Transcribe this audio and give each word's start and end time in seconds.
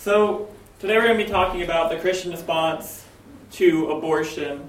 So, 0.00 0.48
today 0.78 0.96
we're 0.96 1.08
going 1.08 1.18
to 1.18 1.24
be 1.26 1.30
talking 1.30 1.60
about 1.60 1.90
the 1.90 1.98
Christian 1.98 2.30
response 2.30 3.04
to 3.52 3.90
abortion. 3.90 4.66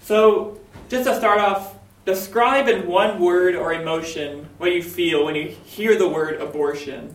So, 0.00 0.58
just 0.88 1.04
to 1.04 1.14
start 1.14 1.38
off, 1.38 1.76
describe 2.06 2.66
in 2.66 2.86
one 2.86 3.20
word 3.20 3.54
or 3.56 3.74
emotion 3.74 4.48
what 4.56 4.72
you 4.72 4.82
feel 4.82 5.26
when 5.26 5.34
you 5.34 5.48
hear 5.48 5.98
the 5.98 6.08
word 6.08 6.40
abortion. 6.40 7.14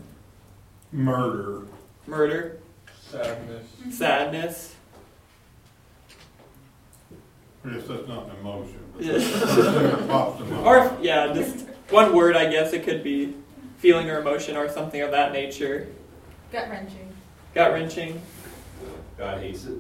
Murder. 0.91 1.63
Murder, 2.05 2.59
Sadness. 3.09 3.65
Mm-hmm. 3.79 3.89
sadness. 3.89 4.75
I 7.65 7.69
guess 7.69 7.87
that's 7.87 8.07
not 8.07 8.29
an 8.29 8.35
emotion. 8.41 8.79
Yeah. 8.99 9.13
it 9.15 10.07
pops 10.07 10.37
to 10.37 10.45
mind. 10.45 10.67
Or, 10.67 10.97
yeah, 11.01 11.33
just 11.33 11.65
one 11.89 12.15
word, 12.15 12.37
I 12.37 12.47
guess. 12.51 12.73
It 12.73 12.83
could 12.83 13.03
be 13.03 13.33
feeling 13.79 14.07
or 14.07 14.19
emotion 14.19 14.55
or 14.55 14.69
something 14.69 15.01
of 15.01 15.09
that 15.11 15.33
nature. 15.33 15.87
Gut 16.51 16.69
wrenching. 16.69 17.04
Gut 17.55 17.71
wrenching. 17.71 18.21
God 19.17 19.41
hates 19.41 19.63
it. 19.63 19.77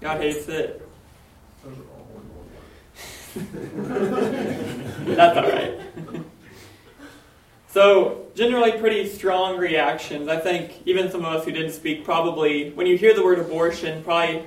God 0.00 0.18
hates 0.18 0.48
it. 0.48 0.82
Those 1.62 1.76
are 1.76 1.82
all 1.92 2.08
That's 5.14 5.36
all 5.36 5.42
right. 5.42 5.78
so, 7.68 8.26
generally, 8.34 8.72
pretty 8.72 9.06
strong 9.10 9.58
reactions. 9.58 10.26
I 10.26 10.38
think 10.38 10.80
even 10.86 11.10
some 11.10 11.20
of 11.20 11.34
us 11.34 11.44
who 11.44 11.52
didn't 11.52 11.72
speak 11.72 12.02
probably, 12.02 12.70
when 12.70 12.86
you 12.86 12.96
hear 12.96 13.12
the 13.12 13.22
word 13.22 13.38
abortion, 13.38 14.02
probably, 14.02 14.44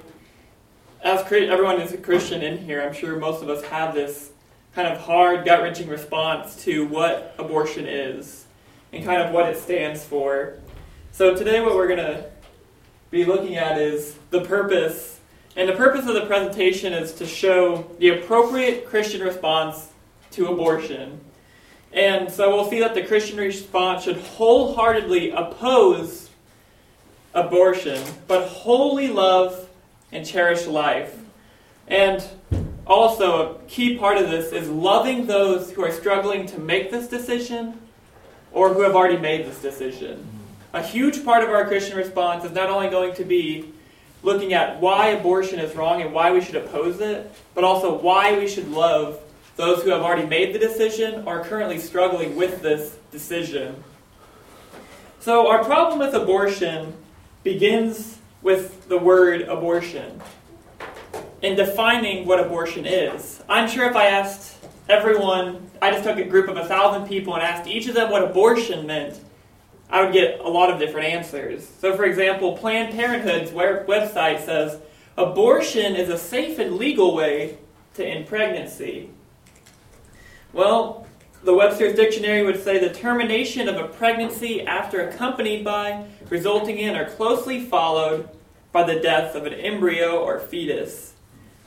as 1.04 1.22
everyone 1.32 1.80
is 1.80 1.92
a 1.92 1.98
Christian 1.98 2.42
in 2.42 2.58
here, 2.58 2.82
I'm 2.82 2.94
sure 2.94 3.16
most 3.18 3.44
of 3.44 3.50
us 3.50 3.64
have 3.66 3.94
this 3.94 4.32
kind 4.74 4.88
of 4.88 4.98
hard, 5.00 5.46
gut 5.46 5.62
wrenching 5.62 5.88
response 5.88 6.64
to 6.64 6.88
what 6.88 7.36
abortion 7.38 7.86
is 7.86 8.46
and 8.92 9.06
kind 9.06 9.22
of 9.22 9.32
what 9.32 9.48
it 9.50 9.58
stands 9.60 10.04
for. 10.04 10.56
So, 11.12 11.36
today, 11.36 11.62
what 11.62 11.76
we're 11.76 11.88
going 11.88 12.00
to 12.00 12.31
be 13.12 13.26
looking 13.26 13.58
at 13.58 13.78
is 13.78 14.16
the 14.32 14.42
purpose 14.42 15.20
and 15.56 15.68
the 15.68 15.74
purpose 15.74 16.08
of 16.08 16.14
the 16.14 16.26
presentation 16.26 16.94
is 16.94 17.14
to 17.16 17.26
show 17.26 17.86
the 18.00 18.10
appropriate 18.10 18.88
Christian 18.88 19.22
response 19.22 19.90
to 20.32 20.48
abortion. 20.48 21.20
And 21.92 22.32
so 22.32 22.56
we'll 22.56 22.70
see 22.70 22.80
that 22.80 22.96
the 22.96 23.04
Christian 23.04 23.38
response 23.38 24.04
should 24.04 24.18
wholeheartedly 24.18 25.32
oppose 25.32 26.30
abortion, 27.34 28.02
but 28.28 28.48
wholly 28.48 29.10
love 29.10 29.68
and 30.14 30.26
cherish 30.26 30.68
life. 30.68 31.18
And 31.88 32.24
also, 32.88 33.56
a 33.56 33.60
key 33.68 33.98
part 33.98 34.18
of 34.18 34.30
this 34.30 34.54
is 34.54 34.70
loving 34.70 35.28
those 35.28 35.72
who 35.72 35.84
are 35.84 35.92
struggling 35.92 36.46
to 36.48 36.60
make 36.60 36.92
this 36.92 37.08
decision 37.08 37.80
or 38.54 38.74
who 38.74 38.82
have 38.82 38.96
already 38.96 39.18
made 39.18 39.46
this 39.46 39.62
decision. 39.62 40.26
A 40.74 40.82
huge 40.82 41.26
part 41.26 41.44
of 41.44 41.50
our 41.50 41.66
Christian 41.68 41.98
response 41.98 42.46
is 42.46 42.52
not 42.52 42.70
only 42.70 42.90
going 42.90 43.14
to 43.16 43.26
be 43.26 43.74
looking 44.24 44.54
at 44.54 44.80
why 44.80 45.08
abortion 45.08 45.60
is 45.60 45.76
wrong 45.76 46.02
and 46.02 46.14
why 46.14 46.32
we 46.32 46.42
should 46.42 46.56
oppose 46.56 47.02
it, 47.02 47.32
but 47.54 47.64
also 47.64 47.94
why 47.94 48.38
we 48.38 48.48
should 48.48 48.70
love 48.70 49.20
those 49.58 49.84
who 49.84 49.90
have 49.90 50.02
already 50.02 50.26
made 50.26 50.54
the 50.56 50.60
decision 50.60 51.24
or 51.26 51.42
are 51.42 51.44
currently 51.44 51.78
struggling 51.78 52.36
with 52.36 52.62
this 52.62 52.98
decision. 53.12 53.84
So, 55.20 55.48
our 55.50 55.64
problem 55.64 56.00
with 56.00 56.14
abortion 56.14 56.94
begins 57.44 58.18
with 58.42 58.88
the 58.88 58.98
word 58.98 59.42
abortion 59.42 60.22
and 61.44 61.58
defining 61.58 62.26
what 62.26 62.40
abortion 62.40 62.86
is. 62.86 63.44
I'm 63.50 63.68
sure 63.68 63.86
if 63.86 63.96
I 63.96 64.08
asked 64.08 64.58
everyone, 64.88 65.70
I 65.82 65.92
just 65.92 66.04
took 66.04 66.18
a 66.18 66.24
group 66.24 66.48
of 66.48 66.58
a 66.58 66.66
thousand 66.66 67.08
people 67.08 67.34
and 67.34 67.44
asked 67.44 67.68
each 67.68 67.88
of 67.88 67.96
them 67.96 68.10
what 68.10 68.24
abortion 68.24 68.88
meant, 68.88 69.20
I 69.92 70.04
would 70.04 70.14
get 70.14 70.40
a 70.40 70.48
lot 70.48 70.72
of 70.72 70.80
different 70.80 71.08
answers. 71.08 71.68
So, 71.80 71.96
for 71.96 72.06
example, 72.06 72.58
Planned 72.58 72.94
Parenthood's 72.94 73.52
website 73.52 74.46
says 74.46 74.80
abortion 75.18 75.96
is 75.96 76.08
a 76.10 76.18
safe 76.18 76.60
and 76.60 76.78
legal 76.78 77.14
way 77.14 77.58
to 77.96 78.06
end 78.06 78.28
pregnancy. 78.28 79.10
Well, 80.54 81.06
the 81.44 81.54
Webster's 81.54 81.96
Dictionary 81.96 82.44
would 82.44 82.64
say 82.64 82.78
the 82.78 82.94
termination 82.94 83.68
of 83.68 83.76
a 83.76 83.88
pregnancy 83.88 84.66
after 84.66 85.08
accompanied 85.08 85.66
by, 85.66 86.06
resulting 86.30 86.78
in, 86.78 86.96
or 86.96 87.10
closely 87.10 87.66
followed 87.66 88.30
by 88.72 88.84
the 88.84 89.00
death 89.00 89.36
of 89.36 89.46
an 89.46 89.54
embryo 89.54 90.20
or 90.20 90.40
fetus. 90.40 91.14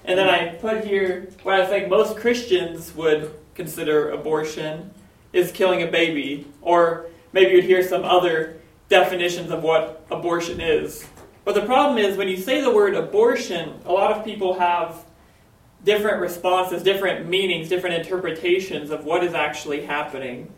And 0.04 0.18
then 0.18 0.28
I 0.28 0.54
put 0.54 0.84
here 0.84 1.28
what 1.42 1.60
I 1.60 1.66
think 1.66 1.88
most 1.88 2.16
Christians 2.16 2.94
would 2.94 3.34
consider 3.54 4.10
abortion 4.10 4.92
is 5.32 5.50
killing 5.52 5.82
a 5.82 5.86
baby, 5.86 6.46
or 6.62 7.06
maybe 7.34 7.50
you'd 7.52 7.64
hear 7.64 7.86
some 7.86 8.04
other 8.04 8.60
definitions 8.88 9.50
of 9.50 9.62
what 9.62 10.06
abortion 10.10 10.60
is. 10.60 11.06
But 11.44 11.54
the 11.54 11.62
problem 11.66 11.98
is, 11.98 12.16
when 12.16 12.28
you 12.28 12.38
say 12.38 12.62
the 12.62 12.72
word 12.72 12.94
abortion, 12.94 13.80
a 13.84 13.92
lot 13.92 14.16
of 14.16 14.24
people 14.24 14.58
have 14.58 15.04
different 15.84 16.20
responses, 16.20 16.82
different 16.82 17.28
meanings, 17.28 17.68
different 17.68 17.96
interpretations 17.96 18.90
of 18.90 19.04
what 19.04 19.22
is 19.22 19.34
actually 19.34 19.84
happening. 19.84 20.50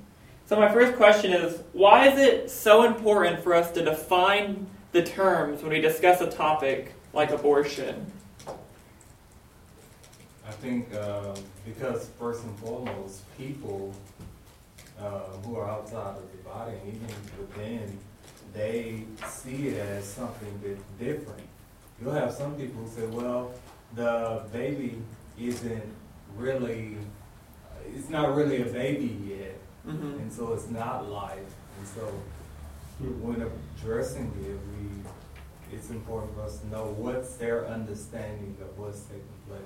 So, 0.45 0.55
my 0.55 0.73
first 0.73 0.97
question 0.97 1.33
is 1.33 1.63
why 1.73 2.09
is 2.09 2.19
it 2.21 2.51
so 2.51 2.85
important 2.85 3.43
for 3.43 3.55
us 3.55 3.73
to 3.73 3.85
define 3.85 4.69
the 4.93 5.03
terms 5.03 5.63
when 5.63 5.73
we 5.73 5.81
discuss 5.81 6.21
a 6.21 6.31
topic 6.31 6.95
like 7.13 7.31
abortion? 7.31 8.13
I 10.47 10.53
think 10.53 10.95
uh, 10.95 11.35
because 11.65 12.11
first 12.21 12.45
and 12.45 12.57
foremost, 12.61 13.23
people 13.37 13.93
uh, 15.01 15.21
who 15.45 15.57
are 15.57 15.69
outside 15.69 16.17
of 16.17 16.36
body 16.47 16.73
and 16.83 16.89
even 16.89 17.09
within, 17.39 17.99
they 18.55 19.05
see 19.27 19.69
it 19.69 19.79
as 19.79 20.05
something 20.05 20.61
that's 20.63 20.83
different. 20.99 21.43
You'll 22.01 22.13
have 22.13 22.33
some 22.33 22.55
people 22.55 22.83
who 22.83 22.89
say, 22.89 23.07
well, 23.07 23.53
the 23.95 24.43
baby 24.53 24.99
isn't 25.39 25.83
really, 26.37 26.97
it's 27.95 28.09
not 28.11 28.35
really 28.35 28.63
a 28.63 28.67
baby 28.67 29.19
yet, 29.39 29.59
Mm-hmm. 29.87 30.19
and 30.19 30.33
so 30.33 30.53
it's 30.53 30.69
not 30.69 31.09
life. 31.09 31.39
And 31.39 31.87
so 31.95 32.13
when 33.21 33.41
addressing 33.79 34.33
it, 34.45 34.59
we, 34.75 35.77
it's 35.77 35.91
important 35.91 36.35
for 36.35 36.43
us 36.43 36.59
to 36.59 36.67
know 36.67 36.93
what's 36.99 37.37
their 37.37 37.69
understanding 37.69 38.57
of 38.61 38.77
what's 38.77 39.03
taking 39.03 39.23
place. 39.49 39.61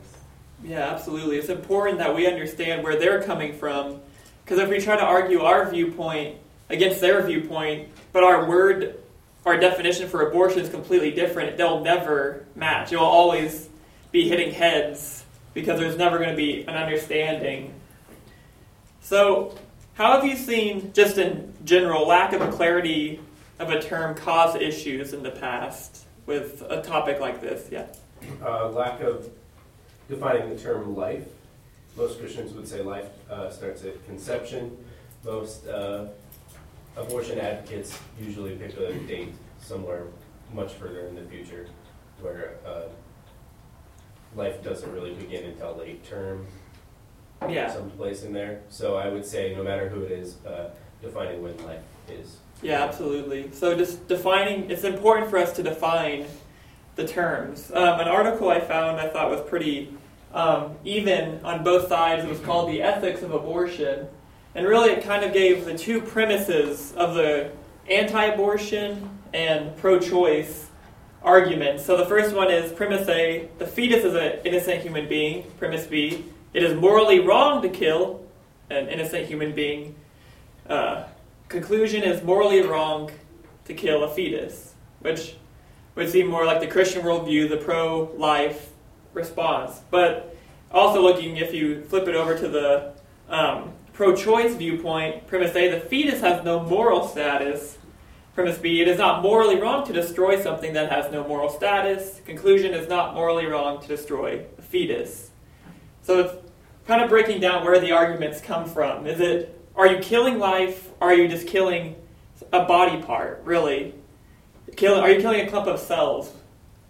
Yeah, 0.62 0.90
absolutely. 0.92 1.38
It's 1.38 1.48
important 1.48 1.96
that 2.00 2.14
we 2.14 2.26
understand 2.26 2.84
where 2.84 2.98
they're 2.98 3.22
coming 3.22 3.54
from. 3.54 4.00
Because 4.44 4.58
if 4.58 4.68
we 4.68 4.78
try 4.78 4.96
to 4.96 5.02
argue 5.02 5.40
our 5.40 5.70
viewpoint 5.70 6.36
against 6.70 7.00
their 7.00 7.22
viewpoint, 7.26 7.88
but 8.12 8.24
our 8.24 8.48
word, 8.48 8.98
our 9.44 9.58
definition 9.58 10.08
for 10.08 10.28
abortion 10.28 10.60
is 10.60 10.68
completely 10.68 11.10
different, 11.10 11.56
they'll 11.56 11.82
never 11.82 12.46
match. 12.54 12.92
You'll 12.92 13.02
always 13.02 13.68
be 14.12 14.28
hitting 14.28 14.52
heads 14.52 15.24
because 15.52 15.78
there's 15.78 15.96
never 15.96 16.18
going 16.18 16.30
to 16.30 16.36
be 16.36 16.62
an 16.62 16.74
understanding. 16.76 17.74
So, 19.00 19.56
how 19.94 20.12
have 20.12 20.24
you 20.24 20.36
seen, 20.36 20.92
just 20.92 21.18
in 21.18 21.52
general, 21.64 22.06
lack 22.06 22.32
of 22.32 22.48
clarity 22.52 23.20
of 23.58 23.70
a 23.70 23.82
term 23.82 24.14
cause 24.14 24.54
issues 24.54 25.12
in 25.12 25.22
the 25.22 25.30
past 25.30 26.04
with 26.26 26.62
a 26.68 26.80
topic 26.82 27.20
like 27.20 27.40
this? 27.40 27.68
Yeah. 27.70 27.86
Uh, 28.42 28.68
lack 28.70 29.00
of 29.00 29.28
defining 30.08 30.48
the 30.50 30.58
term 30.58 30.96
life. 30.96 31.26
Most 31.96 32.20
Christians 32.20 32.52
would 32.52 32.68
say 32.68 32.82
life 32.82 33.08
uh, 33.28 33.50
starts 33.50 33.84
at 33.84 34.04
conception. 34.06 34.76
Most 35.24 35.66
uh, 35.66 36.06
abortion 36.96 37.38
advocates 37.38 37.98
usually 38.20 38.56
pick 38.56 38.76
a 38.76 38.92
date 39.06 39.34
somewhere 39.60 40.06
much 40.52 40.72
further 40.74 41.06
in 41.06 41.14
the 41.14 41.22
future 41.22 41.66
where 42.20 42.54
uh, 42.66 42.82
life 44.36 44.62
doesn't 44.62 44.92
really 44.92 45.14
begin 45.14 45.44
until 45.44 45.76
late 45.76 46.04
term, 46.04 46.46
Yeah. 47.48 47.72
someplace 47.72 48.22
in 48.24 48.32
there. 48.32 48.60
So 48.68 48.96
I 48.96 49.08
would 49.08 49.24
say 49.24 49.54
no 49.54 49.62
matter 49.62 49.88
who 49.88 50.02
it 50.02 50.12
is, 50.12 50.36
uh, 50.44 50.70
defining 51.02 51.42
when 51.42 51.56
life 51.64 51.80
is. 52.10 52.36
Yeah, 52.62 52.82
absolutely. 52.84 53.50
So 53.52 53.74
just 53.76 54.06
defining, 54.06 54.70
it's 54.70 54.84
important 54.84 55.30
for 55.30 55.38
us 55.38 55.52
to 55.54 55.62
define 55.62 56.26
the 56.96 57.06
terms. 57.08 57.70
Um, 57.72 58.00
an 58.00 58.08
article 58.08 58.50
I 58.50 58.60
found 58.60 59.00
I 59.00 59.08
thought 59.08 59.30
was 59.30 59.40
pretty 59.48 59.94
um, 60.34 60.76
even 60.84 61.40
on 61.42 61.64
both 61.64 61.88
sides. 61.88 62.24
It 62.24 62.28
was 62.28 62.38
called 62.40 62.68
The 62.68 62.82
Ethics 62.82 63.22
of 63.22 63.32
Abortion. 63.32 64.06
And 64.54 64.66
really 64.66 64.90
it 64.90 65.04
kind 65.04 65.24
of 65.24 65.32
gave 65.32 65.64
the 65.64 65.76
two 65.76 66.00
premises 66.00 66.92
of 66.92 67.14
the 67.14 67.50
anti 67.88 68.24
abortion 68.24 69.18
and 69.32 69.76
pro 69.76 69.98
choice 69.98 70.68
argument. 71.22 71.80
So 71.80 71.96
the 71.96 72.06
first 72.06 72.34
one 72.34 72.50
is 72.50 72.72
premise 72.72 73.08
A 73.08 73.48
the 73.58 73.66
fetus 73.66 74.04
is 74.04 74.14
an 74.14 74.40
innocent 74.44 74.82
human 74.82 75.08
being. 75.08 75.44
Premise 75.58 75.86
B 75.86 76.24
it 76.52 76.64
is 76.64 76.78
morally 76.80 77.20
wrong 77.20 77.62
to 77.62 77.68
kill 77.68 78.24
an 78.70 78.88
innocent 78.88 79.26
human 79.26 79.54
being. 79.54 79.94
Uh, 80.68 81.04
conclusion 81.48 82.02
is 82.02 82.22
morally 82.22 82.62
wrong 82.62 83.10
to 83.64 83.74
kill 83.74 84.04
a 84.04 84.08
fetus, 84.12 84.74
which 85.00 85.36
would 85.94 86.10
seem 86.10 86.28
more 86.28 86.44
like 86.44 86.60
the 86.60 86.66
Christian 86.66 87.02
worldview, 87.02 87.48
the 87.48 87.56
pro 87.56 88.10
life 88.16 88.70
response. 89.14 89.80
But 89.90 90.36
also 90.72 91.02
looking, 91.02 91.36
if 91.36 91.52
you 91.52 91.84
flip 91.84 92.08
it 92.08 92.14
over 92.14 92.36
to 92.36 92.48
the 92.48 92.92
um, 93.28 93.72
pro 94.00 94.16
choice 94.16 94.54
viewpoint, 94.54 95.26
premise 95.26 95.54
A, 95.54 95.68
the 95.68 95.78
fetus 95.78 96.22
has 96.22 96.42
no 96.42 96.60
moral 96.60 97.06
status. 97.06 97.76
Premise 98.34 98.56
B, 98.56 98.80
it 98.80 98.88
is 98.88 98.96
not 98.96 99.20
morally 99.20 99.60
wrong 99.60 99.86
to 99.86 99.92
destroy 99.92 100.40
something 100.40 100.72
that 100.72 100.90
has 100.90 101.12
no 101.12 101.22
moral 101.28 101.50
status. 101.50 102.22
Conclusion 102.24 102.72
is 102.72 102.88
not 102.88 103.12
morally 103.12 103.44
wrong 103.44 103.78
to 103.82 103.86
destroy 103.86 104.46
a 104.56 104.62
fetus. 104.62 105.32
So 106.00 106.20
it's 106.20 106.34
kind 106.86 107.02
of 107.02 107.10
breaking 107.10 107.42
down 107.42 107.62
where 107.62 107.78
the 107.78 107.92
arguments 107.92 108.40
come 108.40 108.64
from. 108.64 109.06
Is 109.06 109.20
it 109.20 109.60
are 109.76 109.86
you 109.86 109.98
killing 109.98 110.38
life? 110.38 110.88
Are 111.02 111.12
you 111.12 111.28
just 111.28 111.46
killing 111.46 111.94
a 112.54 112.64
body 112.64 113.02
part? 113.02 113.42
Really, 113.44 113.94
Kill, 114.76 114.98
are 114.98 115.10
you 115.10 115.20
killing 115.20 115.46
a 115.46 115.50
clump 115.50 115.66
of 115.66 115.78
cells? 115.78 116.32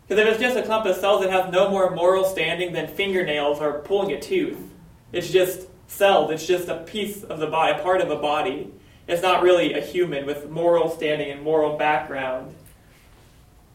Because 0.07 0.25
if 0.25 0.33
it's 0.33 0.41
just 0.41 0.57
a 0.57 0.63
clump 0.63 0.87
of 0.87 0.95
cells 0.95 1.23
that 1.23 1.33
have 1.33 1.53
no 1.53 1.71
more 1.71 1.91
moral 1.91 2.25
standing 2.25 2.73
than 2.73 2.87
fingernails 2.87 3.59
or 3.59 3.81
pulling 3.81 4.13
a 4.13 4.21
tooth, 4.21 4.61
it's 5.11 5.33
just 5.33 5.67
cells. 5.91 6.31
It's 6.31 6.47
just 6.47 6.69
a 6.69 6.77
piece 6.77 7.25
of 7.25 7.41
the 7.41 7.47
body, 7.47 7.79
a 7.79 7.83
part 7.83 8.01
of 8.01 8.11
a 8.11 8.17
body. 8.17 8.73
It's 9.09 9.23
not 9.23 9.43
really 9.43 9.75
a 9.75 9.81
human 9.81 10.25
with 10.25 10.49
moral 10.49 10.89
standing 10.89 11.31
and 11.31 11.43
moral 11.43 11.77
background. 11.77 12.55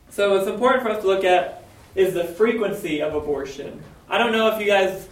So 0.09 0.35
what's 0.35 0.47
important 0.47 0.83
for 0.83 0.89
us 0.89 1.01
to 1.01 1.07
look 1.07 1.23
at 1.23 1.63
is 1.93 2.13
the 2.13 2.23
frequency 2.23 3.01
of 3.01 3.13
abortion. 3.13 3.83
I 4.09 4.17
don't 4.17 4.31
know 4.31 4.47
if 4.47 4.59
you 4.59 4.67
guys 4.67 5.09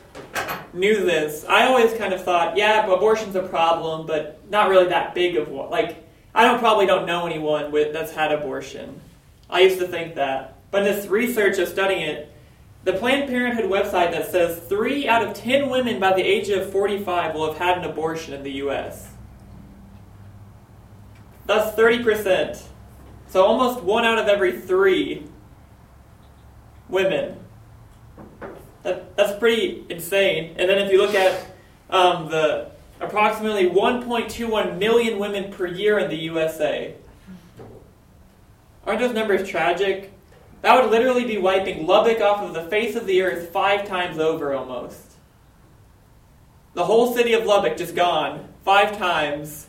knew 0.71 1.03
this. 1.03 1.45
I 1.45 1.65
always 1.65 1.94
kind 1.94 2.13
of 2.13 2.23
thought, 2.23 2.55
yeah, 2.55 2.85
abortion's 2.85 3.35
a 3.35 3.44
problem, 3.44 4.07
but 4.07 4.39
not 4.50 4.69
really 4.69 4.88
that 4.89 5.13
big 5.13 5.35
of 5.35 5.50
one. 5.50 5.69
Like, 5.69 6.03
I 6.33 6.45
don't 6.45 6.59
probably 6.59 6.85
don't 6.85 7.05
know 7.05 7.25
anyone 7.25 7.71
with 7.71 7.94
that's 7.94 8.11
had 8.11 8.31
abortion. 8.31 9.00
I 9.50 9.61
used 9.61 9.79
to 9.79 9.88
think 9.88 10.15
that. 10.15 10.57
But 10.71 10.83
this 10.83 11.05
research 11.07 11.59
of 11.59 11.67
studying 11.67 12.01
it, 12.01 12.32
the 12.83 12.94
Planned 12.94 13.30
Parenthood 13.30 13.69
website 13.69 14.12
that 14.12 14.30
says 14.31 14.59
three 14.68 15.07
out 15.07 15.25
of 15.25 15.33
ten 15.33 15.69
women 15.69 16.00
by 16.00 16.13
the 16.13 16.21
age 16.21 16.50
of 16.50 16.71
45 16.71 17.33
will 17.33 17.47
have 17.47 17.57
had 17.57 17.77
an 17.77 17.85
abortion 17.85 18.33
in 18.33 18.44
the 18.44 18.51
U.S. 18.53 19.09
That's 21.45 21.77
30%. 21.77 22.62
So 23.27 23.44
almost 23.44 23.83
one 23.83 24.06
out 24.06 24.19
of 24.19 24.27
every 24.27 24.59
three 24.59 25.24
women. 26.88 27.38
That, 28.83 29.15
that's 29.15 29.38
pretty 29.39 29.86
insane. 29.89 30.56
And 30.57 30.69
then 30.69 30.77
if 30.77 30.91
you 30.91 31.00
look 31.00 31.15
at 31.15 31.47
um, 31.89 32.29
the 32.29 32.71
approximately 33.03 33.69
1.21 33.69 34.77
million 34.77 35.19
women 35.19 35.51
per 35.51 35.68
year 35.68 36.00
in 36.00 36.09
the 36.09 36.18
USA. 36.18 36.95
Aren't 38.86 39.00
those 39.00 39.13
numbers 39.13 39.47
tragic? 39.47 40.12
That 40.63 40.81
would 40.81 40.92
literally 40.92 41.25
be 41.25 41.38
wiping 41.38 41.86
Lubbock 41.86 42.21
off 42.21 42.42
of 42.42 42.54
the 42.54 42.63
face 42.69 42.95
of 42.95 43.06
the 43.06 43.21
earth 43.21 43.50
five 43.50 43.86
times 43.86 44.18
over 44.18 44.54
almost. 44.54 44.98
The 46.74 46.86
whole 46.86 47.13
city 47.13 47.33
of 47.33 47.45
Lubbock 47.45 47.75
just 47.75 47.95
gone 47.95 48.48
five 48.63 48.98
times 48.98 49.68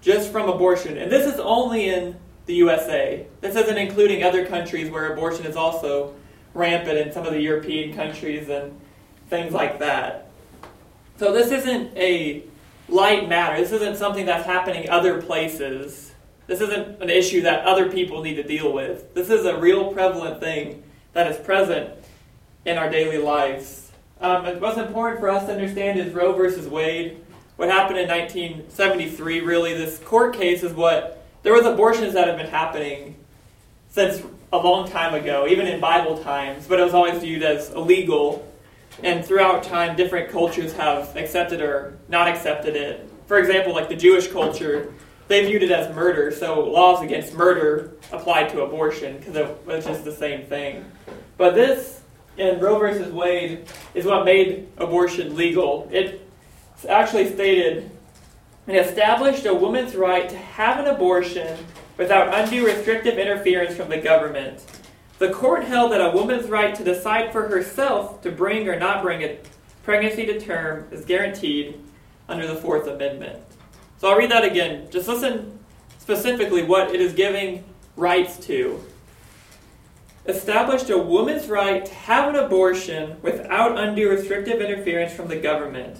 just 0.00 0.32
from 0.32 0.48
abortion. 0.48 0.98
And 0.98 1.12
this 1.12 1.32
is 1.32 1.38
only 1.38 1.88
in 1.88 2.16
the 2.46 2.54
USA. 2.54 3.24
This 3.40 3.54
isn't 3.54 3.78
including 3.78 4.24
other 4.24 4.44
countries 4.44 4.90
where 4.90 5.12
abortion 5.12 5.46
is 5.46 5.54
also 5.54 6.12
rampant 6.54 6.98
in 6.98 7.12
some 7.12 7.24
of 7.24 7.32
the 7.32 7.40
European 7.40 7.94
countries 7.94 8.48
and 8.48 8.76
things 9.30 9.52
like 9.52 9.78
that. 9.78 10.28
So 11.18 11.32
this 11.32 11.52
isn't 11.52 11.96
a 11.96 12.42
light 12.88 13.28
matter. 13.28 13.62
This 13.62 13.70
isn't 13.70 13.96
something 13.96 14.26
that's 14.26 14.44
happening 14.44 14.90
other 14.90 15.22
places. 15.22 16.05
This 16.46 16.60
isn't 16.60 17.02
an 17.02 17.10
issue 17.10 17.42
that 17.42 17.64
other 17.64 17.90
people 17.90 18.22
need 18.22 18.34
to 18.36 18.42
deal 18.42 18.72
with. 18.72 19.14
This 19.14 19.30
is 19.30 19.44
a 19.44 19.58
real 19.58 19.92
prevalent 19.92 20.40
thing 20.40 20.82
that 21.12 21.30
is 21.30 21.36
present 21.38 21.90
in 22.64 22.78
our 22.78 22.88
daily 22.88 23.18
lives. 23.18 23.90
Um, 24.20 24.44
what's 24.60 24.78
important 24.78 25.20
for 25.20 25.28
us 25.28 25.46
to 25.46 25.52
understand 25.52 25.98
is 25.98 26.12
Roe 26.14 26.32
versus 26.32 26.68
Wade. 26.68 27.22
What 27.56 27.68
happened 27.68 27.98
in 27.98 28.08
1973, 28.08 29.40
really, 29.40 29.74
this 29.74 29.98
court 29.98 30.34
case 30.34 30.62
is 30.62 30.72
what 30.72 31.24
there 31.42 31.52
was 31.52 31.66
abortions 31.66 32.14
that 32.14 32.28
have 32.28 32.36
been 32.36 32.50
happening 32.50 33.16
since 33.88 34.22
a 34.52 34.58
long 34.58 34.88
time 34.88 35.14
ago, 35.14 35.46
even 35.48 35.66
in 35.66 35.80
Bible 35.80 36.22
times, 36.22 36.66
but 36.66 36.78
it 36.78 36.84
was 36.84 36.94
always 36.94 37.20
viewed 37.20 37.42
as 37.42 37.70
illegal 37.70 38.46
and 39.02 39.24
throughout 39.24 39.62
time, 39.62 39.96
different 39.96 40.30
cultures 40.30 40.72
have 40.74 41.14
accepted 41.16 41.60
or 41.60 41.98
not 42.08 42.28
accepted 42.28 42.76
it. 42.76 43.10
For 43.26 43.38
example, 43.38 43.74
like 43.74 43.88
the 43.88 43.96
Jewish 43.96 44.28
culture, 44.28 44.92
they 45.28 45.46
viewed 45.46 45.62
it 45.62 45.70
as 45.70 45.94
murder, 45.94 46.30
so 46.30 46.64
laws 46.64 47.02
against 47.02 47.34
murder 47.34 47.92
applied 48.12 48.48
to 48.50 48.62
abortion 48.62 49.18
because 49.18 49.36
it 49.36 49.66
was 49.66 49.84
just 49.84 50.04
the 50.04 50.12
same 50.12 50.46
thing. 50.46 50.84
But 51.36 51.54
this, 51.54 52.00
in 52.36 52.60
Roe 52.60 52.78
versus 52.78 53.12
Wade, 53.12 53.66
is 53.94 54.04
what 54.04 54.24
made 54.24 54.68
abortion 54.78 55.34
legal. 55.36 55.88
It 55.90 56.28
actually 56.88 57.32
stated 57.32 57.90
it 58.66 58.74
established 58.74 59.46
a 59.46 59.54
woman's 59.54 59.94
right 59.94 60.28
to 60.28 60.36
have 60.36 60.80
an 60.80 60.86
abortion 60.86 61.56
without 61.96 62.34
undue 62.34 62.66
restrictive 62.66 63.16
interference 63.16 63.76
from 63.76 63.88
the 63.88 63.98
government. 63.98 64.64
The 65.18 65.30
court 65.30 65.64
held 65.64 65.92
that 65.92 66.00
a 66.00 66.10
woman's 66.10 66.48
right 66.48 66.74
to 66.74 66.84
decide 66.84 67.32
for 67.32 67.48
herself 67.48 68.20
to 68.22 68.30
bring 68.30 68.68
or 68.68 68.78
not 68.78 69.02
bring 69.02 69.22
a 69.22 69.38
pregnancy 69.82 70.26
to 70.26 70.40
term 70.40 70.88
is 70.90 71.04
guaranteed 71.04 71.80
under 72.28 72.46
the 72.46 72.56
Fourth 72.56 72.88
Amendment. 72.88 73.40
So 73.98 74.10
I'll 74.10 74.18
read 74.18 74.30
that 74.30 74.44
again. 74.44 74.88
Just 74.90 75.08
listen 75.08 75.58
specifically 75.98 76.62
what 76.62 76.94
it 76.94 77.00
is 77.00 77.12
giving 77.14 77.64
rights 77.96 78.36
to. 78.46 78.82
Established 80.26 80.90
a 80.90 80.98
woman's 80.98 81.46
right 81.48 81.84
to 81.84 81.94
have 81.94 82.28
an 82.28 82.36
abortion 82.36 83.16
without 83.22 83.78
undue 83.78 84.10
restrictive 84.10 84.60
interference 84.60 85.12
from 85.12 85.28
the 85.28 85.36
government. 85.36 85.98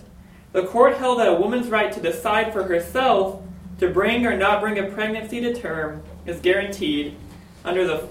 The 0.53 0.67
court 0.67 0.97
held 0.97 1.21
that 1.21 1.29
a 1.29 1.35
woman's 1.35 1.69
right 1.69 1.93
to 1.93 2.01
decide 2.01 2.53
for 2.53 2.65
herself 2.65 3.43
to 3.79 3.89
bring 3.89 4.27
or 4.27 4.37
not 4.37 4.61
bring 4.61 4.79
a 4.79 4.85
pregnancy 4.91 5.41
to 5.41 5.55
term 5.55 6.03
is 6.25 6.41
guaranteed 6.41 7.15
under 7.65 7.87
the 7.87 8.09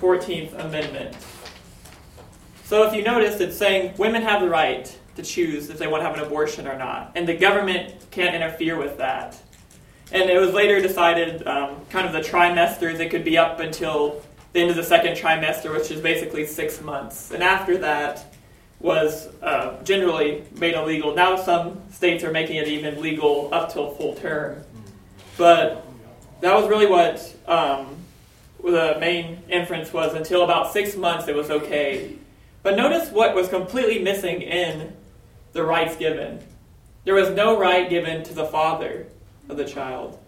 14th 0.00 0.52
Amendment. 0.64 1.16
So 2.64 2.86
if 2.86 2.94
you 2.94 3.02
notice, 3.02 3.40
it's 3.40 3.56
saying 3.56 3.94
women 3.96 4.22
have 4.22 4.40
the 4.40 4.48
right 4.48 4.98
to 5.16 5.22
choose 5.22 5.70
if 5.70 5.78
they 5.78 5.86
want 5.86 6.02
to 6.02 6.06
have 6.06 6.18
an 6.18 6.24
abortion 6.24 6.66
or 6.66 6.78
not, 6.78 7.12
and 7.14 7.26
the 7.26 7.36
government 7.36 7.94
can't 8.10 8.34
interfere 8.34 8.78
with 8.78 8.98
that. 8.98 9.36
And 10.12 10.30
it 10.30 10.38
was 10.38 10.52
later 10.52 10.80
decided, 10.80 11.46
um, 11.46 11.84
kind 11.90 12.06
of 12.06 12.12
the 12.12 12.20
trimesters, 12.20 13.00
it 13.00 13.10
could 13.10 13.24
be 13.24 13.36
up 13.36 13.58
until 13.58 14.22
the 14.52 14.60
end 14.60 14.70
of 14.70 14.76
the 14.76 14.84
second 14.84 15.16
trimester, 15.16 15.74
which 15.74 15.90
is 15.90 16.00
basically 16.00 16.46
six 16.46 16.80
months. 16.80 17.32
And 17.32 17.42
after 17.42 17.76
that 17.78 18.34
was 18.78 19.28
uh, 19.42 19.82
generally 19.82 20.44
made 20.58 20.74
illegal. 20.74 21.14
Now 21.14 21.36
some 21.36 21.80
states 21.90 22.22
are 22.24 22.30
making 22.30 22.56
it 22.56 22.68
even 22.68 23.00
legal 23.00 23.52
up 23.52 23.72
till 23.72 23.90
full 23.94 24.14
term. 24.14 24.62
But 25.36 25.84
that 26.40 26.54
was 26.54 26.68
really 26.68 26.86
what 26.86 27.34
um, 27.48 27.96
the 28.62 28.96
main 29.00 29.42
inference 29.48 29.92
was 29.92 30.14
until 30.14 30.42
about 30.42 30.72
six 30.72 30.96
months 30.96 31.28
it 31.28 31.34
was 31.34 31.50
okay. 31.50 32.16
But 32.62 32.76
notice 32.76 33.10
what 33.10 33.34
was 33.34 33.48
completely 33.48 34.02
missing 34.02 34.42
in 34.42 34.94
the 35.56 35.64
rights 35.64 35.96
given. 35.96 36.38
There 37.04 37.14
was 37.14 37.30
no 37.30 37.58
right 37.58 37.88
given 37.88 38.22
to 38.24 38.34
the 38.34 38.44
father 38.44 39.06
of 39.48 39.56
the 39.56 39.64
child. 39.64 40.18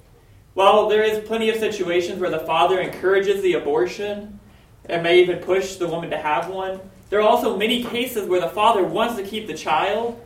While 0.55 0.89
there 0.89 1.03
is 1.03 1.27
plenty 1.27 1.51
of 1.51 1.57
situations 1.57 2.19
where 2.19 2.31
the 2.31 2.41
father 2.41 2.81
encourages 2.81 3.43
the 3.43 3.53
abortion 3.53 4.41
and 4.87 5.03
may 5.03 5.21
even 5.21 5.39
push 5.39 5.77
the 5.77 5.87
woman 5.87 6.11
to 6.11 6.19
have 6.19 6.49
one, 6.49 6.81
there 7.11 7.21
are 7.21 7.29
also 7.29 7.57
many 7.57 7.85
cases 7.85 8.27
where 8.27 8.41
the 8.41 8.49
father 8.49 8.83
wants 8.83 9.17
to 9.17 9.23
keep 9.23 9.47
the 9.47 9.55
child 9.55 10.21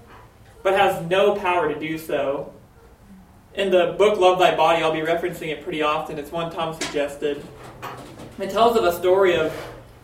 but 0.62 0.75
has 0.75 1.04
no 1.11 1.35
power 1.35 1.73
to 1.73 1.78
do 1.78 1.99
so. 1.99 2.52
In 3.54 3.71
the 3.71 3.94
book 3.99 4.18
Love 4.18 4.38
Thy 4.38 4.54
Body, 4.54 4.82
I'll 4.82 4.92
be 4.92 5.00
referencing 5.00 5.49
it 5.49 5.62
pretty 5.62 5.82
often. 5.82 6.18
It's 6.18 6.30
one 6.30 6.50
Tom 6.50 6.80
suggested. 6.80 7.44
It 8.38 8.50
tells 8.50 8.76
of 8.76 8.85
a 8.85 8.92
story 8.92 9.37
of 9.37 9.52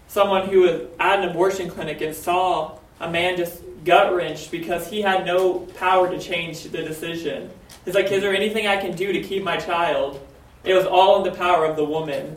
someone 0.08 0.48
who 0.48 0.62
was 0.62 0.82
at 0.98 1.20
an 1.20 1.28
abortion 1.28 1.70
clinic 1.70 2.00
and 2.00 2.14
saw 2.14 2.78
a 3.00 3.08
man 3.08 3.36
just 3.36 3.62
gut 3.84 4.14
wrenched 4.14 4.50
because 4.50 4.88
he 4.88 5.00
had 5.02 5.24
no 5.24 5.60
power 5.78 6.10
to 6.10 6.18
change 6.18 6.64
the 6.64 6.82
decision. 6.82 7.50
He's 7.84 7.94
like, 7.94 8.10
Is 8.10 8.22
there 8.22 8.34
anything 8.34 8.66
I 8.66 8.76
can 8.76 8.94
do 8.94 9.12
to 9.12 9.22
keep 9.22 9.42
my 9.42 9.56
child? 9.56 10.24
It 10.64 10.74
was 10.74 10.86
all 10.86 11.24
in 11.24 11.30
the 11.30 11.36
power 11.36 11.64
of 11.64 11.76
the 11.76 11.84
woman 11.84 12.36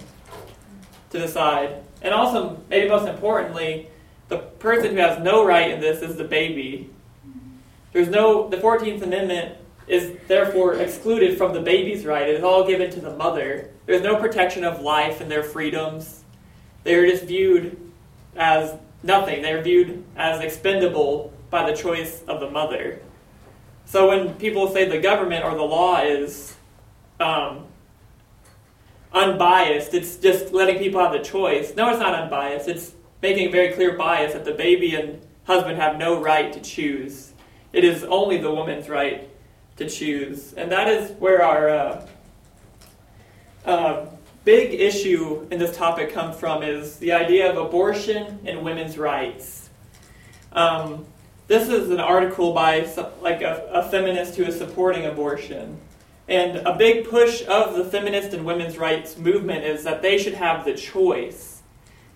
to 1.10 1.19
decide. 1.19 1.83
And 2.01 2.13
also, 2.13 2.62
maybe 2.69 2.89
most 2.89 3.07
importantly, 3.07 3.89
the 4.29 4.38
person 4.38 4.95
who 4.95 5.01
has 5.01 5.19
no 5.19 5.45
right 5.45 5.69
in 5.71 5.81
this 5.81 6.01
is 6.01 6.15
the 6.15 6.24
baby. 6.24 6.89
There's 7.91 8.07
no, 8.07 8.48
the 8.48 8.57
14th 8.57 9.01
Amendment 9.01 9.57
is 9.88 10.17
therefore 10.27 10.75
excluded 10.75 11.38
from 11.38 11.53
the 11.53 11.60
baby's 11.60 12.05
right. 12.05 12.27
It 12.29 12.36
is 12.36 12.43
all 12.43 12.65
given 12.65 12.89
to 12.91 13.01
the 13.01 13.15
mother. 13.15 13.71
There's 13.86 14.01
no 14.01 14.15
protection 14.15 14.63
of 14.63 14.81
life 14.81 15.19
and 15.19 15.29
their 15.29 15.43
freedoms. 15.43 16.24
They're 16.83 17.05
just 17.05 17.25
viewed 17.25 17.91
as 18.36 18.75
nothing. 19.03 19.41
They're 19.41 19.62
viewed 19.62 20.03
as 20.15 20.41
expendable 20.41 21.34
by 21.50 21.70
the 21.70 21.75
choice 21.75 22.24
of 22.27 22.39
the 22.39 22.50
mother. 22.50 23.01
So 23.86 24.08
when 24.08 24.36
people 24.36 24.72
say 24.72 24.88
the 24.88 25.00
government 25.00 25.43
or 25.43 25.55
the 25.55 25.63
law 25.63 26.01
is 26.01 26.55
um, 27.20 27.65
unbiased, 29.12 29.93
it's 29.93 30.15
just 30.15 30.53
letting 30.53 30.77
people 30.77 31.01
have 31.01 31.12
the 31.12 31.20
choice. 31.20 31.75
No, 31.75 31.89
it's 31.89 32.00
not 32.00 32.13
unbiased. 32.13 32.67
It's 32.67 32.93
making 33.22 33.50
a 33.50 33.51
very 33.51 33.74
clear 33.74 33.98
bias 33.98 34.34
that 34.34 34.46
the 34.46 34.53
baby 34.53 34.96
and 34.96 35.22
husband 35.46 35.77
have 35.77 35.98
no 35.98 36.20
right 36.20 36.53
to 36.53 36.62
choose. 36.62 37.34
It 37.74 37.84
is 37.84 38.03
only 38.03 38.38
the 38.38 38.51
woman's 38.51 38.89
right 38.89 39.29
to 39.77 39.89
choose. 39.89 40.53
And 40.53 40.72
that 40.72 40.88
is 40.88 41.12
where 41.20 41.43
our 41.43 41.70
uh, 41.70 42.08
uh, 43.65 44.05
big 44.43 44.79
issue 44.79 45.48
in 45.51 45.60
this 45.60 45.75
topic 45.75 46.13
comes 46.13 46.38
from 46.38 46.63
is 46.63 46.98
the 46.98 47.12
idea 47.12 47.51
of 47.51 47.57
abortion 47.57 48.39
and 48.45 48.63
women's 48.63 48.98
rights. 48.98 49.69
Um, 50.53 51.05
this 51.48 51.69
is 51.69 51.89
an 51.89 52.00
article 52.00 52.53
by 52.53 52.88
like 53.21 53.41
a, 53.41 53.67
a 53.71 53.89
feminist 53.89 54.36
who 54.36 54.43
is 54.43 54.57
supporting 54.57 55.05
abortion. 55.05 55.79
And 56.27 56.57
a 56.65 56.75
big 56.75 57.10
push 57.10 57.43
of 57.48 57.75
the 57.75 57.83
feminist 57.83 58.33
and 58.33 58.45
women's 58.45 58.77
rights 58.77 59.17
movement 59.17 59.65
is 59.65 59.83
that 59.83 60.01
they 60.01 60.17
should 60.17 60.36
have 60.36 60.63
the 60.63 60.74
choice. 60.74 61.62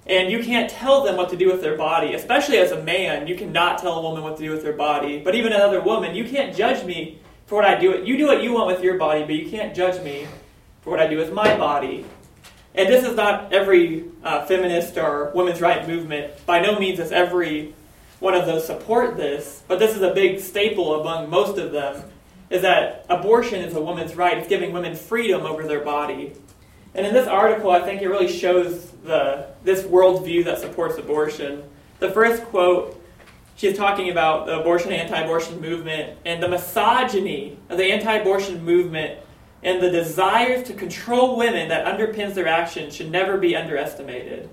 And 0.07 0.31
you 0.31 0.43
can't 0.43 0.69
tell 0.69 1.03
them 1.03 1.17
what 1.17 1.29
to 1.29 1.35
do 1.35 1.47
with 1.47 1.61
their 1.61 1.75
body, 1.75 2.13
especially 2.13 2.59
as 2.59 2.71
a 2.71 2.81
man. 2.83 3.27
You 3.27 3.35
cannot 3.35 3.79
tell 3.79 3.97
a 3.97 4.01
woman 4.01 4.23
what 4.23 4.37
to 4.37 4.43
do 4.43 4.51
with 4.51 4.61
their 4.61 4.73
body. 4.73 5.19
But 5.19 5.35
even 5.35 5.51
another 5.51 5.81
woman, 5.81 6.15
you 6.15 6.23
can't 6.23 6.55
judge 6.55 6.85
me 6.85 7.19
for 7.47 7.55
what 7.55 7.65
I 7.65 7.79
do. 7.79 8.03
You 8.05 8.15
do 8.15 8.27
what 8.27 8.41
you 8.43 8.53
want 8.53 8.67
with 8.67 8.83
your 8.83 8.97
body, 8.97 9.21
but 9.21 9.33
you 9.33 9.49
can't 9.49 9.75
judge 9.75 10.01
me 10.03 10.27
for 10.81 10.91
what 10.91 10.99
I 10.99 11.07
do 11.07 11.17
with 11.17 11.33
my 11.33 11.57
body. 11.57 12.05
And 12.75 12.89
this 12.89 13.05
is 13.05 13.15
not 13.15 13.53
every 13.53 14.05
uh, 14.23 14.45
feminist 14.45 14.97
or 14.97 15.31
women's 15.33 15.61
right 15.61 15.87
movement. 15.87 16.33
By 16.45 16.59
no 16.59 16.77
means 16.77 16.97
does 16.99 17.11
every 17.11 17.73
one 18.19 18.33
of 18.33 18.45
those 18.45 18.65
support 18.65 19.15
this, 19.15 19.63
but 19.67 19.79
this 19.79 19.95
is 19.95 20.01
a 20.01 20.13
big 20.13 20.39
staple 20.39 21.01
among 21.01 21.29
most 21.29 21.57
of 21.57 21.71
them 21.71 22.03
is 22.49 22.61
that 22.61 23.05
abortion 23.09 23.61
is 23.61 23.73
a 23.75 23.81
woman's 23.81 24.15
right. 24.15 24.37
It's 24.37 24.47
giving 24.47 24.71
women 24.71 24.95
freedom 24.95 25.43
over 25.43 25.63
their 25.63 25.83
body. 25.83 26.33
And 26.93 27.05
in 27.05 27.13
this 27.13 27.27
article, 27.27 27.71
I 27.71 27.81
think 27.81 28.01
it 28.01 28.07
really 28.07 28.31
shows 28.31 28.91
the, 29.03 29.47
this 29.63 29.83
worldview 29.83 30.45
that 30.45 30.59
supports 30.59 30.97
abortion. 30.97 31.63
The 31.99 32.11
first 32.11 32.43
quote, 32.43 33.01
she's 33.55 33.75
talking 33.75 34.09
about 34.09 34.45
the 34.45 34.59
abortion 34.59 34.91
anti 34.91 35.19
abortion 35.19 35.59
movement 35.59 36.17
and 36.25 36.41
the 36.41 36.47
misogyny 36.47 37.57
of 37.69 37.77
the 37.77 37.85
anti 37.85 38.13
abortion 38.13 38.63
movement 38.63 39.19
and 39.65 39.81
the 39.81 39.89
desires 39.89 40.65
to 40.67 40.73
control 40.73 41.35
women 41.35 41.67
that 41.69 41.85
underpins 41.85 42.35
their 42.35 42.47
actions 42.47 42.95
should 42.95 43.11
never 43.11 43.35
be 43.35 43.55
underestimated. 43.55 44.47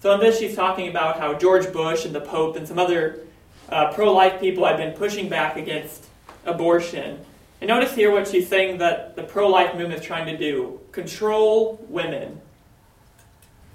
So 0.00 0.14
in 0.14 0.20
this, 0.20 0.38
she's 0.38 0.56
talking 0.56 0.88
about 0.88 1.20
how 1.20 1.34
George 1.34 1.70
Bush 1.70 2.06
and 2.06 2.14
the 2.14 2.22
Pope 2.22 2.56
and 2.56 2.66
some 2.66 2.78
other 2.78 3.20
uh, 3.68 3.92
pro-life 3.92 4.40
people 4.40 4.64
have 4.64 4.78
been 4.78 4.94
pushing 4.94 5.28
back 5.28 5.56
against 5.56 6.06
abortion. 6.46 7.18
And 7.60 7.68
notice 7.68 7.94
here 7.94 8.10
what 8.10 8.26
she's 8.26 8.48
saying 8.48 8.78
that 8.78 9.16
the 9.16 9.22
pro-life 9.22 9.74
movement 9.74 10.00
is 10.00 10.06
trying 10.06 10.26
to 10.26 10.38
do: 10.38 10.80
control 10.92 11.84
women. 11.90 12.40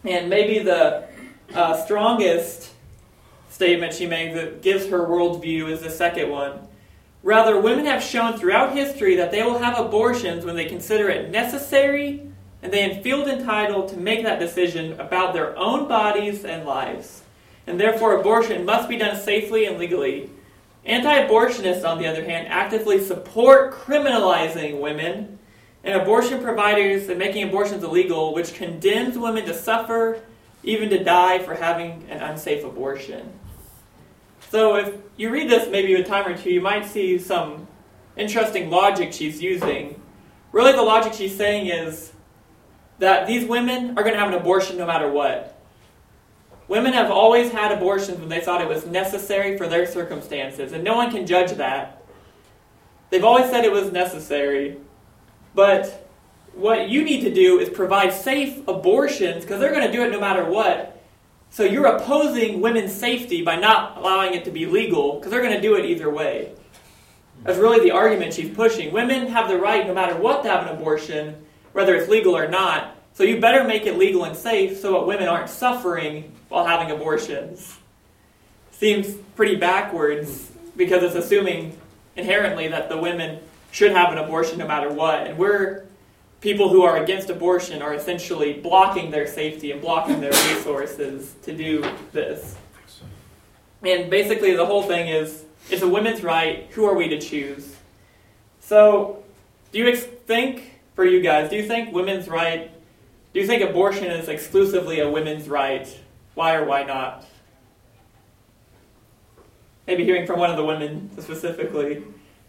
And 0.04 0.28
maybe 0.28 0.60
the 0.60 1.08
uh, 1.54 1.86
strongest 1.86 2.72
statement 3.52 3.94
she 3.94 4.08
makes 4.08 4.34
that 4.34 4.64
gives 4.64 4.88
her 4.88 5.06
worldview 5.06 5.70
is 5.70 5.82
the 5.82 5.92
second 5.92 6.32
one. 6.32 6.68
Rather, 7.24 7.60
women 7.60 7.86
have 7.86 8.04
shown 8.04 8.38
throughout 8.38 8.76
history 8.76 9.16
that 9.16 9.32
they 9.32 9.42
will 9.42 9.58
have 9.58 9.80
abortions 9.80 10.44
when 10.44 10.58
they 10.58 10.66
consider 10.66 11.10
it 11.10 11.32
necessary 11.32 12.22
and 12.62 12.72
they 12.72 13.02
feel 13.02 13.28
entitled 13.28 13.90
to 13.90 13.98
make 13.98 14.24
that 14.24 14.40
decision 14.40 15.00
about 15.00 15.34
their 15.34 15.58
own 15.58 15.88
bodies 15.88 16.44
and 16.44 16.66
lives. 16.66 17.24
And 17.66 17.80
therefore, 17.80 18.20
abortion 18.20 18.66
must 18.66 18.90
be 18.90 18.98
done 18.98 19.20
safely 19.20 19.66
and 19.66 19.78
legally. 19.78 20.30
Anti 20.86 21.28
abortionists, 21.28 21.88
on 21.88 21.98
the 21.98 22.08
other 22.08 22.26
hand, 22.26 22.48
actively 22.50 23.02
support 23.02 23.74
criminalizing 23.74 24.82
women 24.82 25.40
and 25.84 26.02
abortion 26.02 26.42
providers 26.42 27.08
and 27.08 27.20
making 27.20 27.48
abortions 27.48 27.84
illegal, 27.84 28.34
which 28.34 28.54
condemns 28.54 29.18
women 29.18 29.46
to 29.46 29.54
suffer, 29.54 30.22
even 30.64 30.90
to 30.90 31.04
die, 31.04 31.40
for 31.40 31.56
having 31.56 32.06
an 32.10 32.22
unsafe 32.22 32.66
abortion. 32.66 33.32
So, 34.54 34.76
if 34.76 34.94
you 35.18 35.32
read 35.32 35.50
this 35.50 35.68
maybe 35.68 35.96
a 35.96 36.04
time 36.04 36.28
or 36.28 36.38
two, 36.38 36.52
you 36.52 36.62
might 36.62 36.86
see 36.86 37.18
some 37.18 37.68
interesting 38.16 38.70
logic 38.70 39.12
she's 39.12 39.42
using. 39.42 40.00
Really, 40.52 40.74
the 40.74 40.84
logic 40.84 41.14
she's 41.14 41.36
saying 41.36 41.66
is 41.66 42.12
that 43.00 43.26
these 43.26 43.46
women 43.46 43.98
are 43.98 44.04
going 44.04 44.14
to 44.14 44.20
have 44.20 44.28
an 44.28 44.36
abortion 44.36 44.78
no 44.78 44.86
matter 44.86 45.10
what. 45.10 45.60
Women 46.68 46.94
have 46.94 47.10
always 47.10 47.52
had 47.52 47.72
abortions 47.72 48.20
when 48.20 48.30
they 48.30 48.42
thought 48.42 48.62
it 48.62 48.68
was 48.68 48.86
necessary 48.86 49.58
for 49.58 49.68
their 49.68 49.88
circumstances, 49.88 50.72
and 50.72 50.84
no 50.84 50.96
one 50.96 51.10
can 51.10 51.26
judge 51.26 51.54
that. 51.54 52.04
They've 53.10 53.26
always 53.26 53.50
said 53.50 53.66
it 53.66 53.72
was 53.72 53.92
necessary. 53.92 54.78
But 55.56 56.08
what 56.54 56.90
you 56.90 57.04
need 57.04 57.22
to 57.22 57.34
do 57.34 57.58
is 57.58 57.70
provide 57.70 58.14
safe 58.14 58.68
abortions 58.68 59.46
because 59.46 59.60
they're 59.60 59.74
going 59.74 59.88
to 59.88 59.92
do 59.92 60.04
it 60.04 60.12
no 60.12 60.20
matter 60.20 60.46
what. 60.46 60.93
So 61.54 61.64
you're 61.64 61.86
opposing 61.86 62.62
women's 62.62 62.92
safety 62.92 63.44
by 63.44 63.58
not 63.58 63.98
allowing 63.98 64.34
it 64.34 64.44
to 64.46 64.52
be 64.52 64.66
legal 64.66 65.20
because 65.20 65.30
they're 65.30 65.44
going 65.44 65.54
to 65.54 65.62
do 65.62 65.76
it 65.76 65.86
either 65.86 66.10
way. 66.10 66.52
That's 67.44 67.60
really 67.60 67.80
the 67.80 67.92
argument 67.92 68.34
she's 68.34 68.50
pushing. 68.50 68.92
Women 68.92 69.28
have 69.28 69.48
the 69.48 69.58
right, 69.60 69.86
no 69.86 69.94
matter 69.94 70.18
what, 70.18 70.42
to 70.42 70.50
have 70.50 70.66
an 70.66 70.76
abortion, 70.76 71.46
whether 71.74 71.94
it's 71.94 72.10
legal 72.10 72.36
or 72.36 72.48
not. 72.48 72.96
So 73.14 73.24
you 73.24 73.40
better 73.40 73.64
make 73.66 73.86
it 73.86 74.00
legal 74.00 74.24
and 74.24 74.36
safe 74.36 74.80
so 74.80 74.94
that 74.94 75.06
women 75.06 75.28
aren't 75.28 75.48
suffering 75.48 76.34
while 76.50 76.66
having 76.66 76.90
abortions. 76.90 77.78
Seems 78.72 79.14
pretty 79.36 79.56
backwards 79.56 80.52
because 80.76 81.04
it's 81.04 81.14
assuming 81.14 81.78
inherently 82.16 82.68
that 82.70 82.90
the 82.90 82.98
women 82.98 83.40
should 83.70 83.92
have 83.92 84.12
an 84.12 84.18
abortion 84.18 84.58
no 84.58 84.68
matter 84.68 84.92
what. 84.92 85.28
And 85.28 85.38
we're 85.38 85.86
people 86.44 86.68
who 86.68 86.84
are 86.84 87.02
against 87.02 87.30
abortion 87.30 87.82
are 87.82 87.94
essentially 87.94 88.52
blocking 88.52 89.10
their 89.10 89.26
safety 89.26 89.72
and 89.72 89.80
blocking 89.80 90.20
their 90.20 90.32
resources 90.32 91.36
to 91.42 91.56
do 91.56 91.82
this. 92.12 92.58
And 93.82 94.10
basically, 94.10 94.54
the 94.54 94.66
whole 94.66 94.84
thing 94.84 95.08
is 95.08 95.46
it's 95.72 95.82
a 95.82 95.88
women's 95.88 96.22
right. 96.22 96.68
Who 96.72 96.84
are 96.84 96.96
we 96.96 97.08
to 97.08 97.20
choose? 97.20 97.78
So, 98.60 99.24
do 99.72 99.80
you 99.80 99.96
think, 99.96 100.80
for 100.96 101.06
you 101.06 101.22
guys, 101.22 101.50
do 101.50 101.56
you 101.56 101.66
think 101.66 101.94
women's 101.94 102.28
right, 102.28 102.70
do 103.34 103.40
you 103.40 103.48
think 103.48 103.64
abortion 103.64 104.12
is 104.12 104.28
exclusively 104.28 105.00
a 105.00 105.10
women's 105.10 105.48
right? 105.48 105.88
Why 106.36 106.56
or 106.56 106.66
why 106.66 106.84
not? 106.84 107.26
Maybe 109.88 110.04
hearing 110.04 110.28
from 110.28 110.40
one 110.40 110.50
of 110.50 110.58
the 110.58 110.66
women 110.66 111.10
specifically. 111.22 112.04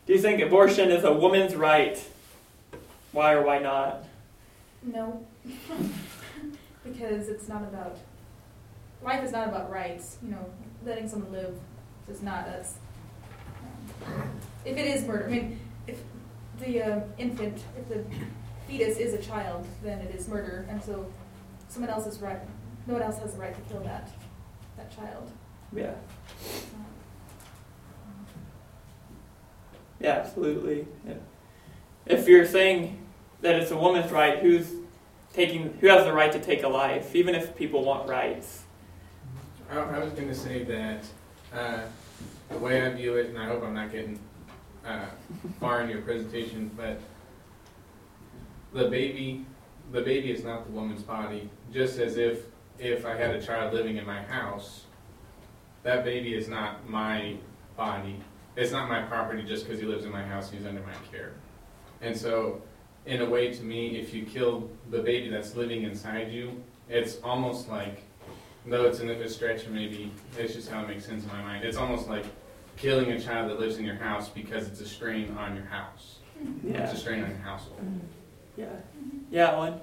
Do 0.06 0.12
you 0.12 0.18
think 0.18 0.42
abortion 0.42 0.90
is 0.90 1.04
a 1.04 1.12
woman's 1.12 1.54
right? 1.54 2.04
Why 3.14 3.34
or 3.34 3.42
why 3.42 3.60
not? 3.60 4.04
No. 4.82 5.24
because 6.84 7.28
it's 7.28 7.48
not 7.48 7.62
about 7.62 7.96
life 9.02 9.22
is 9.22 9.30
not 9.30 9.46
about 9.46 9.70
rights. 9.70 10.18
You 10.20 10.32
know, 10.32 10.50
letting 10.84 11.08
someone 11.08 11.30
live 11.30 11.56
is 12.10 12.22
not 12.22 12.48
us. 12.48 12.74
Um, 14.04 14.30
if 14.64 14.76
it 14.76 14.86
is 14.86 15.06
murder, 15.06 15.26
I 15.26 15.30
mean, 15.30 15.60
if 15.86 16.00
the 16.58 16.82
uh, 16.82 17.00
infant, 17.16 17.62
if 17.78 17.88
the 17.88 18.04
fetus 18.66 18.98
is 18.98 19.14
a 19.14 19.22
child, 19.22 19.64
then 19.84 20.00
it 20.00 20.12
is 20.12 20.26
murder, 20.26 20.66
and 20.68 20.82
so 20.82 21.06
someone 21.68 21.90
else 21.90 22.08
is 22.08 22.18
right. 22.18 22.40
No 22.88 22.94
one 22.94 23.02
else 23.02 23.20
has 23.20 23.34
the 23.34 23.38
right 23.38 23.54
to 23.54 23.72
kill 23.72 23.82
that 23.84 24.10
that 24.76 24.94
child. 24.94 25.30
Yeah. 25.72 25.94
Yeah, 30.00 30.10
absolutely. 30.10 30.88
Yeah. 31.06 31.14
If 32.06 32.26
you're 32.26 32.44
saying 32.44 33.03
that 33.44 33.56
it's 33.56 33.70
a 33.70 33.76
woman's 33.76 34.10
right, 34.10 34.38
who's 34.38 34.72
taking 35.34 35.76
who 35.80 35.86
has 35.86 36.04
the 36.04 36.12
right 36.12 36.32
to 36.32 36.40
take 36.40 36.62
a 36.62 36.68
life, 36.68 37.14
even 37.14 37.34
if 37.34 37.54
people 37.54 37.84
want 37.84 38.08
rights? 38.08 38.64
I, 39.70 39.78
I 39.78 39.98
was 39.98 40.12
going 40.14 40.28
to 40.28 40.34
say 40.34 40.64
that 40.64 41.04
uh, 41.54 41.80
the 42.48 42.58
way 42.58 42.82
I 42.84 42.90
view 42.90 43.16
it, 43.16 43.28
and 43.28 43.38
I 43.38 43.46
hope 43.46 43.62
I'm 43.62 43.74
not 43.74 43.92
getting 43.92 44.18
uh, 44.84 45.06
far 45.60 45.82
in 45.82 45.90
your 45.90 46.00
presentation, 46.00 46.70
but 46.74 46.98
the 48.72 48.88
baby, 48.88 49.44
the 49.92 50.00
baby 50.00 50.30
is 50.30 50.42
not 50.42 50.64
the 50.64 50.72
woman's 50.72 51.02
body. 51.02 51.50
Just 51.72 51.98
as 51.98 52.16
if 52.16 52.46
if 52.78 53.04
I 53.04 53.14
had 53.14 53.34
a 53.34 53.42
child 53.42 53.74
living 53.74 53.98
in 53.98 54.06
my 54.06 54.22
house, 54.22 54.84
that 55.82 56.02
baby 56.02 56.34
is 56.34 56.48
not 56.48 56.88
my 56.88 57.36
body. 57.76 58.16
It's 58.56 58.72
not 58.72 58.88
my 58.88 59.02
property 59.02 59.42
just 59.42 59.64
because 59.64 59.80
he 59.80 59.86
lives 59.86 60.06
in 60.06 60.12
my 60.12 60.24
house. 60.24 60.50
He's 60.50 60.64
under 60.64 60.80
my 60.80 60.94
care. 61.12 61.34
And 62.00 62.16
so, 62.16 62.62
in 63.06 63.20
a 63.20 63.28
way, 63.28 63.52
to 63.52 63.62
me, 63.62 63.98
if 63.98 64.14
you 64.14 64.24
kill 64.24 64.70
the 64.90 64.98
baby 64.98 65.28
that's 65.28 65.54
living 65.56 65.82
inside 65.82 66.32
you, 66.32 66.62
it's 66.88 67.18
almost 67.22 67.68
like, 67.68 68.02
though 68.66 68.86
it's 68.86 69.00
a 69.00 69.28
stretch, 69.28 69.66
maybe 69.68 70.12
it's 70.38 70.54
just 70.54 70.70
how 70.70 70.82
it 70.82 70.88
makes 70.88 71.04
sense 71.04 71.22
in 71.24 71.28
my 71.28 71.42
mind. 71.42 71.64
It's 71.64 71.76
almost 71.76 72.08
like 72.08 72.24
killing 72.76 73.12
a 73.12 73.20
child 73.20 73.50
that 73.50 73.60
lives 73.60 73.78
in 73.78 73.84
your 73.84 73.96
house 73.96 74.28
because 74.28 74.66
it's 74.66 74.80
a 74.80 74.86
strain 74.88 75.36
on 75.38 75.54
your 75.54 75.66
house. 75.66 76.18
Yeah. 76.62 76.84
It's 76.84 76.94
a 76.94 76.96
strain 76.96 77.22
on 77.22 77.30
your 77.30 77.38
household. 77.38 77.80
Mm-hmm. 77.80 77.98
Yeah. 78.56 78.66
Mm-hmm. 78.66 79.18
Yeah, 79.30 79.50
Alan. 79.50 79.80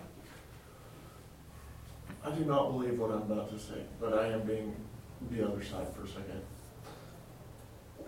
I 2.24 2.32
do 2.32 2.46
not 2.46 2.72
believe 2.72 3.00
what 3.00 3.12
I'm 3.12 3.24
about 3.24 3.50
to 3.51 3.60
say, 3.60 3.84
but 4.00 4.13
I 4.13 4.28
am 4.28 4.42
being 4.42 4.75
the 5.32 5.48
other 5.48 5.63
side 5.63 5.88
for 5.96 6.04
a 6.04 6.08
second. 6.08 6.42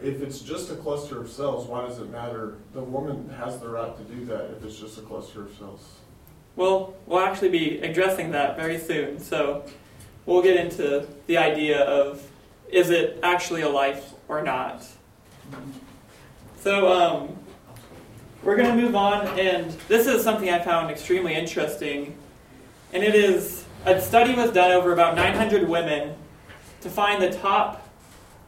If 0.03 0.21
it's 0.21 0.39
just 0.39 0.69
a 0.69 0.75
cluster 0.75 1.21
of 1.21 1.29
cells, 1.29 1.67
why 1.67 1.87
does 1.87 1.99
it 1.99 2.09
matter? 2.09 2.57
The 2.73 2.83
woman 2.83 3.29
has 3.37 3.59
the 3.59 3.69
right 3.69 3.95
to 3.95 4.03
do 4.03 4.25
that 4.25 4.51
if 4.51 4.63
it's 4.63 4.77
just 4.77 4.97
a 4.97 5.01
cluster 5.01 5.43
of 5.43 5.55
cells. 5.57 5.99
Well, 6.55 6.93
we'll 7.07 7.21
actually 7.21 7.49
be 7.49 7.79
addressing 7.79 8.31
that 8.31 8.57
very 8.57 8.77
soon. 8.77 9.19
So 9.19 9.65
we'll 10.25 10.43
get 10.43 10.57
into 10.57 11.07
the 11.27 11.37
idea 11.37 11.81
of 11.81 12.29
is 12.69 12.89
it 12.89 13.19
actually 13.23 13.61
a 13.61 13.69
life 13.69 14.13
or 14.27 14.43
not. 14.43 14.85
So 16.59 16.91
um, 16.91 17.37
we're 18.43 18.55
going 18.55 18.75
to 18.75 18.81
move 18.81 18.95
on, 18.95 19.27
and 19.39 19.71
this 19.87 20.07
is 20.07 20.23
something 20.23 20.49
I 20.49 20.59
found 20.59 20.91
extremely 20.91 21.33
interesting 21.33 22.17
and 22.93 23.03
it 23.03 23.15
is 23.15 23.65
a 23.85 23.99
study 23.99 24.35
was 24.35 24.51
done 24.51 24.71
over 24.71 24.93
about 24.93 25.15
900 25.15 25.67
women 25.67 26.15
to 26.81 26.89
find 26.89 27.21
the 27.21 27.31
top. 27.31 27.82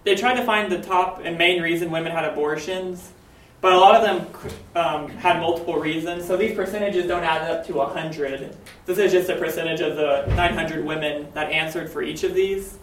They 0.06 0.16
tried 0.16 0.36
to 0.36 0.46
find 0.46 0.72
the 0.72 0.82
top 0.82 1.22
and 1.26 1.36
main 1.36 1.64
reason 1.64 1.90
women 1.90 2.12
had 2.12 2.26
abortions, 2.26 3.12
but 3.60 3.74
a 3.74 3.78
lot 3.78 3.96
of 3.96 4.04
them 4.04 4.52
um, 4.76 5.10
had 5.10 5.42
multiple 5.42 5.80
reasons. 5.80 6.28
So 6.28 6.38
these 6.38 6.56
percentages 6.56 7.08
don't 7.08 7.24
add 7.24 7.50
up 7.50 7.66
to 7.66 7.74
100. 7.74 8.56
This 8.86 9.00
is 9.00 9.12
just 9.12 9.30
a 9.30 9.36
percentage 9.36 9.82
of 9.82 9.96
the 9.96 10.28
900 10.36 10.86
women 10.86 11.28
that 11.34 11.52
answered 11.52 11.90
for 11.90 12.04
each 12.04 12.24
of 12.24 12.36
these. 12.36 12.78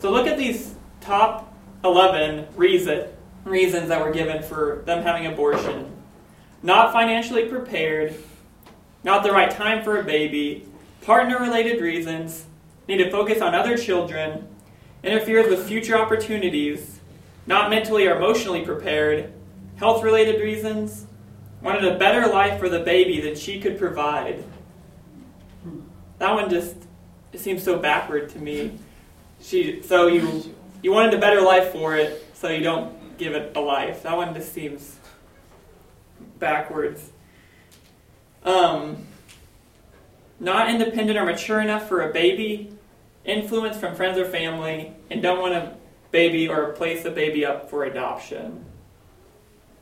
So 0.00 0.10
look 0.10 0.26
at 0.26 0.36
these 0.36 0.74
top 1.00 1.50
11 1.82 2.46
reason, 2.56 3.08
reasons 3.46 3.88
that 3.88 4.04
were 4.04 4.12
given 4.12 4.42
for 4.42 4.82
them 4.84 5.02
having 5.02 5.26
abortion. 5.32 5.90
Not 6.62 6.92
financially 6.92 7.46
prepared, 7.46 8.14
not 9.02 9.22
the 9.22 9.32
right 9.32 9.50
time 9.50 9.82
for 9.82 9.98
a 9.98 10.04
baby, 10.04 10.68
partner 11.00 11.38
related 11.38 11.80
reasons, 11.80 12.44
need 12.86 12.98
to 12.98 13.10
focus 13.10 13.40
on 13.40 13.54
other 13.54 13.78
children, 13.78 14.46
interferes 15.02 15.48
with 15.48 15.66
future 15.66 15.96
opportunities, 15.96 17.00
not 17.46 17.70
mentally 17.70 18.06
or 18.06 18.16
emotionally 18.16 18.64
prepared, 18.64 19.32
health 19.76 20.02
related 20.02 20.40
reasons, 20.40 21.06
wanted 21.62 21.84
a 21.84 21.98
better 21.98 22.26
life 22.26 22.58
for 22.58 22.68
the 22.68 22.80
baby 22.80 23.20
than 23.20 23.34
she 23.34 23.60
could 23.60 23.78
provide. 23.78 24.44
That 26.18 26.34
one 26.34 26.50
just 26.50 26.76
it 27.32 27.40
seems 27.40 27.62
so 27.62 27.78
backward 27.78 28.28
to 28.30 28.38
me. 28.38 28.78
She 29.40 29.82
so 29.82 30.06
you 30.06 30.54
you 30.82 30.92
wanted 30.92 31.14
a 31.14 31.18
better 31.18 31.40
life 31.40 31.72
for 31.72 31.96
it, 31.96 32.26
so 32.34 32.48
you 32.48 32.62
don't 32.62 33.18
give 33.18 33.34
it 33.34 33.56
a 33.56 33.60
life. 33.60 34.02
That 34.02 34.16
one 34.16 34.34
just 34.34 34.52
seems 34.52 34.96
backwards. 36.38 37.10
Um, 38.44 39.06
not 40.38 40.70
independent 40.70 41.18
or 41.18 41.24
mature 41.24 41.60
enough 41.60 41.86
for 41.88 42.08
a 42.08 42.12
baby, 42.12 42.72
influence 43.24 43.76
from 43.76 43.94
friends 43.94 44.18
or 44.18 44.24
family, 44.24 44.92
and 45.10 45.22
don't 45.22 45.40
want 45.40 45.54
a 45.54 45.74
baby 46.10 46.48
or 46.48 46.72
place 46.72 47.04
a 47.04 47.10
baby 47.10 47.44
up 47.44 47.70
for 47.70 47.84
adoption. 47.84 48.64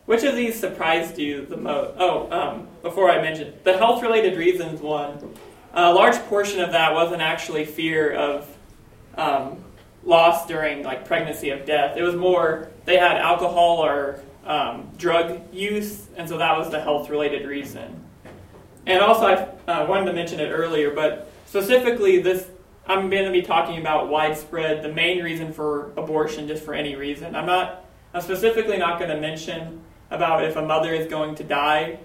Which 0.06 0.24
of 0.24 0.36
these 0.36 0.58
surprised 0.58 1.18
you 1.18 1.44
the 1.44 1.56
most? 1.56 1.94
Oh, 1.98 2.30
um, 2.30 2.68
before 2.82 3.10
I 3.10 3.20
mention 3.20 3.52
the 3.64 3.76
health 3.76 4.02
related 4.02 4.38
reasons 4.38 4.80
one, 4.80 5.34
a 5.74 5.92
large 5.92 6.16
portion 6.26 6.60
of 6.60 6.72
that 6.72 6.94
wasn't 6.94 7.20
actually 7.20 7.66
fear 7.66 8.14
of 8.14 8.56
um, 9.16 9.62
loss 10.04 10.46
during 10.46 10.82
like 10.82 11.04
pregnancy 11.04 11.50
of 11.50 11.66
death. 11.66 11.96
It 11.96 12.02
was 12.02 12.14
more 12.14 12.70
they 12.86 12.96
had 12.96 13.18
alcohol 13.18 13.84
or 13.84 14.20
um, 14.46 14.90
drug 14.96 15.42
use, 15.52 16.06
and 16.16 16.26
so 16.26 16.38
that 16.38 16.56
was 16.56 16.70
the 16.70 16.80
health 16.80 17.10
related 17.10 17.46
reason. 17.46 18.02
And 18.86 19.02
also, 19.02 19.26
I 19.26 19.34
uh, 19.70 19.86
wanted 19.86 20.06
to 20.06 20.14
mention 20.14 20.40
it 20.40 20.48
earlier, 20.48 20.90
but 20.90 21.30
specifically, 21.44 22.22
this 22.22 22.46
I'm 22.88 23.10
going 23.10 23.26
to 23.26 23.30
be 23.30 23.42
talking 23.42 23.78
about 23.78 24.08
widespread, 24.08 24.82
the 24.82 24.92
main 24.92 25.22
reason 25.22 25.52
for 25.52 25.92
abortion, 25.98 26.48
just 26.48 26.64
for 26.64 26.72
any 26.72 26.96
reason. 26.96 27.36
I'm 27.36 27.44
not, 27.44 27.84
I'm 28.14 28.22
specifically 28.22 28.78
not 28.78 28.98
going 28.98 29.10
to 29.10 29.20
mention 29.20 29.82
about 30.10 30.42
if 30.42 30.56
a 30.56 30.62
mother 30.62 30.94
is 30.94 31.06
going 31.06 31.34
to 31.34 31.44
die, 31.44 31.98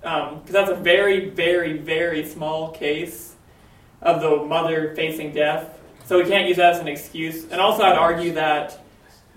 because 0.00 0.32
um, 0.32 0.42
that's 0.46 0.70
a 0.70 0.74
very, 0.74 1.30
very, 1.30 1.78
very 1.78 2.26
small 2.26 2.72
case 2.72 3.36
of 4.02 4.20
the 4.20 4.44
mother 4.44 4.94
facing 4.96 5.32
death. 5.32 5.78
So 6.06 6.18
we 6.18 6.28
can't 6.28 6.48
use 6.48 6.56
that 6.56 6.74
as 6.74 6.80
an 6.80 6.88
excuse. 6.88 7.44
And 7.44 7.60
also, 7.60 7.84
I'd 7.84 7.96
argue 7.96 8.32
that 8.32 8.80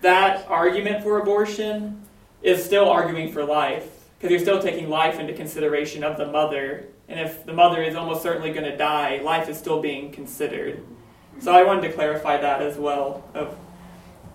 that 0.02 0.48
argument 0.48 1.04
for 1.04 1.20
abortion 1.20 2.02
is 2.42 2.66
still 2.66 2.90
arguing 2.90 3.32
for 3.32 3.46
life 3.46 3.93
because 4.24 4.32
you're 4.32 4.40
still 4.40 4.62
taking 4.62 4.90
life 4.90 5.20
into 5.20 5.34
consideration 5.34 6.02
of 6.02 6.16
the 6.16 6.26
mother. 6.26 6.86
And 7.10 7.20
if 7.20 7.46
the 7.46 7.52
mother 7.52 7.84
is 7.84 7.94
almost 7.94 8.24
certainly 8.24 8.54
going 8.54 8.64
to 8.64 8.78
die, 8.78 9.20
life 9.22 9.50
is 9.50 9.58
still 9.58 9.82
being 9.82 10.14
considered. 10.14 10.82
So 11.40 11.54
I 11.54 11.64
wanted 11.64 11.82
to 11.90 11.92
clarify 11.92 12.38
that 12.38 12.62
as 12.62 12.78
well. 12.78 13.30
Of, 13.34 13.58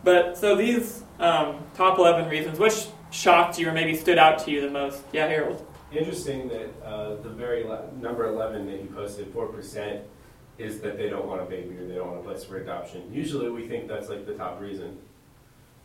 But 0.04 0.36
so 0.36 0.56
these 0.56 1.02
um, 1.18 1.64
top 1.74 1.98
11 1.98 2.28
reasons, 2.28 2.58
which 2.58 2.88
shocked 3.10 3.58
you 3.58 3.66
or 3.66 3.72
maybe 3.72 3.96
stood 3.96 4.18
out 4.18 4.40
to 4.40 4.50
you 4.50 4.60
the 4.60 4.68
most? 4.68 5.02
Yeah, 5.10 5.26
Harold. 5.26 5.66
Interesting 5.90 6.48
that 6.48 6.68
uh, 6.84 7.14
the 7.22 7.30
very 7.30 7.64
number 7.98 8.26
11 8.26 8.66
that 8.66 8.82
you 8.82 8.92
posted, 8.94 9.32
4%, 9.32 10.02
is 10.58 10.80
that 10.80 10.98
they 10.98 11.08
don't 11.08 11.26
want 11.26 11.40
a 11.40 11.46
baby 11.46 11.78
or 11.78 11.88
they 11.88 11.94
don't 11.94 12.08
want 12.08 12.20
a 12.20 12.24
place 12.24 12.44
for 12.44 12.58
adoption. 12.58 13.10
Usually 13.10 13.48
we 13.48 13.66
think 13.66 13.88
that's 13.88 14.10
like 14.10 14.26
the 14.26 14.34
top 14.34 14.60
reason. 14.60 14.98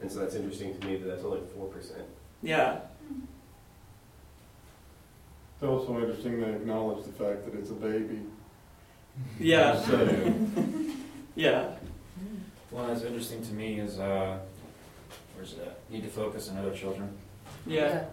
And 0.02 0.12
so 0.12 0.20
that's 0.20 0.36
interesting 0.36 0.78
to 0.78 0.88
me 0.88 0.98
that 0.98 1.08
that's 1.08 1.24
only 1.24 1.40
4%. 1.58 2.02
Yeah. 2.42 2.82
It's 5.64 5.70
also 5.70 5.98
interesting 5.98 6.42
to 6.42 6.50
acknowledge 6.56 7.06
the 7.06 7.14
fact 7.14 7.46
that 7.46 7.56
it's 7.58 7.70
a 7.70 7.74
baby. 7.74 8.20
Yeah. 9.40 9.82
So, 9.86 10.34
yeah. 11.36 11.70
One 12.70 12.88
that's 12.88 13.04
interesting 13.04 13.42
to 13.46 13.54
me 13.54 13.80
is 13.80 13.98
uh, 13.98 14.40
where's 15.38 15.54
it 15.54 15.60
at? 15.62 15.90
Need 15.90 16.04
to 16.04 16.10
focus 16.10 16.50
on 16.50 16.58
other 16.58 16.76
children. 16.76 17.16
Yeah. 17.66 18.04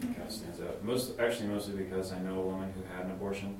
It 0.00 0.14
kind 0.14 0.22
of 0.22 0.30
stands 0.30 0.60
out. 0.60 0.84
Most 0.84 1.18
actually 1.18 1.48
mostly 1.48 1.74
because 1.82 2.12
I 2.12 2.20
know 2.20 2.38
a 2.38 2.42
woman 2.42 2.72
who 2.76 2.82
had 2.96 3.06
an 3.06 3.10
abortion 3.10 3.56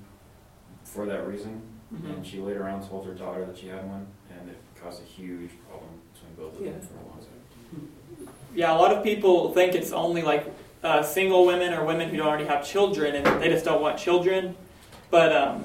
for 0.84 1.04
that 1.06 1.26
reason, 1.26 1.60
Mhm. 1.92 2.14
and 2.14 2.24
she 2.26 2.38
later 2.38 2.68
on 2.68 2.86
told 2.88 3.04
her 3.06 3.14
daughter 3.14 3.44
that 3.46 3.58
she 3.58 3.66
had 3.66 3.84
one, 3.88 4.06
and 4.30 4.48
it 4.48 4.58
caused 4.80 5.02
a 5.02 5.06
huge 5.06 5.50
problem 5.68 5.90
between 6.14 6.34
both 6.36 6.56
of 6.56 6.64
them 6.64 6.80
for 6.80 6.94
a 6.94 7.08
long 7.08 7.18
time. 7.18 8.28
Yeah, 8.54 8.76
a 8.76 8.78
lot 8.78 8.92
of 8.96 9.02
people 9.02 9.52
think 9.52 9.74
it's 9.74 9.90
only 9.92 10.22
like 10.22 10.46
uh, 10.82 11.02
single 11.02 11.46
women 11.46 11.74
or 11.74 11.84
women 11.84 12.08
who 12.08 12.16
don't 12.16 12.26
already 12.26 12.46
have 12.46 12.66
children 12.66 13.14
and 13.14 13.42
they 13.42 13.48
just 13.48 13.64
don't 13.64 13.82
want 13.82 13.98
children. 13.98 14.56
But 15.10 15.32
um, 15.32 15.64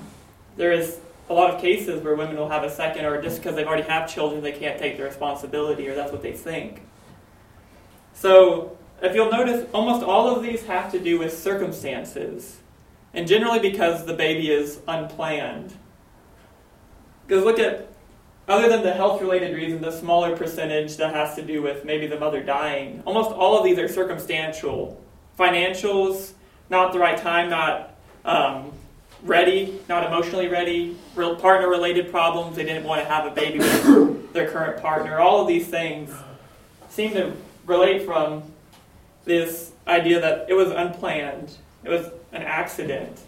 there 0.58 0.71
is 0.71 0.99
a 1.30 1.34
lot 1.34 1.54
of 1.54 1.62
cases 1.62 2.01
where 2.04 2.15
women 2.15 2.38
will 2.38 2.49
have 2.49 2.63
a 2.63 2.69
second, 2.69 3.06
or 3.06 3.21
just 3.21 3.38
because 3.38 3.56
they've 3.56 3.67
already 3.67 3.84
have 3.84 4.12
children, 4.12 4.43
they 4.43 4.51
can't 4.51 4.80
take 4.80 4.97
the 4.97 5.04
responsibility, 5.04 5.88
or 5.88 5.95
that's 5.95 6.12
what 6.12 6.21
they 6.21 6.34
think. 6.34 6.84
So, 8.13 8.78
if 9.01 9.15
you'll 9.15 9.32
notice, 9.32 9.67
almost 9.73 10.04
all 10.04 10.34
of 10.34 10.43
these 10.43 10.63
have 10.65 10.91
to 10.91 10.99
do 10.99 11.19
with 11.19 11.38
circumstances, 11.38 12.58
and 13.13 13.28
generally 13.28 13.60
because 13.60 14.06
the 14.06 14.13
baby 14.13 14.51
is 14.51 14.80
unplanned. 14.88 15.75
Because 17.28 17.43
look 17.43 17.60
at, 17.60 17.89
other 18.47 18.69
than 18.69 18.84
the 18.84 18.93
health 18.93 19.19
related 19.19 19.56
reason, 19.56 19.82
the 19.82 19.91
smaller 19.91 20.38
percentage 20.38 20.97
that 20.97 21.13
has 21.15 21.36
to 21.36 21.41
do 21.41 21.63
with 21.63 21.84
maybe 21.86 22.06
the 22.06 22.19
mother 22.19 22.43
dying, 22.43 23.01
almost 23.06 23.32
all 23.32 23.58
of 23.58 23.63
these 23.63 23.80
are 23.80 23.88
circumstantial. 23.88 25.04
Financials, 25.37 26.33
not 26.69 26.93
the 26.93 26.99
right 26.99 27.17
time, 27.17 27.49
not 27.49 27.95
um, 28.23 28.71
ready, 29.23 29.79
not 29.89 30.05
emotionally 30.05 30.47
ready, 30.47 30.97
real 31.15 31.35
partner 31.35 31.69
related 31.69 32.11
problems, 32.11 32.55
they 32.55 32.63
didn't 32.63 32.83
want 32.83 33.01
to 33.01 33.07
have 33.07 33.25
a 33.25 33.31
baby 33.31 33.59
with 33.59 34.33
their 34.33 34.49
current 34.49 34.81
partner. 34.81 35.19
All 35.19 35.41
of 35.41 35.47
these 35.47 35.67
things 35.67 36.11
seem 36.89 37.11
to 37.13 37.33
relate 37.65 38.05
from 38.05 38.43
this 39.25 39.71
idea 39.87 40.21
that 40.21 40.45
it 40.49 40.53
was 40.53 40.69
unplanned, 40.69 41.57
it 41.83 41.89
was 41.89 42.07
an 42.31 42.41
accident. 42.41 43.19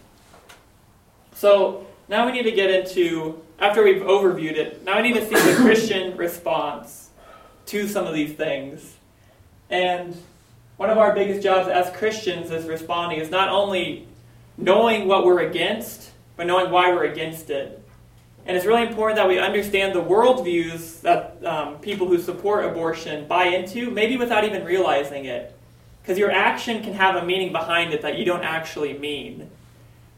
So 1.34 1.86
now 2.08 2.26
we 2.26 2.32
need 2.32 2.44
to 2.44 2.52
get 2.52 2.70
into, 2.70 3.42
after 3.60 3.84
we've 3.84 4.02
overviewed 4.02 4.56
it, 4.56 4.84
now 4.84 5.02
we 5.02 5.12
need 5.12 5.20
to 5.20 5.28
see 5.28 5.36
the 5.36 5.58
Christian 5.58 6.16
response 6.18 7.10
to 7.68 7.88
some 7.88 8.08
of 8.08 8.14
these 8.14 8.34
things. 8.34 8.96
And 9.70 10.16
one 10.78 10.90
of 10.92 10.98
our 10.98 11.14
biggest 11.14 11.44
jobs 11.44 11.68
as 11.68 11.96
Christians 11.96 12.52
is 12.52 12.66
responding 12.66 13.20
is 13.20 13.30
not 13.30 13.50
only 13.50 14.08
knowing 14.58 15.08
what 15.08 15.26
we're 15.26 15.42
against, 15.42 16.12
but 16.36 16.48
knowing 16.48 16.72
why 16.72 16.94
we're 16.94 17.06
against 17.06 17.50
it. 17.50 17.84
And 18.46 18.56
it's 18.56 18.66
really 18.66 18.88
important 18.88 19.18
that 19.18 19.28
we 19.28 19.40
understand 19.40 19.94
the 19.94 20.02
worldviews 20.02 21.02
that 21.02 21.44
um, 21.44 21.80
people 21.80 22.08
who 22.08 22.18
support 22.18 22.64
abortion 22.64 23.28
buy 23.28 23.46
into, 23.46 23.92
maybe 23.92 24.16
without 24.16 24.46
even 24.46 24.64
realizing 24.64 25.26
it. 25.26 25.54
Because 26.02 26.18
your 26.18 26.32
action 26.32 26.82
can 26.82 26.94
have 26.94 27.16
a 27.16 27.26
meaning 27.26 27.52
behind 27.52 27.94
it 27.94 28.04
that 28.04 28.18
you 28.18 28.24
don't 28.24 28.44
actually 28.44 28.98
mean. 28.98 29.50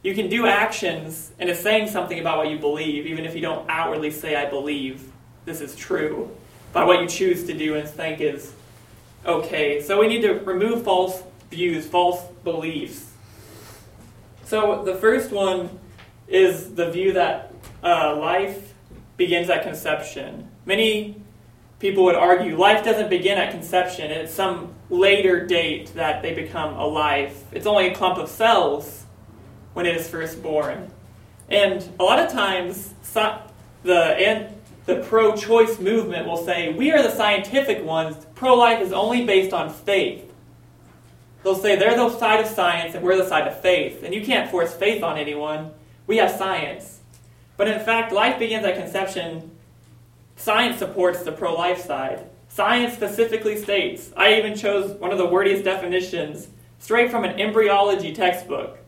You 0.03 0.13
can 0.13 0.29
do 0.29 0.45
actions 0.45 1.31
and 1.39 1.49
it's 1.49 1.59
saying 1.59 1.87
something 1.87 2.19
about 2.19 2.37
what 2.37 2.49
you 2.49 2.59
believe, 2.59 3.07
even 3.07 3.25
if 3.25 3.33
you 3.33 3.41
don't 3.41 3.67
outwardly 3.69 4.11
say, 4.11 4.35
I 4.35 4.47
believe 4.47 5.11
this 5.45 5.61
is 5.61 5.75
true, 5.75 6.29
by 6.71 6.83
what 6.83 7.01
you 7.01 7.07
choose 7.07 7.45
to 7.45 7.53
do 7.57 7.75
and 7.75 7.89
think 7.89 8.21
is 8.21 8.53
okay. 9.25 9.81
So 9.81 9.99
we 9.99 10.07
need 10.07 10.21
to 10.21 10.33
remove 10.33 10.83
false 10.83 11.23
views, 11.49 11.85
false 11.85 12.21
beliefs. 12.43 13.05
So 14.45 14.83
the 14.83 14.95
first 14.95 15.31
one 15.31 15.79
is 16.27 16.73
the 16.75 16.89
view 16.89 17.13
that 17.13 17.53
uh, 17.83 18.15
life 18.15 18.73
begins 19.17 19.49
at 19.49 19.63
conception. 19.63 20.49
Many 20.65 21.21
people 21.79 22.03
would 22.05 22.15
argue 22.15 22.57
life 22.57 22.83
doesn't 22.83 23.09
begin 23.09 23.37
at 23.37 23.51
conception, 23.51 24.11
it's 24.11 24.33
some 24.33 24.73
later 24.89 25.45
date 25.45 25.93
that 25.95 26.21
they 26.21 26.33
become 26.33 26.73
alive. 26.73 27.43
It's 27.51 27.65
only 27.65 27.87
a 27.87 27.95
clump 27.95 28.17
of 28.17 28.29
cells 28.29 29.05
when 29.73 29.85
it 29.85 29.95
is 29.95 30.07
first 30.07 30.41
born. 30.41 30.91
And 31.49 31.87
a 31.99 32.03
lot 32.03 32.19
of 32.19 32.31
times, 32.31 32.93
the, 33.83 33.93
and 33.93 34.58
the 34.89 35.03
pro 35.03 35.35
choice 35.35 35.79
movement 35.79 36.27
will 36.27 36.43
say, 36.43 36.73
We 36.73 36.91
are 36.91 37.03
the 37.03 37.11
scientific 37.11 37.85
ones, 37.85 38.25
pro 38.33 38.55
life 38.55 38.81
is 38.81 38.91
only 38.91 39.23
based 39.23 39.53
on 39.53 39.71
faith. 39.71 40.33
They'll 41.43 41.55
say 41.55 41.75
they're 41.75 41.95
the 41.95 42.17
side 42.17 42.39
of 42.39 42.47
science 42.47 42.95
and 42.95 43.03
we're 43.03 43.15
the 43.15 43.29
side 43.29 43.47
of 43.47 43.61
faith. 43.61 44.03
And 44.03 44.13
you 44.13 44.25
can't 44.25 44.49
force 44.49 44.73
faith 44.73 45.03
on 45.03 45.17
anyone. 45.17 45.71
We 46.07 46.17
have 46.17 46.31
science. 46.31 46.99
But 47.55 47.67
in 47.67 47.79
fact, 47.79 48.11
life 48.11 48.39
begins 48.39 48.65
at 48.65 48.75
conception. 48.75 49.51
Science 50.35 50.79
supports 50.79 51.21
the 51.23 51.31
pro 51.31 51.53
life 51.53 51.79
side. 51.79 52.25
Science 52.49 52.95
specifically 52.95 53.57
states, 53.57 54.11
I 54.17 54.33
even 54.33 54.55
chose 54.55 54.99
one 54.99 55.11
of 55.11 55.19
the 55.19 55.27
wordiest 55.27 55.63
definitions 55.63 56.47
straight 56.79 57.11
from 57.11 57.23
an 57.23 57.39
embryology 57.39 58.11
textbook. 58.11 58.79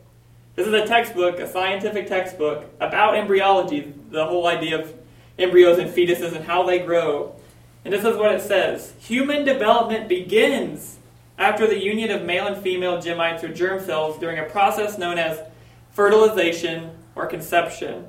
This 0.55 0.65
is 0.65 0.73
a 0.73 0.85
textbook, 0.85 1.39
a 1.39 1.47
scientific 1.47 2.07
textbook 2.07 2.65
about 2.79 3.15
embryology, 3.15 3.93
the 4.09 4.25
whole 4.25 4.47
idea 4.47 4.81
of 4.81 5.00
embryos 5.41 5.79
and 5.79 5.89
fetuses 5.89 6.35
and 6.35 6.45
how 6.45 6.63
they 6.63 6.79
grow. 6.79 7.35
And 7.83 7.93
this 7.93 8.05
is 8.05 8.17
what 8.17 8.33
it 8.33 8.41
says 8.41 8.93
Human 8.99 9.43
development 9.43 10.07
begins 10.07 10.99
after 11.37 11.65
the 11.65 11.83
union 11.83 12.11
of 12.11 12.23
male 12.23 12.47
and 12.47 12.61
female 12.61 13.01
gametes 13.01 13.43
or 13.43 13.53
germ 13.53 13.83
cells 13.83 14.19
during 14.19 14.37
a 14.37 14.43
process 14.43 14.97
known 14.97 15.17
as 15.17 15.39
fertilization 15.91 16.91
or 17.15 17.25
conception. 17.25 18.05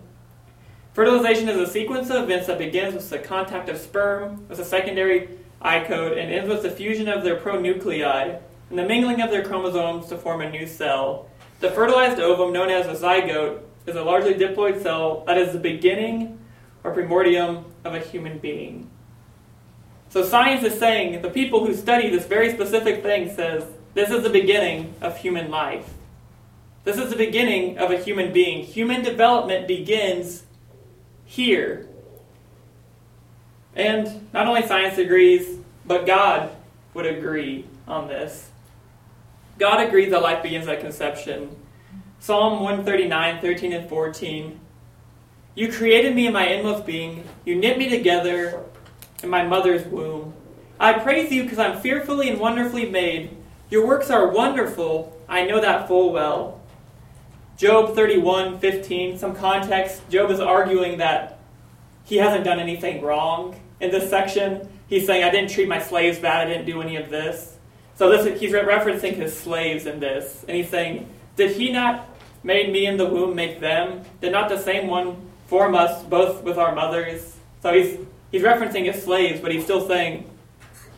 Fertilization 0.92 1.48
is 1.48 1.56
a 1.56 1.72
sequence 1.72 2.10
of 2.10 2.24
events 2.24 2.46
that 2.46 2.58
begins 2.58 2.94
with 2.94 3.08
the 3.08 3.18
contact 3.18 3.70
of 3.70 3.78
sperm 3.78 4.46
with 4.48 4.58
a 4.58 4.64
secondary 4.64 5.30
oocyte 5.62 6.18
and 6.18 6.30
ends 6.30 6.48
with 6.48 6.62
the 6.62 6.70
fusion 6.70 7.08
of 7.08 7.24
their 7.24 7.36
pronuclei 7.36 8.38
and 8.68 8.78
the 8.78 8.84
mingling 8.84 9.22
of 9.22 9.30
their 9.30 9.42
chromosomes 9.42 10.08
to 10.08 10.18
form 10.18 10.42
a 10.42 10.50
new 10.50 10.66
cell. 10.66 11.28
The 11.60 11.70
fertilized 11.70 12.20
ovum, 12.20 12.52
known 12.52 12.70
as 12.70 12.86
a 12.86 13.02
zygote, 13.02 13.60
is 13.86 13.96
a 13.96 14.02
largely 14.02 14.34
diploid 14.34 14.82
cell 14.82 15.24
that 15.26 15.38
is 15.38 15.52
the 15.52 15.58
beginning 15.58 16.38
or 16.84 16.92
primordium 16.92 17.64
of 17.84 17.94
a 17.94 18.00
human 18.00 18.38
being. 18.38 18.90
So 20.08 20.24
science 20.24 20.62
is 20.62 20.78
saying 20.78 21.22
the 21.22 21.30
people 21.30 21.64
who 21.64 21.74
study 21.74 22.10
this 22.10 22.26
very 22.26 22.52
specific 22.52 23.02
thing 23.02 23.34
says 23.34 23.64
this 23.94 24.10
is 24.10 24.22
the 24.22 24.30
beginning 24.30 24.94
of 25.00 25.16
human 25.18 25.50
life. 25.50 25.94
This 26.84 26.98
is 26.98 27.10
the 27.10 27.16
beginning 27.16 27.78
of 27.78 27.90
a 27.90 27.96
human 27.96 28.32
being. 28.32 28.64
Human 28.64 29.02
development 29.02 29.68
begins 29.68 30.44
here. 31.24 31.88
And 33.74 34.28
not 34.32 34.46
only 34.46 34.66
science 34.66 34.98
agrees, 34.98 35.58
but 35.86 36.06
God 36.06 36.50
would 36.94 37.06
agree 37.06 37.66
on 37.86 38.08
this. 38.08 38.50
God 39.58 39.86
agrees 39.86 40.10
that 40.10 40.22
life 40.22 40.42
begins 40.42 40.66
at 40.68 40.80
conception. 40.80 41.56
Psalm 42.18 42.60
139, 42.60 43.40
13 43.40 43.72
and 43.72 43.88
14. 43.88 44.60
You 45.54 45.70
created 45.70 46.14
me 46.14 46.26
in 46.26 46.32
my 46.32 46.46
inmost 46.46 46.86
being. 46.86 47.24
You 47.44 47.56
knit 47.56 47.76
me 47.76 47.90
together 47.90 48.64
in 49.22 49.28
my 49.28 49.46
mother's 49.46 49.86
womb. 49.86 50.32
I 50.80 50.94
praise 50.94 51.30
you 51.30 51.42
because 51.42 51.58
I'm 51.58 51.78
fearfully 51.80 52.30
and 52.30 52.40
wonderfully 52.40 52.88
made. 52.88 53.36
Your 53.68 53.86
works 53.86 54.10
are 54.10 54.28
wonderful. 54.28 55.16
I 55.28 55.44
know 55.44 55.60
that 55.60 55.88
full 55.88 56.12
well. 56.12 56.60
Job 57.58 57.94
31, 57.94 58.60
15, 58.60 59.18
some 59.18 59.34
context. 59.34 60.08
Job 60.08 60.30
is 60.30 60.40
arguing 60.40 60.98
that 60.98 61.38
he 62.04 62.16
hasn't 62.16 62.44
done 62.44 62.58
anything 62.58 63.02
wrong. 63.02 63.54
In 63.78 63.90
this 63.90 64.08
section, 64.08 64.68
he's 64.88 65.06
saying, 65.06 65.22
I 65.22 65.30
didn't 65.30 65.50
treat 65.50 65.68
my 65.68 65.80
slaves 65.80 66.18
bad, 66.18 66.46
I 66.46 66.50
didn't 66.50 66.66
do 66.66 66.80
any 66.80 66.96
of 66.96 67.10
this. 67.10 67.56
So 67.94 68.08
this, 68.10 68.40
he's 68.40 68.52
referencing 68.52 69.14
his 69.14 69.36
slaves 69.38 69.84
in 69.84 70.00
this. 70.00 70.44
And 70.48 70.56
he's 70.56 70.70
saying, 70.70 71.08
Did 71.36 71.56
he 71.56 71.70
not 71.70 72.08
made 72.42 72.72
me 72.72 72.86
in 72.86 72.96
the 72.96 73.06
womb 73.06 73.34
make 73.36 73.60
them? 73.60 74.02
Did 74.22 74.32
not 74.32 74.48
the 74.48 74.58
same 74.58 74.88
one 74.88 75.30
form 75.52 75.74
us 75.74 76.02
both 76.04 76.42
with 76.42 76.56
our 76.56 76.74
mothers? 76.74 77.36
So 77.62 77.74
he's 77.74 77.98
He's 78.32 78.42
referencing 78.42 78.90
his 78.90 79.04
slaves, 79.04 79.40
but 79.40 79.52
he's 79.52 79.62
still 79.62 79.86
saying 79.86 80.28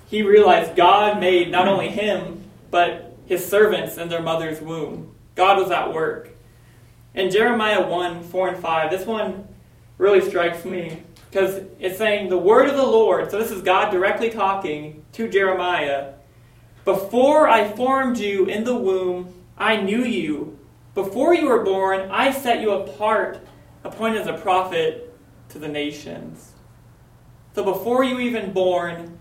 he 0.06 0.22
realized 0.22 0.76
God 0.76 1.18
made 1.18 1.50
not 1.50 1.66
only 1.66 1.88
him, 1.88 2.44
but 2.70 3.16
his 3.26 3.44
servants 3.44 3.98
in 3.98 4.08
their 4.08 4.22
mother's 4.22 4.60
womb. 4.60 5.12
God 5.34 5.58
was 5.58 5.72
at 5.72 5.92
work. 5.92 6.30
In 7.12 7.30
Jeremiah 7.30 7.86
1 7.86 8.22
4 8.22 8.48
and 8.48 8.62
5, 8.62 8.90
this 8.90 9.04
one 9.04 9.48
really 9.98 10.20
strikes 10.20 10.64
me 10.64 11.02
because 11.28 11.62
it's 11.80 11.98
saying 11.98 12.28
the 12.28 12.38
word 12.38 12.68
of 12.68 12.76
the 12.76 12.86
Lord. 12.86 13.32
So 13.32 13.38
this 13.40 13.50
is 13.50 13.62
God 13.62 13.90
directly 13.90 14.30
talking 14.30 15.04
to 15.12 15.28
Jeremiah. 15.28 16.12
Before 16.84 17.48
I 17.48 17.68
formed 17.72 18.18
you 18.18 18.46
in 18.46 18.62
the 18.62 18.76
womb, 18.76 19.34
I 19.58 19.76
knew 19.76 20.04
you. 20.04 20.56
Before 20.94 21.34
you 21.34 21.48
were 21.48 21.64
born, 21.64 22.08
I 22.12 22.30
set 22.30 22.60
you 22.60 22.70
apart, 22.70 23.44
appointed 23.84 24.22
as 24.22 24.26
a 24.26 24.34
prophet 24.34 25.14
to 25.50 25.58
the 25.58 25.68
nations. 25.68 26.52
So 27.54 27.62
before 27.62 28.02
you 28.02 28.18
even 28.18 28.52
born, 28.52 29.18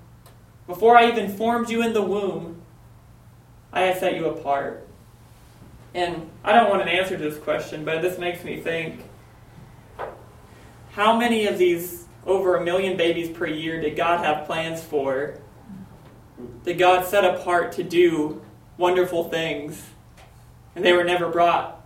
before 0.65 0.97
I 0.97 1.09
even 1.09 1.29
formed 1.35 1.69
you 1.69 1.83
in 1.83 1.93
the 1.93 2.01
womb, 2.01 2.61
I 3.71 3.81
had 3.81 3.99
set 3.99 4.15
you 4.15 4.27
apart. 4.27 4.87
And 5.93 6.29
I 6.43 6.53
don't 6.53 6.69
want 6.69 6.81
an 6.81 6.87
answer 6.87 7.17
to 7.17 7.23
this 7.23 7.37
question, 7.37 7.85
but 7.85 8.01
this 8.01 8.17
makes 8.17 8.43
me 8.43 8.59
think 8.59 9.03
how 10.91 11.17
many 11.17 11.45
of 11.45 11.57
these 11.57 12.05
over 12.25 12.55
a 12.55 12.63
million 12.63 12.95
babies 12.95 13.29
per 13.29 13.45
year 13.45 13.81
did 13.81 13.95
God 13.95 14.23
have 14.23 14.45
plans 14.45 14.81
for? 14.81 15.39
Did 16.63 16.77
God 16.77 17.05
set 17.05 17.25
apart 17.25 17.73
to 17.73 17.83
do 17.83 18.41
wonderful 18.77 19.29
things? 19.29 19.83
And 20.75 20.83
they 20.83 20.93
were 20.93 21.03
never 21.03 21.29
brought 21.29 21.83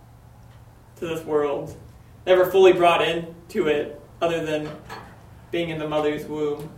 to 0.96 1.06
this 1.06 1.24
world, 1.24 1.76
never 2.28 2.44
fully 2.44 2.74
brought 2.74 3.02
into 3.02 3.68
it, 3.68 4.00
other 4.20 4.44
than 4.44 4.68
being 5.50 5.70
in 5.70 5.78
the 5.78 5.88
mother's 5.88 6.26
womb. 6.26 6.68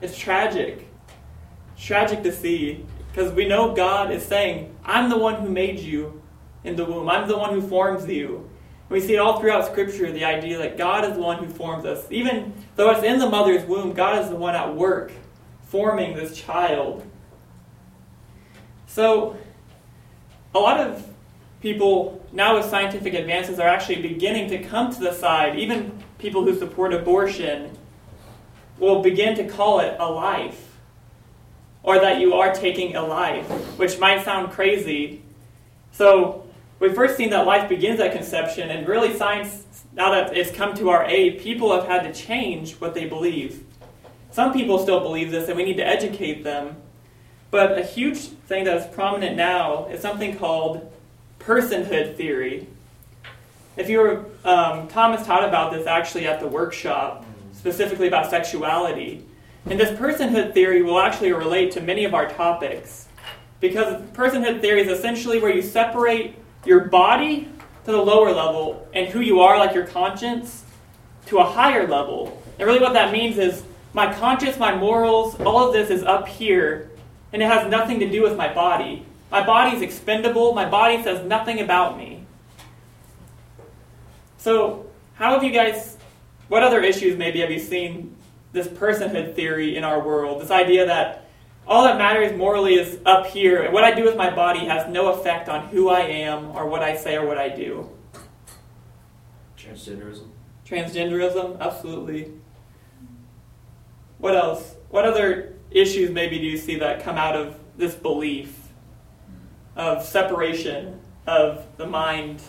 It's 0.00 0.18
tragic. 0.18 0.88
It's 1.74 1.84
tragic 1.84 2.22
to 2.24 2.32
see 2.32 2.84
because 3.12 3.32
we 3.32 3.46
know 3.46 3.74
God 3.74 4.10
is 4.10 4.24
saying, 4.24 4.74
I'm 4.84 5.08
the 5.08 5.16
one 5.16 5.40
who 5.40 5.48
made 5.48 5.78
you 5.78 6.20
in 6.64 6.74
the 6.76 6.84
womb, 6.84 7.08
I'm 7.08 7.28
the 7.28 7.38
one 7.38 7.54
who 7.54 7.66
forms 7.66 8.06
you. 8.08 8.50
We 8.88 9.00
see 9.00 9.14
it 9.14 9.18
all 9.18 9.38
throughout 9.38 9.66
Scripture 9.66 10.10
the 10.10 10.24
idea 10.24 10.58
that 10.58 10.76
God 10.76 11.04
is 11.04 11.14
the 11.14 11.20
one 11.20 11.38
who 11.38 11.48
forms 11.48 11.84
us. 11.84 12.06
Even 12.10 12.52
though 12.74 12.90
it's 12.90 13.04
in 13.04 13.18
the 13.18 13.28
mother's 13.28 13.64
womb, 13.64 13.92
God 13.92 14.22
is 14.22 14.30
the 14.30 14.36
one 14.36 14.56
at 14.56 14.74
work 14.74 15.12
forming 15.62 16.16
this 16.16 16.36
child. 16.36 17.04
So, 18.86 19.36
a 20.54 20.58
lot 20.58 20.80
of 20.80 21.06
people 21.60 22.24
now 22.32 22.56
with 22.56 22.66
scientific 22.66 23.14
advances 23.14 23.58
are 23.58 23.68
actually 23.68 24.02
beginning 24.02 24.48
to 24.50 24.58
come 24.62 24.92
to 24.92 25.00
the 25.00 25.12
side, 25.12 25.58
even 25.58 25.92
people 26.18 26.44
who 26.44 26.56
support 26.56 26.92
abortion, 26.92 27.76
will 28.78 29.02
begin 29.02 29.34
to 29.36 29.48
call 29.48 29.80
it 29.80 29.96
a 29.98 30.08
life, 30.08 30.76
or 31.82 31.98
that 31.98 32.20
you 32.20 32.34
are 32.34 32.52
taking 32.52 32.94
a 32.94 33.02
life, 33.04 33.48
which 33.78 33.98
might 33.98 34.24
sound 34.24 34.52
crazy. 34.52 35.22
So, 35.90 36.46
we've 36.78 36.94
first 36.94 37.16
seen 37.16 37.30
that 37.30 37.46
life 37.46 37.68
begins 37.68 37.98
at 37.98 38.12
conception, 38.12 38.70
and 38.70 38.86
really, 38.86 39.16
science, 39.16 39.64
now 39.94 40.10
that 40.12 40.36
it's 40.36 40.52
come 40.52 40.74
to 40.74 40.90
our 40.90 41.04
aid, 41.04 41.40
people 41.40 41.74
have 41.74 41.88
had 41.88 42.02
to 42.02 42.12
change 42.12 42.74
what 42.74 42.94
they 42.94 43.06
believe. 43.06 43.64
Some 44.30 44.52
people 44.52 44.78
still 44.78 45.00
believe 45.00 45.32
this, 45.32 45.48
and 45.48 45.56
we 45.56 45.64
need 45.64 45.78
to 45.78 45.86
educate 45.86 46.44
them. 46.44 46.76
But 47.50 47.78
a 47.78 47.82
huge 47.82 48.18
thing 48.18 48.64
that 48.64 48.76
is 48.76 48.86
prominent 48.94 49.36
now 49.36 49.86
is 49.86 50.00
something 50.00 50.36
called 50.36 50.92
personhood 51.48 52.14
theory. 52.16 52.66
If 53.78 53.88
you 53.88 53.98
were, 54.00 54.24
um, 54.44 54.86
Thomas 54.88 55.24
taught 55.24 55.48
about 55.48 55.72
this 55.72 55.86
actually 55.86 56.26
at 56.26 56.40
the 56.40 56.46
workshop 56.46 57.24
specifically 57.54 58.06
about 58.06 58.28
sexuality. 58.28 59.24
And 59.66 59.80
this 59.80 59.98
personhood 59.98 60.52
theory 60.52 60.82
will 60.82 61.00
actually 61.00 61.32
relate 61.32 61.72
to 61.72 61.80
many 61.80 62.04
of 62.04 62.14
our 62.14 62.28
topics. 62.28 63.08
Because 63.60 64.00
personhood 64.12 64.60
theory 64.60 64.82
is 64.82 64.88
essentially 64.88 65.40
where 65.40 65.52
you 65.52 65.62
separate 65.62 66.36
your 66.66 66.84
body 66.84 67.48
to 67.84 67.92
the 67.92 67.98
lower 67.98 68.30
level 68.30 68.86
and 68.92 69.08
who 69.08 69.20
you 69.20 69.40
are, 69.40 69.58
like 69.58 69.74
your 69.74 69.86
conscience, 69.86 70.64
to 71.26 71.38
a 71.38 71.44
higher 71.44 71.88
level. 71.88 72.42
And 72.58 72.68
really, 72.68 72.80
what 72.80 72.92
that 72.92 73.10
means 73.10 73.38
is 73.38 73.64
my 73.94 74.12
conscience, 74.12 74.58
my 74.58 74.76
morals, 74.76 75.34
all 75.40 75.66
of 75.66 75.72
this 75.72 75.90
is 75.90 76.02
up 76.02 76.28
here, 76.28 76.90
and 77.32 77.42
it 77.42 77.46
has 77.46 77.68
nothing 77.70 78.00
to 78.00 78.08
do 78.08 78.22
with 78.22 78.36
my 78.36 78.52
body. 78.52 79.06
My 79.30 79.44
body 79.44 79.76
is 79.76 79.82
expendable, 79.82 80.54
my 80.54 80.68
body 80.68 81.02
says 81.02 81.26
nothing 81.26 81.60
about 81.60 81.98
me. 81.98 82.24
So, 84.38 84.86
how 85.14 85.34
have 85.34 85.44
you 85.44 85.52
guys 85.52 85.98
what 86.48 86.62
other 86.62 86.80
issues 86.80 87.16
maybe 87.16 87.40
have 87.40 87.50
you 87.50 87.58
seen 87.58 88.16
this 88.52 88.66
personhood 88.66 89.34
theory 89.34 89.76
in 89.76 89.84
our 89.84 90.00
world? 90.00 90.40
This 90.40 90.50
idea 90.50 90.86
that 90.86 91.26
all 91.66 91.84
that 91.84 91.98
matters 91.98 92.36
morally 92.36 92.74
is 92.74 92.98
up 93.04 93.26
here, 93.26 93.62
and 93.62 93.74
what 93.74 93.84
I 93.84 93.92
do 93.92 94.04
with 94.04 94.16
my 94.16 94.34
body 94.34 94.64
has 94.66 94.90
no 94.90 95.12
effect 95.12 95.50
on 95.50 95.68
who 95.68 95.90
I 95.90 96.00
am 96.00 96.56
or 96.56 96.66
what 96.66 96.82
I 96.82 96.96
say 96.96 97.16
or 97.16 97.26
what 97.26 97.36
I 97.36 97.50
do. 97.50 97.90
Transgenderism. 99.58 100.28
Transgenderism, 100.66 101.60
absolutely. 101.60 102.32
What 104.16 104.34
else? 104.34 104.74
What 104.88 105.04
other 105.04 105.54
issues 105.70 106.10
maybe 106.10 106.38
do 106.38 106.46
you 106.46 106.56
see 106.56 106.78
that 106.78 107.02
come 107.02 107.16
out 107.16 107.36
of 107.36 107.58
this 107.76 107.94
belief 107.94 108.67
of 109.78 110.04
separation 110.04 111.00
of 111.26 111.64
the 111.76 111.86
mind 111.86 112.42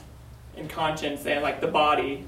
and 0.58 0.70
conscience 0.70 1.26
and 1.26 1.42
like 1.42 1.62
the 1.62 1.68
body 1.68 2.26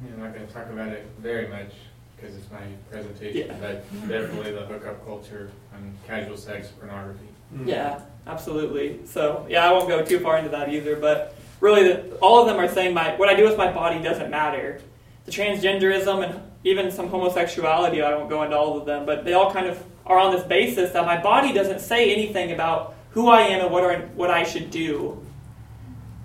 I'm 0.00 0.20
not 0.20 0.34
going 0.34 0.46
to 0.46 0.52
talk 0.52 0.70
about 0.70 0.88
it 0.88 1.06
very 1.18 1.48
much 1.48 1.72
because 2.16 2.36
it's 2.36 2.50
my 2.50 2.60
presentation, 2.90 3.48
Yeah. 3.48 3.56
but 3.60 4.08
definitely 4.08 4.52
the 4.52 4.62
hookup 4.66 5.04
culture 5.04 5.50
and 5.74 5.96
casual 6.06 6.36
sex 6.36 6.68
pornography. 6.68 7.26
Mm. 7.54 7.66
Yeah, 7.66 8.00
absolutely. 8.26 9.00
So 9.06 9.46
yeah, 9.48 9.68
I 9.68 9.72
won't 9.72 9.88
go 9.88 10.04
too 10.04 10.18
far 10.20 10.38
into 10.38 10.50
that 10.50 10.72
either. 10.72 10.96
But 10.96 11.36
really, 11.60 11.84
the, 11.84 12.16
all 12.16 12.40
of 12.40 12.46
them 12.46 12.56
are 12.58 12.68
saying 12.68 12.94
my 12.94 13.16
what 13.16 13.28
I 13.28 13.34
do 13.34 13.44
with 13.44 13.56
my 13.56 13.72
body 13.72 14.00
doesn't 14.02 14.30
matter. 14.30 14.80
The 15.26 15.32
transgenderism 15.32 16.28
and 16.28 16.40
even 16.64 16.90
some 16.90 17.08
homosexuality, 17.08 18.02
I 18.02 18.14
won't 18.16 18.28
go 18.28 18.42
into 18.42 18.56
all 18.56 18.78
of 18.78 18.86
them, 18.86 19.06
but 19.06 19.24
they 19.24 19.32
all 19.32 19.52
kind 19.52 19.66
of 19.66 19.82
are 20.06 20.18
on 20.18 20.34
this 20.34 20.44
basis 20.44 20.92
that 20.92 21.04
my 21.04 21.20
body 21.20 21.52
doesn't 21.52 21.80
say 21.80 22.12
anything 22.12 22.52
about 22.52 22.94
who 23.10 23.28
I 23.28 23.42
am 23.42 23.62
and 23.62 23.72
what, 23.72 23.84
are, 23.84 23.98
what 24.14 24.30
I 24.30 24.42
should 24.42 24.70
do. 24.70 25.24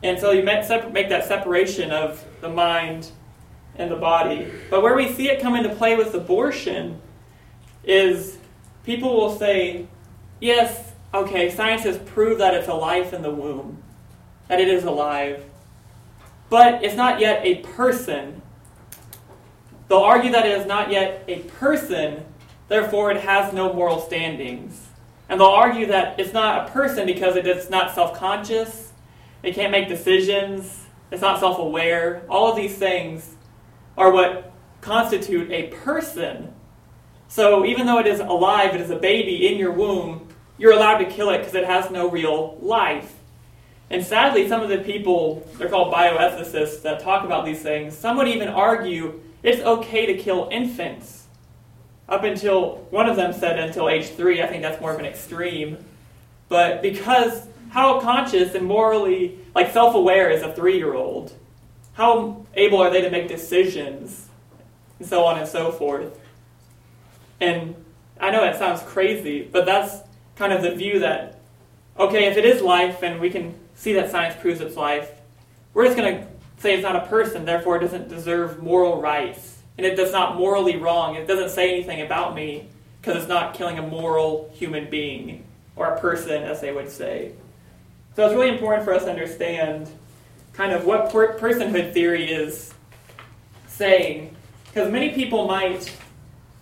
And 0.04 0.20
so 0.20 0.32
you 0.32 0.44
make, 0.44 0.68
that 0.68 1.26
separation 1.26 1.92
of 1.92 2.24
the 2.42 2.50
mind 2.50 3.10
and 3.76 3.90
the 3.90 3.96
body. 3.96 4.52
But 4.70 4.84
where 4.84 4.96
we 4.96 5.12
see 5.12 5.30
it 5.30 5.42
come 5.42 5.56
into 5.56 5.74
play 5.76 5.96
with 5.96 6.14
abortion 6.14 7.02
is 7.84 8.38
people 8.84 9.16
will 9.16 9.36
say, 9.36 9.88
yes, 10.40 10.94
okay, 11.14 11.50
science 11.50 11.84
has 11.84 11.98
proved 12.00 12.42
that 12.42 12.54
it's 12.54 12.68
a 12.68 12.74
life 12.74 13.14
in 13.14 13.22
the 13.22 13.32
womb, 13.32 13.82
that 14.50 14.60
it 14.60 14.68
is 14.68 14.84
alive, 14.84 15.44
but 16.50 16.84
it's 16.84 16.96
not 16.96 17.20
yet 17.20 17.42
a 17.44 17.56
person. 17.62 18.42
They'll 19.88 20.00
argue 20.00 20.32
that 20.32 20.46
it 20.46 20.60
is 20.60 20.66
not 20.66 20.92
yet 20.92 21.24
a 21.28 21.40
person, 21.40 22.26
therefore 22.68 23.12
it 23.12 23.22
has 23.22 23.54
no 23.54 23.74
moral 23.74 24.00
standings. 24.00 24.88
And 25.30 25.40
they'll 25.40 25.48
argue 25.48 25.88
that 25.88 26.20
it's 26.20 26.34
not 26.34 26.68
a 26.68 26.72
person 26.72 27.06
because 27.06 27.36
it 27.36 27.48
is 27.48 27.70
not 27.70 27.94
self 27.94 28.18
conscious, 28.18 28.92
it 29.42 29.56
can't 29.56 29.72
make 29.72 29.88
decisions, 29.88 30.86
it's 31.12 31.22
not 31.22 31.40
self 31.40 31.60
aware. 31.60 32.24
All 32.30 32.50
of 32.50 32.56
these 32.56 32.76
things 32.76 33.36
are 33.98 34.12
what 34.12 34.52
constitute 34.82 35.52
a 35.52 35.68
person. 35.68 36.54
So 37.28 37.66
even 37.66 37.86
though 37.86 38.00
it 38.00 38.08
is 38.08 38.20
alive, 38.20 38.76
it 38.76 38.82
is 38.82 38.92
a 38.92 38.96
baby 38.96 39.48
in 39.48 39.58
your 39.58 39.72
womb, 39.72 40.28
you're 40.58 40.74
allowed 40.74 41.00
to 41.00 41.06
kill 41.06 41.30
it 41.32 41.40
because 41.40 41.56
it 41.56 41.66
has 41.66 41.90
no 41.90 42.10
real 42.10 42.58
life. 42.62 43.16
And 43.90 44.04
sadly, 44.04 44.48
some 44.48 44.62
of 44.62 44.70
the 44.70 44.80
people, 44.80 45.48
they're 45.58 45.70
called 45.70 45.94
bioethicists, 45.94 46.82
that 46.84 47.00
talk 47.00 47.26
about 47.26 47.46
these 47.46 47.62
things, 47.62 47.98
some 47.98 48.18
would 48.18 48.28
even 48.28 48.50
argue 48.50 49.20
it's 49.44 49.62
okay 49.62 50.06
to 50.06 50.18
kill 50.18 50.50
infants. 50.52 51.28
Up 52.10 52.24
until, 52.24 52.78
one 52.90 53.10
of 53.10 53.16
them 53.16 53.34
said 53.34 53.60
until 53.60 53.90
age 53.90 54.08
three, 54.08 54.42
I 54.42 54.48
think 54.48 54.62
that's 54.64 54.82
more 54.82 54.94
of 54.94 55.00
an 55.00 55.06
extreme. 55.06 55.78
But 56.50 56.82
because 56.82 57.48
how 57.70 58.00
conscious 58.00 58.56
and 58.56 58.66
morally, 58.66 59.40
like 59.56 59.72
self 59.72 59.96
aware 59.96 60.30
is 60.30 60.42
a 60.42 60.54
three 60.54 60.78
year 60.78 60.94
old? 60.94 61.34
How 61.94 62.46
able 62.56 62.82
are 62.82 62.90
they 62.90 63.02
to 63.02 63.10
make 63.10 63.28
decisions? 63.28 64.30
And 65.00 65.08
so 65.08 65.26
on 65.26 65.38
and 65.40 65.48
so 65.48 65.72
forth. 65.72 66.20
And 67.40 67.76
I 68.20 68.32
know 68.32 68.42
that 68.42 68.58
sounds 68.58 68.82
crazy, 68.84 69.44
but 69.44 69.66
that's 69.66 70.02
kind 70.36 70.54
of 70.54 70.62
the 70.62 70.74
view 70.76 71.00
that, 71.00 71.40
okay, 71.98 72.26
if 72.26 72.38
it 72.38 72.46
is 72.46 72.62
life 72.62 73.04
and 73.04 73.20
we 73.20 73.30
can 73.30 73.56
see 73.76 73.94
that 73.94 74.12
science 74.12 74.40
proves 74.40 74.62
it's 74.62 74.78
life, 74.78 75.12
we're 75.74 75.86
just 75.86 75.98
going 75.98 76.16
to 76.16 76.28
say 76.64 76.74
it's 76.74 76.84
not 76.84 76.96
a 76.96 77.06
person, 77.06 77.46
therefore 77.46 77.78
it 77.78 77.82
doesn't 77.82 78.10
deserve 78.10 78.64
moral 78.64 79.00
rights. 79.00 79.60
And 79.78 79.86
it 79.86 79.96
does 79.96 80.12
not 80.12 80.36
morally 80.36 80.78
wrong. 80.78 81.16
It 81.16 81.28
doesn't 81.28 81.50
say 81.50 81.74
anything 81.74 82.02
about 82.02 82.36
me 82.36 82.68
because 83.02 83.18
it's 83.18 83.28
not 83.28 83.54
killing 83.54 83.80
a 83.80 83.82
moral 83.82 84.52
human 84.54 84.90
being 84.90 85.46
or 85.76 85.88
a 85.88 86.00
person, 86.00 86.44
as 86.44 86.62
they 86.62 86.72
would 86.72 86.90
say. 86.90 87.34
So 88.16 88.26
it's 88.26 88.36
really 88.36 88.50
important 88.50 88.86
for 88.86 88.94
us 88.94 89.04
to 89.06 89.10
understand 89.10 89.90
kind 90.54 90.72
of 90.72 90.86
what 90.86 91.12
per- 91.12 91.38
personhood 91.40 91.94
theory 91.94 92.32
is 92.32 92.72
saying, 93.68 94.36
because 94.68 94.92
many 94.92 95.10
people 95.10 95.48
might 95.48 95.92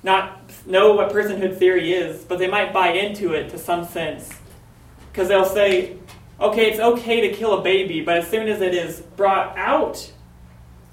not 0.03 0.39
know 0.65 0.93
what 0.93 1.11
personhood 1.11 1.57
theory 1.57 1.91
is, 1.91 2.23
but 2.23 2.39
they 2.39 2.47
might 2.47 2.71
buy 2.71 2.93
into 2.93 3.33
it 3.33 3.49
to 3.49 3.57
some 3.57 3.85
sense. 3.85 4.31
Because 5.11 5.27
they'll 5.27 5.43
say, 5.43 5.97
okay, 6.41 6.71
it's 6.71 6.79
okay 6.79 7.29
to 7.29 7.35
kill 7.35 7.59
a 7.59 7.61
baby, 7.61 8.01
but 8.01 8.17
as 8.17 8.27
soon 8.27 8.47
as 8.47 8.61
it 8.61 8.73
is 8.73 9.01
brought 9.15 9.57
out 9.57 10.11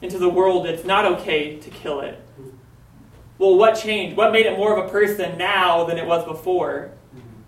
into 0.00 0.18
the 0.18 0.28
world, 0.28 0.66
it's 0.66 0.84
not 0.84 1.04
okay 1.04 1.56
to 1.56 1.70
kill 1.70 2.00
it. 2.00 2.22
Well, 3.38 3.56
what 3.56 3.74
changed? 3.74 4.16
What 4.16 4.32
made 4.32 4.46
it 4.46 4.56
more 4.56 4.76
of 4.76 4.86
a 4.86 4.88
person 4.88 5.38
now 5.38 5.84
than 5.84 5.96
it 5.96 6.06
was 6.06 6.24
before? 6.24 6.90
Mm-hmm. 7.14 7.42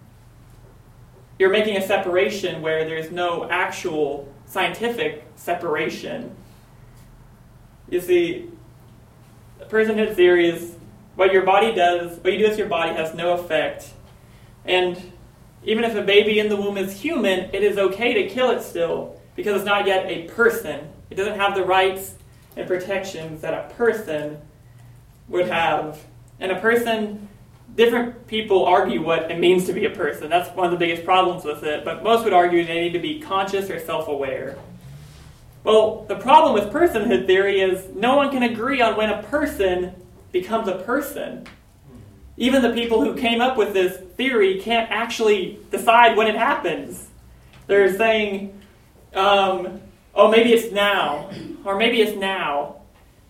You're 1.39 1.51
making 1.51 1.77
a 1.77 1.83
separation 1.87 2.63
where 2.63 2.85
there's 2.85 3.11
no 3.11 3.49
actual 3.51 4.33
scientific 4.47 5.25
separation. 5.37 6.35
You 7.89 8.01
see, 8.01 8.51
personhood 9.69 10.15
theory 10.15 10.49
is 10.49 10.77
what 11.17 11.33
your 11.33 11.43
body 11.43 11.75
does, 11.75 12.19
what 12.19 12.33
you 12.33 12.39
do 12.39 12.49
with 12.49 12.59
your 12.59 12.69
body 12.69 12.95
has 12.95 13.15
no 13.15 13.35
effect. 13.35 13.91
And 14.65 15.10
even 15.65 15.85
if 15.85 15.95
a 15.95 16.03
baby 16.03 16.39
in 16.39 16.49
the 16.49 16.57
womb 16.57 16.77
is 16.77 17.01
human, 17.01 17.51
it 17.53 17.63
is 17.63 17.77
okay 17.77 18.15
to 18.15 18.29
kill 18.29 18.51
it 18.51 18.63
still 18.63 19.21
because 19.37 19.57
it's 19.57 19.65
not 19.65 19.87
yet 19.87 20.07
a 20.07 20.25
person. 20.29 20.89
It 21.11 21.17
doesn't 21.17 21.39
have 21.39 21.55
the 21.55 21.65
rights 21.65 22.15
and 22.57 22.67
protections 22.67 23.43
that 23.43 23.55
a 23.55 23.75
person 23.75 24.39
would 25.29 25.49
have. 25.49 26.03
And 26.41 26.51
a 26.51 26.59
person, 26.59 27.29
different 27.77 28.27
people 28.27 28.65
argue 28.65 29.03
what 29.03 29.31
it 29.31 29.39
means 29.39 29.67
to 29.67 29.73
be 29.73 29.85
a 29.85 29.91
person. 29.91 30.31
That's 30.31 30.55
one 30.57 30.67
of 30.67 30.73
the 30.73 30.79
biggest 30.79 31.05
problems 31.05 31.45
with 31.45 31.63
it. 31.63 31.85
But 31.85 32.03
most 32.03 32.25
would 32.25 32.33
argue 32.33 32.65
they 32.65 32.81
need 32.81 32.93
to 32.95 32.99
be 32.99 33.21
conscious 33.21 33.69
or 33.69 33.79
self 33.81 34.09
aware. 34.09 34.57
Well, 35.63 36.07
the 36.09 36.17
problem 36.17 36.55
with 36.55 36.73
personhood 36.73 37.27
theory 37.27 37.61
is 37.61 37.95
no 37.95 38.17
one 38.17 38.31
can 38.31 38.43
agree 38.43 38.81
on 38.81 38.97
when 38.97 39.11
a 39.11 39.23
person 39.25 39.95
becomes 40.33 40.69
a 40.69 40.77
person. 40.77 41.47
Even 42.41 42.63
the 42.63 42.73
people 42.73 43.05
who 43.05 43.15
came 43.15 43.43
up 43.43 43.59
with 43.59 43.75
this 43.75 43.99
theory 44.17 44.59
can't 44.63 44.91
actually 44.91 45.59
decide 45.71 46.17
when 46.17 46.27
it 46.27 46.37
happens. 46.37 47.07
They're 47.67 47.95
saying, 47.95 48.59
um, 49.13 49.83
oh, 50.15 50.31
maybe 50.31 50.55
it's 50.55 50.73
now, 50.73 51.31
or 51.67 51.77
maybe 51.77 52.01
it's 52.01 52.19
now. 52.19 52.77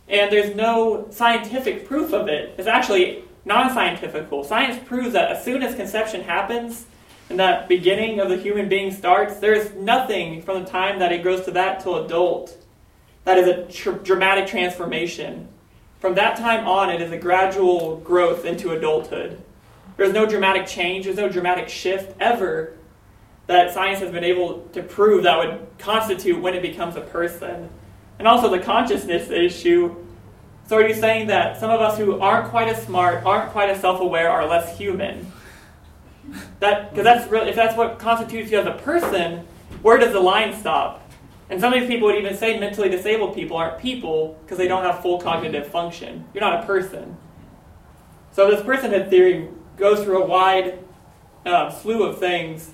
And 0.08 0.30
there's 0.30 0.54
no 0.54 1.08
scientific 1.10 1.86
proof 1.86 2.12
of 2.12 2.28
it. 2.28 2.54
It's 2.56 2.68
actually 2.68 3.24
non 3.44 3.74
scientific. 3.74 4.28
Science 4.44 4.80
proves 4.86 5.12
that 5.14 5.32
as 5.32 5.44
soon 5.44 5.64
as 5.64 5.74
conception 5.74 6.22
happens, 6.22 6.86
and 7.28 7.40
that 7.40 7.68
beginning 7.68 8.20
of 8.20 8.28
the 8.28 8.36
human 8.36 8.68
being 8.68 8.92
starts, 8.92 9.38
there's 9.38 9.74
nothing 9.74 10.40
from 10.40 10.62
the 10.62 10.70
time 10.70 11.00
that 11.00 11.10
it 11.10 11.22
grows 11.22 11.44
to 11.46 11.50
that 11.50 11.80
till 11.80 12.04
adult 12.04 12.56
that 13.24 13.38
is 13.38 13.48
a 13.48 13.66
tr- 13.66 14.02
dramatic 14.02 14.46
transformation. 14.46 15.48
From 16.00 16.14
that 16.14 16.38
time 16.38 16.66
on, 16.66 16.88
it 16.88 17.02
is 17.02 17.12
a 17.12 17.18
gradual 17.18 17.98
growth 17.98 18.46
into 18.46 18.70
adulthood. 18.70 19.40
There's 19.98 20.14
no 20.14 20.24
dramatic 20.24 20.66
change, 20.66 21.04
there's 21.04 21.18
no 21.18 21.28
dramatic 21.28 21.68
shift 21.68 22.16
ever 22.18 22.72
that 23.46 23.74
science 23.74 23.98
has 23.98 24.10
been 24.10 24.24
able 24.24 24.62
to 24.72 24.82
prove 24.82 25.24
that 25.24 25.36
would 25.36 25.66
constitute 25.78 26.40
when 26.40 26.54
it 26.54 26.62
becomes 26.62 26.96
a 26.96 27.00
person. 27.02 27.68
And 28.18 28.26
also 28.26 28.48
the 28.48 28.60
consciousness 28.60 29.28
issue. 29.28 29.94
So, 30.68 30.76
are 30.76 30.86
you 30.86 30.94
saying 30.94 31.26
that 31.26 31.58
some 31.58 31.70
of 31.70 31.80
us 31.80 31.98
who 31.98 32.20
aren't 32.20 32.48
quite 32.48 32.68
as 32.68 32.82
smart, 32.82 33.24
aren't 33.24 33.50
quite 33.50 33.68
as 33.68 33.80
self 33.80 34.00
aware, 34.00 34.30
are 34.30 34.46
less 34.46 34.78
human? 34.78 35.30
That 36.60 36.90
because 36.90 37.04
that's 37.04 37.30
really 37.30 37.50
if 37.50 37.56
that's 37.56 37.76
what 37.76 37.98
constitutes 37.98 38.50
you 38.52 38.58
as 38.58 38.66
a 38.66 38.72
person, 38.72 39.46
where 39.82 39.98
does 39.98 40.12
the 40.12 40.20
line 40.20 40.58
stop? 40.58 40.99
And 41.50 41.60
some 41.60 41.72
of 41.72 41.80
these 41.80 41.88
people 41.88 42.06
would 42.06 42.16
even 42.16 42.36
say 42.36 42.58
mentally 42.58 42.88
disabled 42.88 43.34
people 43.34 43.56
aren't 43.56 43.78
people 43.78 44.38
because 44.42 44.56
they 44.56 44.68
don't 44.68 44.84
have 44.84 45.02
full 45.02 45.20
cognitive 45.20 45.66
function. 45.66 46.24
You're 46.32 46.44
not 46.44 46.62
a 46.62 46.66
person. 46.66 47.16
So 48.30 48.48
this 48.48 48.60
personhood 48.60 49.10
theory 49.10 49.48
goes 49.76 50.04
through 50.04 50.22
a 50.22 50.26
wide 50.26 50.78
uh, 51.44 51.70
slew 51.70 52.04
of 52.04 52.18
things. 52.18 52.70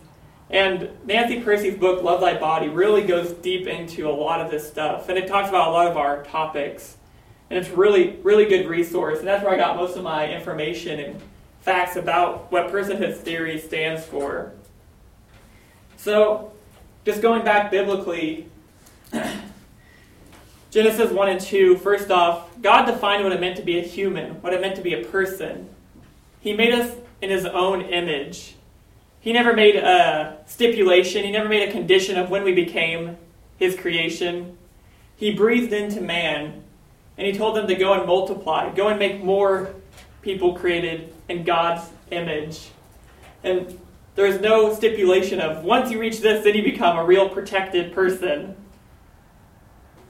And 0.51 0.91
Nancy 1.07 1.41
Pearcey's 1.41 1.79
book, 1.79 2.03
Love 2.03 2.21
Thy 2.21 2.39
Body, 2.39 2.69
really 2.69 3.03
goes 3.03 3.33
deep 3.33 3.67
into 3.67 4.09
a 4.09 4.12
lot 4.12 4.43
of 4.43 4.51
this 4.51 4.69
stuff. 4.69 5.09
And 5.09 5.17
it 5.17 5.27
talks 5.27 5.49
about 5.49 5.69
a 5.69 5.71
lot 5.71 5.87
of 5.87 5.97
our 5.97 6.23
topics. 6.25 6.99
And 7.49 7.59
it's 7.59 7.71
really, 7.71 8.17
really 8.23 8.45
good 8.45 8.69
resource. 8.69 9.21
And 9.21 9.27
that's 9.27 9.43
where 9.43 9.55
I 9.55 9.57
got 9.57 9.77
most 9.77 9.97
of 9.97 10.05
my 10.05 10.31
information 10.31 11.01
and 11.01 11.21
facts 11.61 11.97
about 11.97 12.53
what 12.53 12.71
personhood 12.71 13.17
theory 13.17 13.59
stands 13.59 14.05
for. 14.05 14.53
So, 15.97 16.53
just 17.05 17.23
going 17.23 17.43
back 17.43 17.71
biblically, 17.71 18.49
Genesis 20.77 21.11
1 21.11 21.29
and 21.31 21.41
2, 21.41 21.79
first 21.79 22.11
off, 22.11 22.51
God 22.61 22.85
defined 22.85 23.25
what 23.25 23.33
it 23.33 23.41
meant 23.41 23.57
to 23.57 23.62
be 23.62 23.79
a 23.79 23.83
human, 23.83 24.43
what 24.43 24.53
it 24.53 24.61
meant 24.61 24.77
to 24.77 24.83
be 24.83 24.93
a 24.93 25.03
person. 25.07 25.71
He 26.39 26.53
made 26.53 26.75
us 26.75 26.95
in 27.23 27.31
his 27.31 27.47
own 27.47 27.81
image. 27.81 28.57
He 29.19 29.33
never 29.33 29.55
made 29.55 29.77
a 29.77 30.37
stipulation, 30.45 31.25
he 31.25 31.31
never 31.31 31.49
made 31.49 31.67
a 31.67 31.73
condition 31.73 32.19
of 32.19 32.29
when 32.29 32.45
we 32.45 32.53
became 32.53 33.17
his 33.57 33.75
creation. 33.75 34.59
He 35.17 35.33
breathed 35.33 35.73
into 35.73 36.03
man, 36.03 36.62
and 37.17 37.27
he 37.27 37.33
told 37.33 37.57
them 37.57 37.67
to 37.69 37.75
go 37.75 37.95
and 37.95 38.07
multiply, 38.07 38.71
go 38.75 38.89
and 38.89 38.99
make 38.99 39.25
more 39.25 39.75
people 40.21 40.53
created 40.59 41.11
in 41.31 41.45
God's 41.45 41.89
image. 42.11 42.69
And 43.43 43.81
there's 44.15 44.43
no 44.43 44.75
stipulation 44.75 45.41
of 45.41 45.65
once 45.65 45.91
you 45.91 45.99
reach 45.99 46.21
this, 46.21 46.45
then 46.45 46.55
you 46.55 46.62
become 46.62 46.99
a 46.99 47.05
real 47.07 47.31
protected 47.31 47.95
person. 47.95 48.57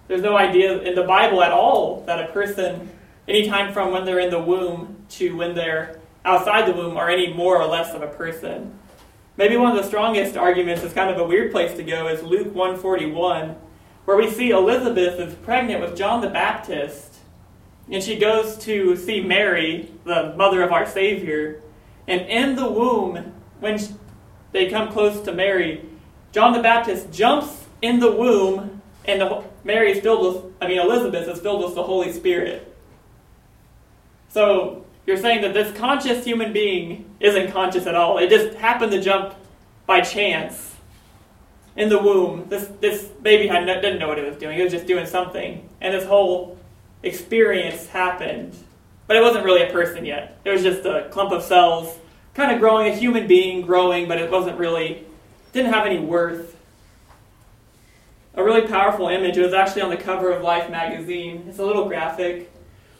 There's 0.08 0.22
no 0.22 0.36
idea 0.36 0.80
in 0.82 0.94
the 0.94 1.02
Bible 1.02 1.42
at 1.42 1.52
all 1.52 2.02
that 2.06 2.22
a 2.22 2.32
person, 2.32 2.90
anytime 3.26 3.72
from 3.72 3.90
when 3.92 4.04
they're 4.04 4.20
in 4.20 4.30
the 4.30 4.40
womb 4.40 5.04
to 5.10 5.36
when 5.36 5.54
they're 5.54 6.00
outside 6.24 6.66
the 6.66 6.72
womb, 6.72 6.96
are 6.96 7.08
any 7.08 7.32
more 7.32 7.60
or 7.60 7.66
less 7.66 7.94
of 7.94 8.02
a 8.02 8.08
person. 8.08 8.72
maybe 9.36 9.56
one 9.56 9.76
of 9.76 9.82
the 9.82 9.88
strongest 9.88 10.36
arguments 10.36 10.82
is 10.82 10.92
kind 10.92 11.10
of 11.10 11.18
a 11.18 11.24
weird 11.24 11.52
place 11.52 11.76
to 11.76 11.82
go 11.82 12.08
is 12.08 12.22
Luke 12.22 12.54
141, 12.54 13.54
where 14.04 14.16
we 14.16 14.30
see 14.30 14.50
Elizabeth 14.50 15.20
is 15.20 15.34
pregnant 15.34 15.80
with 15.80 15.96
John 15.96 16.20
the 16.20 16.28
Baptist, 16.30 17.16
and 17.90 18.02
she 18.02 18.16
goes 18.16 18.56
to 18.58 18.96
see 18.96 19.20
Mary, 19.20 19.92
the 20.04 20.34
mother 20.36 20.62
of 20.62 20.72
our 20.72 20.86
Savior, 20.86 21.60
and 22.08 22.22
in 22.22 22.56
the 22.56 22.68
womb, 22.68 23.32
when 23.60 23.78
they 24.52 24.70
come 24.70 24.90
close 24.92 25.20
to 25.22 25.32
Mary, 25.32 25.84
John 26.32 26.52
the 26.52 26.62
Baptist 26.62 27.12
jumps 27.12 27.66
in 27.82 28.00
the 28.00 28.10
womb, 28.10 28.80
and 29.04 29.20
the, 29.20 29.44
Mary 29.66 29.90
is 29.90 30.00
filled 30.00 30.44
with, 30.44 30.52
I 30.60 30.68
mean, 30.68 30.78
Elizabeth 30.78 31.28
is 31.28 31.40
filled 31.40 31.64
with 31.64 31.74
the 31.74 31.82
Holy 31.82 32.12
Spirit. 32.12 32.72
So 34.28 34.84
you're 35.06 35.16
saying 35.16 35.42
that 35.42 35.54
this 35.54 35.76
conscious 35.76 36.24
human 36.24 36.52
being 36.52 37.10
isn't 37.18 37.50
conscious 37.50 37.84
at 37.86 37.96
all. 37.96 38.18
It 38.18 38.30
just 38.30 38.56
happened 38.58 38.92
to 38.92 39.00
jump 39.02 39.34
by 39.84 40.02
chance 40.02 40.76
in 41.74 41.88
the 41.88 41.98
womb. 41.98 42.48
This, 42.48 42.70
this 42.80 43.02
baby 43.02 43.48
had 43.48 43.66
no, 43.66 43.80
didn't 43.80 43.98
know 43.98 44.06
what 44.06 44.20
it 44.20 44.24
was 44.24 44.36
doing, 44.36 44.56
it 44.56 44.62
was 44.62 44.72
just 44.72 44.86
doing 44.86 45.04
something. 45.04 45.68
And 45.80 45.92
this 45.92 46.04
whole 46.04 46.56
experience 47.02 47.88
happened. 47.88 48.54
But 49.08 49.16
it 49.16 49.20
wasn't 49.20 49.44
really 49.44 49.62
a 49.62 49.72
person 49.72 50.04
yet. 50.04 50.38
It 50.44 50.50
was 50.50 50.62
just 50.62 50.84
a 50.84 51.08
clump 51.10 51.32
of 51.32 51.42
cells, 51.42 51.98
kind 52.34 52.52
of 52.52 52.60
growing, 52.60 52.92
a 52.92 52.96
human 52.96 53.26
being 53.26 53.62
growing, 53.66 54.06
but 54.06 54.18
it 54.18 54.30
wasn't 54.30 54.58
really, 54.58 55.04
didn't 55.52 55.72
have 55.72 55.86
any 55.86 55.98
worth. 55.98 56.55
Really 58.46 58.68
powerful 58.68 59.08
image. 59.08 59.36
It 59.36 59.42
was 59.42 59.52
actually 59.52 59.82
on 59.82 59.90
the 59.90 59.96
cover 59.96 60.30
of 60.30 60.40
Life 60.40 60.70
magazine. 60.70 61.46
It's 61.48 61.58
a 61.58 61.66
little 61.66 61.88
graphic. 61.88 62.48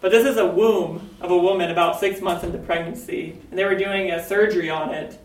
But 0.01 0.11
this 0.11 0.27
is 0.27 0.39
a 0.39 0.45
womb 0.45 1.09
of 1.21 1.31
a 1.31 1.39
woman 1.39 1.71
about 1.71 2.01
six 2.01 2.21
months 2.21 2.43
into 2.43 2.59
pregnancy, 2.59 3.39
and 3.49 3.57
they 3.57 3.65
were 3.65 3.77
doing 3.77 4.11
a 4.11 4.21
surgery 4.27 4.71
on 4.71 4.93
it. 4.93 5.17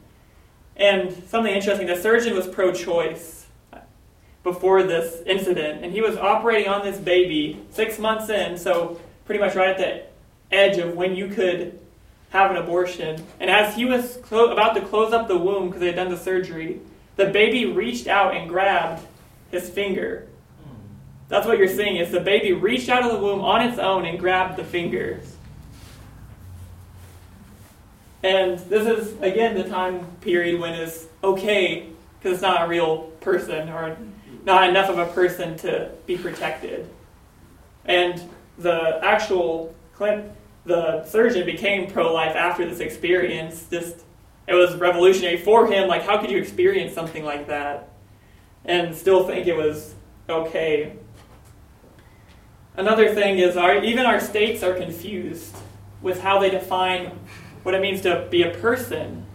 And 0.75 1.11
something 1.27 1.51
interesting 1.51 1.87
the 1.87 1.99
surgeon 1.99 2.35
was 2.35 2.45
pro 2.45 2.71
choice 2.71 3.47
before 4.43 4.83
this 4.83 5.23
incident, 5.25 5.83
and 5.83 5.91
he 5.91 6.01
was 6.01 6.17
operating 6.17 6.69
on 6.69 6.85
this 6.85 6.99
baby 6.99 7.59
six 7.71 7.97
months 7.97 8.29
in, 8.29 8.59
so 8.59 9.01
pretty 9.25 9.43
much 9.43 9.55
right 9.55 9.69
at 9.69 9.77
the 9.79 10.03
edge 10.55 10.77
of 10.77 10.93
when 10.95 11.15
you 11.15 11.29
could 11.29 11.79
have 12.29 12.51
an 12.51 12.57
abortion. 12.57 13.25
And 13.39 13.49
as 13.49 13.75
he 13.75 13.85
was 13.85 14.17
clo- 14.17 14.51
about 14.51 14.75
to 14.75 14.81
close 14.81 15.13
up 15.13 15.27
the 15.27 15.39
womb 15.39 15.69
because 15.69 15.79
they 15.79 15.87
had 15.87 15.95
done 15.95 16.11
the 16.11 16.17
surgery, 16.17 16.79
the 17.15 17.25
baby 17.25 17.65
reached 17.65 18.05
out 18.05 18.35
and 18.35 18.47
grabbed 18.47 19.07
his 19.51 19.69
finger. 19.69 20.27
That's 21.27 21.47
what 21.47 21.57
you're 21.57 21.67
seeing 21.67 21.95
is 21.95 22.11
the 22.11 22.19
baby 22.19 22.51
reached 22.51 22.89
out 22.89 23.05
of 23.05 23.11
the 23.13 23.17
womb 23.17 23.39
on 23.41 23.61
its 23.61 23.77
own 23.79 24.05
and 24.05 24.19
grabbed 24.19 24.57
the 24.57 24.63
finger. 24.63 25.21
And 28.23 28.59
this 28.59 28.85
is 28.85 29.19
again 29.21 29.55
the 29.55 29.63
time 29.63 30.05
period 30.21 30.59
when 30.59 30.73
it's 30.73 31.07
okay 31.23 31.87
because 32.19 32.33
it's 32.33 32.41
not 32.41 32.65
a 32.65 32.67
real 32.67 33.03
person 33.21 33.69
or 33.69 33.97
not 34.43 34.69
enough 34.69 34.89
of 34.89 34.99
a 34.99 35.07
person 35.07 35.57
to 35.59 35.91
be 36.05 36.17
protected. 36.17 36.89
And 37.85 38.21
the 38.57 38.99
actual 39.03 39.73
Clint, 39.95 40.31
the 40.65 41.05
surgeon 41.05 41.45
became 41.45 41.89
pro-life 41.89 42.35
after 42.35 42.67
this 42.67 42.79
experience. 42.79 43.67
Just 43.71 44.01
it 44.47 44.53
was 44.53 44.75
revolutionary 44.75 45.37
for 45.37 45.67
him. 45.67 45.87
Like, 45.87 46.03
how 46.03 46.19
could 46.19 46.29
you 46.29 46.37
experience 46.37 46.93
something 46.93 47.23
like 47.23 47.47
that 47.47 47.90
and 48.65 48.95
still 48.95 49.25
think 49.27 49.47
it 49.47 49.55
was 49.55 49.95
okay? 50.29 50.93
Another 52.75 53.13
thing 53.13 53.39
is, 53.39 53.57
our, 53.57 53.83
even 53.83 54.05
our 54.05 54.19
states 54.19 54.63
are 54.63 54.73
confused 54.73 55.55
with 56.01 56.21
how 56.21 56.39
they 56.39 56.49
define 56.49 57.11
what 57.63 57.75
it 57.75 57.81
means 57.81 58.01
to 58.01 58.27
be 58.31 58.43
a 58.43 58.51
person. 58.57 59.25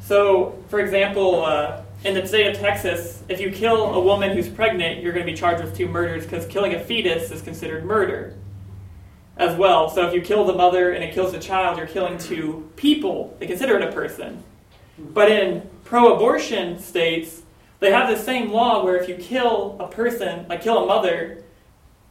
So, 0.00 0.58
for 0.68 0.80
example, 0.80 1.44
uh, 1.44 1.82
in 2.04 2.14
the 2.14 2.26
state 2.26 2.48
of 2.48 2.60
Texas, 2.60 3.22
if 3.28 3.40
you 3.40 3.50
kill 3.50 3.94
a 3.94 4.00
woman 4.00 4.34
who's 4.34 4.48
pregnant, 4.48 5.02
you're 5.02 5.12
going 5.12 5.24
to 5.24 5.30
be 5.30 5.36
charged 5.36 5.62
with 5.62 5.76
two 5.76 5.86
murders 5.86 6.24
because 6.24 6.46
killing 6.46 6.74
a 6.74 6.80
fetus 6.80 7.30
is 7.30 7.42
considered 7.42 7.84
murder 7.84 8.34
as 9.36 9.56
well. 9.56 9.88
So, 9.88 10.06
if 10.08 10.14
you 10.14 10.22
kill 10.22 10.44
the 10.44 10.54
mother 10.54 10.92
and 10.92 11.04
it 11.04 11.14
kills 11.14 11.32
the 11.32 11.38
child, 11.38 11.78
you're 11.78 11.86
killing 11.86 12.18
two 12.18 12.70
people. 12.76 13.36
They 13.38 13.46
consider 13.46 13.76
it 13.76 13.82
a 13.82 13.92
person. 13.92 14.42
But 14.98 15.30
in 15.30 15.68
pro 15.84 16.14
abortion 16.14 16.78
states, 16.78 17.41
they 17.82 17.90
have 17.90 18.08
the 18.08 18.22
same 18.22 18.50
law 18.50 18.84
where 18.84 18.96
if 18.96 19.08
you 19.08 19.16
kill 19.16 19.76
a 19.80 19.88
person, 19.88 20.46
like 20.48 20.62
kill 20.62 20.84
a 20.84 20.86
mother, 20.86 21.42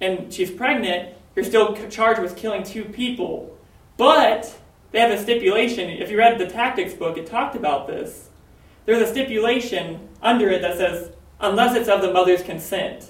and 0.01 0.31
she's 0.31 0.51
pregnant, 0.51 1.15
you're 1.35 1.45
still 1.45 1.75
charged 1.89 2.21
with 2.21 2.35
killing 2.35 2.63
two 2.63 2.83
people. 2.83 3.57
But 3.95 4.53
they 4.91 4.99
have 4.99 5.11
a 5.11 5.21
stipulation. 5.21 5.89
If 5.89 6.11
you 6.11 6.17
read 6.17 6.37
the 6.37 6.47
tactics 6.47 6.93
book, 6.93 7.17
it 7.17 7.25
talked 7.25 7.55
about 7.55 7.87
this. 7.87 8.29
There's 8.85 9.01
a 9.01 9.07
stipulation 9.09 10.09
under 10.21 10.49
it 10.49 10.61
that 10.61 10.77
says, 10.77 11.11
unless 11.39 11.75
it's 11.75 11.87
of 11.87 12.01
the 12.01 12.11
mother's 12.11 12.43
consent, 12.43 13.09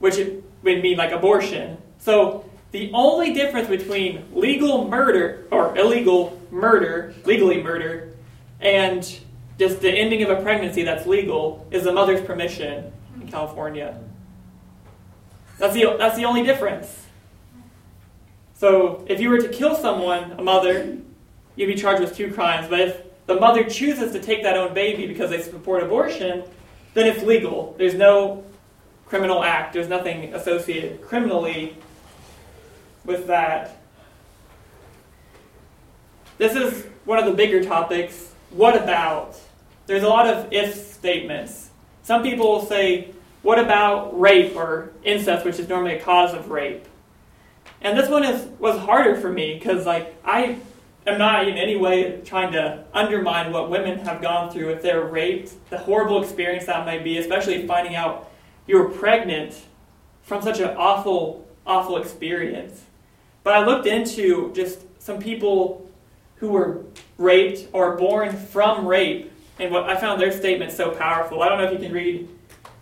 which 0.00 0.16
would 0.16 0.82
mean 0.82 0.96
like 0.96 1.12
abortion. 1.12 1.78
So 1.98 2.44
the 2.72 2.90
only 2.92 3.32
difference 3.32 3.68
between 3.68 4.24
legal 4.34 4.88
murder 4.88 5.46
or 5.52 5.78
illegal 5.78 6.40
murder, 6.50 7.14
legally 7.24 7.62
murder, 7.62 8.14
and 8.60 9.20
just 9.62 9.80
the 9.80 9.90
ending 9.90 10.24
of 10.24 10.30
a 10.30 10.42
pregnancy 10.42 10.82
that's 10.82 11.06
legal 11.06 11.64
is 11.70 11.84
the 11.84 11.92
mother's 11.92 12.20
permission 12.20 12.92
in 13.14 13.20
hmm. 13.22 13.28
California. 13.28 13.96
That's 15.58 15.74
the, 15.74 15.94
that's 15.96 16.16
the 16.16 16.24
only 16.24 16.42
difference. 16.42 17.06
So 18.54 19.04
if 19.08 19.20
you 19.20 19.30
were 19.30 19.38
to 19.38 19.48
kill 19.48 19.76
someone, 19.76 20.32
a 20.32 20.42
mother, 20.42 20.98
you'd 21.54 21.66
be 21.68 21.76
charged 21.76 22.00
with 22.00 22.16
two 22.16 22.32
crimes. 22.32 22.66
But 22.68 22.80
if 22.80 23.02
the 23.26 23.36
mother 23.36 23.62
chooses 23.62 24.10
to 24.12 24.20
take 24.20 24.42
that 24.42 24.56
own 24.56 24.74
baby 24.74 25.06
because 25.06 25.30
they 25.30 25.40
support 25.40 25.84
abortion, 25.84 26.42
then 26.94 27.06
it's 27.06 27.22
legal. 27.22 27.76
There's 27.78 27.94
no 27.94 28.44
criminal 29.06 29.44
act, 29.44 29.74
there's 29.74 29.88
nothing 29.88 30.34
associated 30.34 31.02
criminally 31.02 31.76
with 33.04 33.28
that. 33.28 33.80
This 36.38 36.56
is 36.56 36.86
one 37.04 37.18
of 37.18 37.26
the 37.26 37.32
bigger 37.32 37.62
topics. 37.62 38.32
What 38.50 38.74
about? 38.74 39.38
There's 39.92 40.04
a 40.04 40.08
lot 40.08 40.26
of 40.26 40.50
if 40.50 40.74
statements. 40.74 41.68
Some 42.02 42.22
people 42.22 42.50
will 42.50 42.64
say, 42.64 43.10
what 43.42 43.58
about 43.58 44.18
rape 44.18 44.56
or 44.56 44.90
incest, 45.04 45.44
which 45.44 45.58
is 45.58 45.68
normally 45.68 45.96
a 45.96 46.00
cause 46.00 46.32
of 46.32 46.48
rape? 46.48 46.86
And 47.82 47.98
this 47.98 48.08
one 48.08 48.24
is 48.24 48.46
was 48.58 48.78
harder 48.78 49.20
for 49.20 49.30
me 49.30 49.52
because 49.52 49.84
like 49.84 50.16
I 50.24 50.56
am 51.06 51.18
not 51.18 51.46
in 51.46 51.58
any 51.58 51.76
way 51.76 52.22
trying 52.24 52.52
to 52.52 52.84
undermine 52.94 53.52
what 53.52 53.68
women 53.68 53.98
have 53.98 54.22
gone 54.22 54.50
through 54.50 54.70
if 54.70 54.80
they're 54.80 55.04
raped, 55.04 55.52
the 55.68 55.76
horrible 55.76 56.22
experience 56.22 56.64
that 56.64 56.86
might 56.86 57.04
be, 57.04 57.18
especially 57.18 57.66
finding 57.66 57.94
out 57.94 58.32
you're 58.66 58.88
pregnant 58.88 59.60
from 60.22 60.40
such 60.40 60.58
an 60.58 60.74
awful, 60.78 61.46
awful 61.66 61.98
experience. 61.98 62.80
But 63.44 63.52
I 63.52 63.66
looked 63.66 63.86
into 63.86 64.54
just 64.54 64.78
some 65.02 65.18
people 65.18 65.86
who 66.36 66.48
were 66.48 66.82
raped 67.18 67.68
or 67.74 67.98
born 67.98 68.34
from 68.34 68.86
rape, 68.86 69.31
and 69.62 69.72
what 69.72 69.88
I 69.88 69.96
found 69.96 70.20
their 70.20 70.32
statement 70.32 70.72
so 70.72 70.90
powerful. 70.90 71.42
I 71.42 71.48
don't 71.48 71.58
know 71.58 71.64
if 71.64 71.72
you 71.72 71.78
can 71.78 71.92
read 71.92 72.28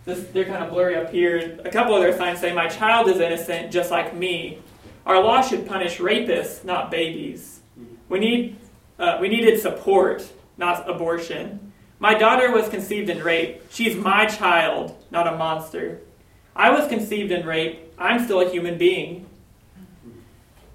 this, 0.03 0.25
they're 0.33 0.45
kind 0.45 0.63
of 0.63 0.71
blurry 0.71 0.95
up 0.95 1.11
here. 1.11 1.59
A 1.63 1.69
couple 1.69 1.95
of 1.95 2.01
their 2.01 2.17
signs 2.17 2.39
say, 2.39 2.51
My 2.51 2.67
child 2.67 3.07
is 3.07 3.19
innocent, 3.19 3.71
just 3.71 3.91
like 3.91 4.15
me. 4.15 4.59
Our 5.05 5.21
law 5.23 5.41
should 5.41 5.67
punish 5.67 5.99
rapists, 5.99 6.63
not 6.65 6.89
babies. 6.89 7.59
We, 8.09 8.19
need, 8.19 8.57
uh, 8.97 9.19
we 9.21 9.29
needed 9.29 9.59
support, 9.59 10.27
not 10.57 10.89
abortion. 10.89 11.71
My 11.99 12.15
daughter 12.15 12.51
was 12.51 12.67
conceived 12.67 13.09
in 13.09 13.23
rape. 13.23 13.61
She's 13.69 13.95
my 13.95 14.25
child, 14.25 14.95
not 15.11 15.27
a 15.27 15.37
monster. 15.37 16.01
I 16.55 16.71
was 16.71 16.87
conceived 16.87 17.31
in 17.31 17.45
rape. 17.45 17.93
I'm 17.97 18.23
still 18.25 18.41
a 18.41 18.49
human 18.49 18.79
being. 18.79 19.27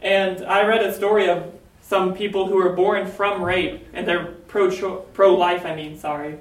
And 0.00 0.44
I 0.46 0.64
read 0.66 0.82
a 0.84 0.94
story 0.94 1.28
of 1.28 1.52
some 1.82 2.14
people 2.14 2.46
who 2.46 2.54
were 2.54 2.72
born 2.72 3.08
from 3.08 3.42
rape, 3.42 3.88
and 3.92 4.06
they're 4.06 4.35
pro 4.48 4.70
pro 5.12 5.34
life. 5.34 5.64
I 5.64 5.74
mean, 5.74 5.98
sorry. 5.98 6.38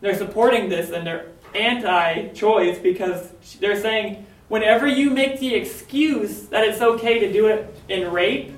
They're 0.00 0.16
supporting 0.16 0.68
this, 0.68 0.90
and 0.90 1.06
they're 1.06 1.28
anti-choice 1.54 2.78
because 2.78 3.30
they're 3.60 3.80
saying 3.80 4.26
whenever 4.48 4.86
you 4.86 5.10
make 5.10 5.40
the 5.40 5.54
excuse 5.54 6.42
that 6.48 6.64
it's 6.64 6.80
okay 6.80 7.18
to 7.18 7.32
do 7.32 7.46
it 7.46 7.74
in 7.88 8.10
rape, 8.12 8.52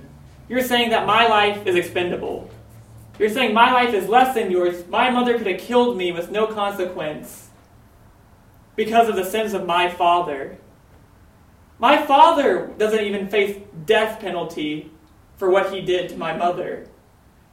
you're 0.49 0.63
saying 0.63 0.91
that 0.91 1.07
my 1.07 1.27
life 1.27 1.67
is 1.67 1.77
expendable. 1.77 2.51
You're 3.19 3.29
saying 3.29 3.53
my 3.53 3.73
life 3.73 3.95
is 3.95 4.09
less 4.09 4.35
than 4.35 4.51
yours. 4.51 4.87
My 4.89 5.11
mother 5.11 5.37
could 5.37 5.47
have 5.47 5.61
killed 5.61 5.97
me 5.97 6.13
with 6.13 6.31
no 6.31 6.47
consequence 6.47 7.49
because 8.77 9.09
of 9.09 9.17
the 9.17 9.25
sins 9.25 9.55
of 9.55 9.67
my 9.67 9.91
father. 9.91 10.59
My 11.79 12.05
father 12.05 12.73
doesn't 12.79 13.05
even 13.05 13.29
face 13.29 13.61
death 13.87 14.21
penalty 14.21 14.91
for 15.37 15.51
what 15.51 15.73
he 15.73 15.81
did 15.81 16.09
to 16.11 16.17
my 16.17 16.37
mother. 16.37 16.87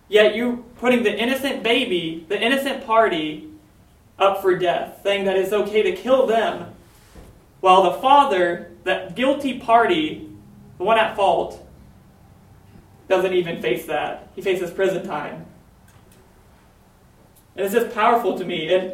Yet 0.07 0.35
you're 0.35 0.57
putting 0.77 1.03
the 1.03 1.15
innocent 1.15 1.63
baby, 1.63 2.25
the 2.27 2.39
innocent 2.39 2.85
party, 2.85 3.49
up 4.17 4.41
for 4.41 4.57
death, 4.57 4.99
saying 5.03 5.25
that 5.25 5.35
it's 5.37 5.51
okay 5.51 5.83
to 5.83 5.91
kill 5.91 6.25
them, 6.25 6.73
while 7.59 7.83
the 7.83 7.99
father, 7.99 8.71
that 8.83 9.15
guilty 9.15 9.59
party, 9.59 10.29
the 10.77 10.83
one 10.83 10.97
at 10.97 11.15
fault, 11.15 11.61
doesn't 13.07 13.33
even 13.33 13.61
face 13.61 13.85
that. 13.87 14.29
He 14.35 14.41
faces 14.41 14.71
prison 14.71 15.05
time. 15.05 15.45
And 17.55 17.65
it's 17.65 17.73
just 17.73 17.93
powerful 17.93 18.37
to 18.37 18.45
me. 18.45 18.73
And 18.73 18.93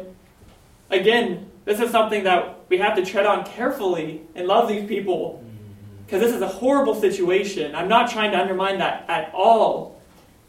again, 0.90 1.50
this 1.64 1.80
is 1.80 1.90
something 1.90 2.24
that 2.24 2.60
we 2.68 2.78
have 2.78 2.96
to 2.96 3.04
tread 3.04 3.26
on 3.26 3.44
carefully 3.44 4.22
and 4.34 4.46
love 4.46 4.68
these 4.68 4.86
people 4.86 5.42
mm-hmm. 5.42 6.04
because 6.04 6.20
this 6.20 6.34
is 6.34 6.42
a 6.42 6.48
horrible 6.48 6.94
situation. 6.94 7.74
I'm 7.74 7.88
not 7.88 8.10
trying 8.10 8.32
to 8.32 8.38
undermine 8.38 8.78
that 8.78 9.04
at 9.08 9.32
all. 9.34 9.91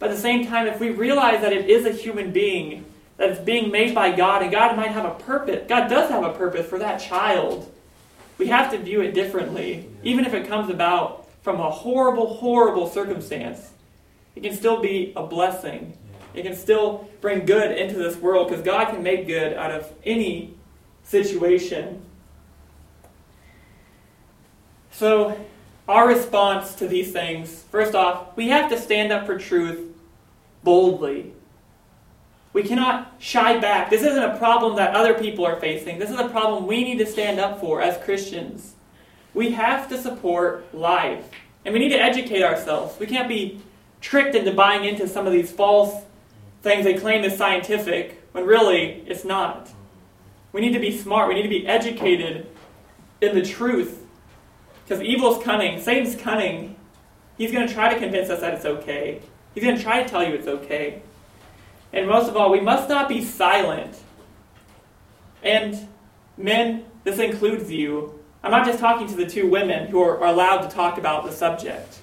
But 0.04 0.12
at 0.12 0.18
the 0.18 0.22
same 0.22 0.46
time, 0.46 0.68
if 0.68 0.82
we 0.82 0.90
realize 0.90 1.40
that 1.40 1.54
it 1.54 1.70
is 1.70 1.86
a 1.86 1.92
human 1.92 2.34
being, 2.34 2.84
that 3.16 3.30
it's 3.30 3.40
being 3.40 3.72
made 3.72 3.96
by 3.96 4.12
God, 4.12 4.42
and 4.42 4.52
God 4.52 4.76
might 4.76 4.92
have 4.92 5.06
a 5.06 5.12
purpose, 5.12 5.64
God 5.66 5.88
does 5.88 6.10
have 6.10 6.26
a 6.26 6.34
purpose 6.34 6.66
for 6.68 6.78
that 6.80 6.98
child, 6.98 7.74
we 8.38 8.48
have 8.48 8.70
to 8.72 8.78
view 8.78 9.00
it 9.00 9.14
differently, 9.14 9.88
even 10.04 10.26
if 10.26 10.34
it 10.34 10.46
comes 10.46 10.70
about 10.70 11.30
from 11.42 11.62
a 11.62 11.72
horrible, 11.72 12.34
horrible 12.36 12.90
circumstance. 12.90 13.72
It 14.36 14.44
can 14.44 14.54
still 14.54 14.82
be 14.82 15.14
a 15.16 15.26
blessing. 15.26 15.98
It 16.34 16.44
can 16.44 16.58
still 16.58 17.08
bring 17.22 17.46
good 17.46 17.72
into 17.72 17.96
this 17.96 18.18
world 18.18 18.50
because 18.50 18.62
God 18.62 18.90
can 18.90 19.04
make 19.04 19.26
good 19.26 19.54
out 19.54 19.72
of 19.72 19.90
any 20.04 20.54
situation. 21.04 22.02
So, 24.92 25.40
our 25.88 26.10
response 26.10 26.76
to 26.76 26.90
these 26.90 27.14
things 27.14 27.64
first 27.72 27.96
off, 27.96 28.36
we 28.36 28.50
have 28.50 28.70
to 28.70 28.78
stand 28.78 29.14
up 29.14 29.26
for 29.26 29.40
truth 29.40 29.92
boldly. 30.64 31.34
We 32.54 32.64
cannot 32.64 33.16
shy 33.20 33.60
back. 33.60 33.90
This 33.90 34.04
isn't 34.04 34.24
a 34.24 34.38
problem 34.38 34.76
that 34.76 34.96
other 34.96 35.16
people 35.16 35.46
are 35.46 35.60
facing. 35.60 35.98
This 35.98 36.12
is 36.12 36.20
a 36.20 36.30
problem 36.30 36.68
we 36.68 36.84
need 36.84 37.00
to 37.00 37.06
stand 37.06 37.40
up 37.40 37.60
for 37.60 37.82
as 37.82 38.04
Christians. 38.04 38.76
We 39.34 39.52
have 39.52 39.90
to 39.90 39.98
support 39.98 40.74
life. 40.74 41.30
And 41.66 41.74
we 41.74 41.80
need 41.80 41.90
to 41.90 42.00
educate 42.00 42.44
ourselves. 42.44 43.00
We 43.00 43.08
can't 43.08 43.28
be 43.28 43.62
tricked 44.02 44.36
into 44.36 44.52
buying 44.52 44.86
into 44.86 45.08
some 45.08 45.26
of 45.26 45.34
these 45.34 45.52
false 45.52 46.04
things 46.62 46.84
they 46.84 46.96
claim 46.96 47.24
is 47.24 47.38
scientific 47.38 48.22
when 48.34 48.46
really 48.46 49.04
it's 49.08 49.26
not. 49.26 49.70
We 50.52 50.62
need 50.62 50.74
to 50.74 50.80
be 50.80 50.96
smart. 50.96 51.30
We 51.30 51.36
need 51.36 51.44
to 51.44 51.50
be 51.50 51.66
educated 51.66 52.48
in 53.22 53.34
the 53.34 53.42
truth. 53.42 54.06
Because 54.84 55.02
evil's 55.02 55.44
cunning, 55.44 55.82
Satan's 55.82 56.16
cunning. 56.16 56.76
He's 57.38 57.52
going 57.52 57.68
to 57.68 57.74
try 57.74 57.92
to 57.92 58.00
convince 58.00 58.30
us 58.30 58.42
that 58.42 58.54
it's 58.54 58.66
okay. 58.66 59.22
He's 59.54 59.64
going 59.64 59.78
to 59.78 59.84
try 59.84 60.04
to 60.04 60.10
tell 60.10 60.24
you 60.24 60.34
it's 60.34 60.48
okay. 60.48 61.02
And 61.92 62.08
most 62.08 62.28
of 62.28 62.36
all, 62.36 62.52
we 62.52 62.60
must 62.60 62.90
not 62.90 63.08
be 63.08 63.24
silent. 63.24 63.96
And 65.44 65.88
men, 66.38 66.86
this 67.04 67.20
includes 67.20 67.72
you. 67.72 68.20
I'm 68.44 68.52
not 68.52 68.66
just 68.66 68.80
talking 68.80 69.08
to 69.08 69.16
the 69.16 69.28
two 69.28 69.50
women 69.50 69.88
who 69.88 70.02
are, 70.02 70.26
allowed 70.26 70.62
to 70.62 70.70
talk 70.70 70.98
about 70.98 71.24
the 71.24 71.32
subject. 71.32 72.00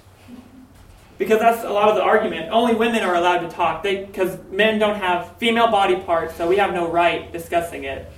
Because 1.17 1.39
that's 1.39 1.63
a 1.63 1.69
lot 1.69 1.89
of 1.89 1.95
the 1.95 2.01
argument. 2.01 2.49
Only 2.51 2.73
women 2.73 3.03
are 3.03 3.15
allowed 3.15 3.39
to 3.39 3.49
talk 3.49 3.83
because 3.83 4.39
men 4.49 4.79
don't 4.79 4.95
have 4.95 5.37
female 5.37 5.69
body 5.69 5.97
parts, 5.97 6.35
so 6.35 6.47
we 6.47 6.57
have 6.57 6.73
no 6.73 6.89
right 6.89 7.31
discussing 7.31 7.83
it. 7.83 8.11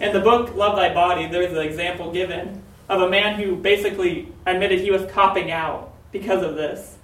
In 0.00 0.12
the 0.12 0.20
book 0.20 0.54
Love 0.54 0.76
Thy 0.76 0.94
Body, 0.94 1.26
there's 1.26 1.52
an 1.52 1.58
example 1.58 2.12
given 2.12 2.62
of 2.88 3.02
a 3.02 3.08
man 3.08 3.40
who 3.40 3.56
basically 3.56 4.32
admitted 4.46 4.80
he 4.80 4.90
was 4.90 5.10
copping 5.10 5.50
out 5.50 5.92
because 6.12 6.42
of 6.42 6.54
this. 6.54 6.96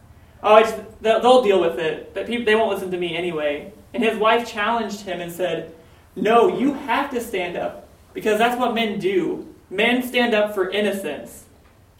Oh, 0.43 0.63
they'll 1.01 1.43
deal 1.43 1.61
with 1.61 1.79
it, 1.79 2.15
but 2.15 2.27
people, 2.27 2.45
they 2.45 2.55
won't 2.55 2.71
listen 2.71 2.91
to 2.91 2.99
me 2.99 3.17
anyway. 3.17 3.73
And 3.95 4.03
his 4.03 4.19
wife 4.19 4.47
challenged 4.47 5.01
him 5.01 5.21
and 5.21 5.33
said, 5.33 5.75
No, 6.15 6.59
you 6.59 6.75
have 6.75 7.11
to 7.11 7.21
stand 7.21 7.57
up 7.57 7.89
because 8.13 8.39
that's 8.39 8.59
what 8.59 8.75
men 8.75 8.99
do. 8.99 9.55
Men 9.71 10.03
stand 10.03 10.35
up 10.35 10.55
for 10.55 10.71
innocence, 10.71 11.45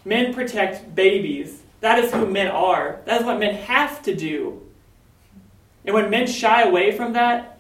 men 0.05 0.33
protect 0.33 0.95
babies. 0.95 1.63
That 1.81 1.99
is 1.99 2.13
who 2.13 2.27
men 2.27 2.49
are. 2.49 3.01
That 3.05 3.21
is 3.21 3.27
what 3.27 3.39
men 3.39 3.55
have 3.55 4.03
to 4.03 4.15
do. 4.15 4.63
And 5.85 5.95
when 5.95 6.11
men 6.11 6.27
shy 6.27 6.63
away 6.63 6.93
from 6.93 7.13
that, 7.13 7.59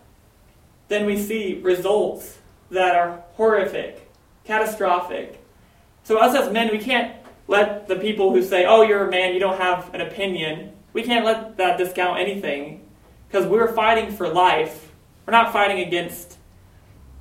then 0.89 1.07
we 1.07 1.19
see 1.19 1.61
results 1.63 2.39
that 2.71 2.95
are 2.95 3.23
horrific, 3.35 4.11
catastrophic. 4.45 5.43
So, 6.05 6.19
us 6.19 6.37
as 6.37 6.53
men, 6.53 6.71
we 6.71 6.79
can't 6.79 7.15
let 7.49 7.89
the 7.89 7.97
people 7.97 8.33
who 8.33 8.43
say, 8.43 8.65
oh, 8.65 8.83
you're 8.83 9.07
a 9.07 9.11
man, 9.11 9.35
you 9.35 9.41
don't 9.41 9.59
have 9.59 9.95
an 9.95 10.01
opinion, 10.01 10.73
we 10.93 11.03
can't 11.03 11.25
let 11.25 11.57
that 11.59 11.79
discount 11.79 12.19
anything. 12.19 12.83
Because 13.29 13.47
we're 13.47 13.73
fighting 13.73 14.11
for 14.11 14.29
life. 14.29 14.93
We're 15.27 15.33
not 15.33 15.53
fighting 15.53 15.81
against 15.81 16.39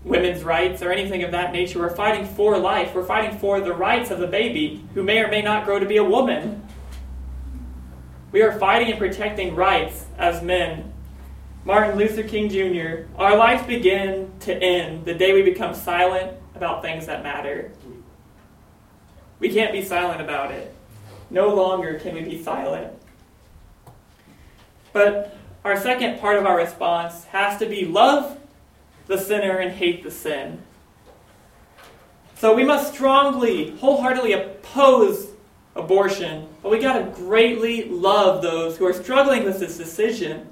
women's 0.03 0.43
rights 0.43 0.81
or 0.81 0.91
anything 0.91 1.23
of 1.23 1.31
that 1.31 1.51
nature. 1.51 1.79
We're 1.79 1.95
fighting 1.95 2.25
for 2.25 2.57
life. 2.57 2.93
We're 2.95 3.03
fighting 3.03 3.37
for 3.37 3.59
the 3.59 3.73
rights 3.73 4.11
of 4.11 4.19
the 4.19 4.27
baby 4.27 4.85
who 4.93 5.03
may 5.03 5.19
or 5.19 5.27
may 5.27 5.41
not 5.41 5.65
grow 5.65 5.79
to 5.79 5.85
be 5.85 5.97
a 5.97 6.03
woman. 6.03 6.65
We 8.31 8.41
are 8.43 8.57
fighting 8.59 8.89
and 8.89 8.99
protecting 8.99 9.55
rights 9.55 10.05
as 10.17 10.41
men. 10.41 10.93
Martin 11.65 11.97
Luther 11.97 12.23
King 12.23 12.47
Jr., 12.47 13.07
our 13.17 13.35
lives 13.35 13.65
begin 13.65 14.31
to 14.41 14.53
end 14.53 15.03
the 15.05 15.15
day 15.15 15.33
we 15.33 15.41
become 15.41 15.73
silent 15.73 16.37
about 16.53 16.83
things 16.83 17.07
that 17.07 17.23
matter. 17.23 17.71
We 19.45 19.53
can't 19.53 19.71
be 19.71 19.83
silent 19.83 20.21
about 20.21 20.49
it. 20.49 20.73
No 21.29 21.53
longer 21.53 21.99
can 21.99 22.15
we 22.15 22.21
be 22.21 22.41
silent. 22.41 22.91
But 24.91 25.37
our 25.63 25.79
second 25.79 26.19
part 26.19 26.39
of 26.39 26.47
our 26.47 26.57
response 26.57 27.25
has 27.25 27.59
to 27.59 27.67
be 27.67 27.85
love 27.85 28.39
the 29.05 29.19
sinner 29.19 29.59
and 29.59 29.71
hate 29.71 30.03
the 30.03 30.09
sin. 30.09 30.63
So 32.33 32.55
we 32.55 32.63
must 32.63 32.91
strongly, 32.91 33.77
wholeheartedly 33.77 34.33
oppose 34.33 35.27
abortion, 35.75 36.47
but 36.63 36.71
we 36.71 36.79
got 36.79 36.97
to 36.97 37.15
greatly 37.15 37.87
love 37.87 38.41
those 38.41 38.77
who 38.77 38.87
are 38.87 38.93
struggling 38.93 39.43
with 39.43 39.59
this 39.59 39.77
decision, 39.77 40.49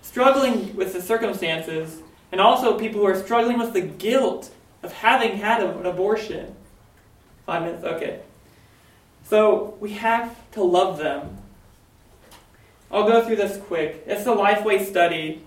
struggling 0.00 0.74
with 0.74 0.94
the 0.94 1.02
circumstances, 1.02 2.00
and 2.32 2.40
also 2.40 2.78
people 2.78 3.02
who 3.02 3.06
are 3.06 3.22
struggling 3.22 3.58
with 3.58 3.74
the 3.74 3.82
guilt 3.82 4.50
of 4.82 4.94
having 4.94 5.36
had 5.36 5.62
an 5.62 5.84
abortion. 5.84 6.56
Five 7.44 7.64
minutes, 7.64 7.84
okay. 7.84 8.20
So 9.30 9.76
we 9.78 9.92
have 9.92 10.36
to 10.52 10.64
love 10.64 10.98
them. 10.98 11.38
I'll 12.90 13.06
go 13.06 13.24
through 13.24 13.36
this 13.36 13.58
quick. 13.58 14.02
It's 14.04 14.26
a 14.26 14.30
Lifeway 14.30 14.84
study, 14.84 15.40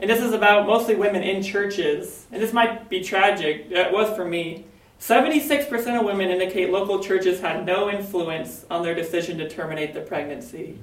and 0.00 0.08
this 0.08 0.22
is 0.22 0.32
about 0.32 0.66
mostly 0.66 0.94
women 0.94 1.22
in 1.22 1.42
churches. 1.42 2.24
And 2.32 2.42
this 2.42 2.54
might 2.54 2.88
be 2.88 3.02
tragic. 3.02 3.66
It 3.68 3.92
was 3.92 4.16
for 4.16 4.24
me. 4.24 4.64
76% 5.00 6.00
of 6.00 6.06
women 6.06 6.30
indicate 6.30 6.70
local 6.70 7.04
churches 7.04 7.38
had 7.38 7.66
no 7.66 7.90
influence 7.90 8.64
on 8.70 8.82
their 8.82 8.94
decision 8.94 9.36
to 9.36 9.50
terminate 9.50 9.92
the 9.92 10.00
pregnancy. 10.00 10.78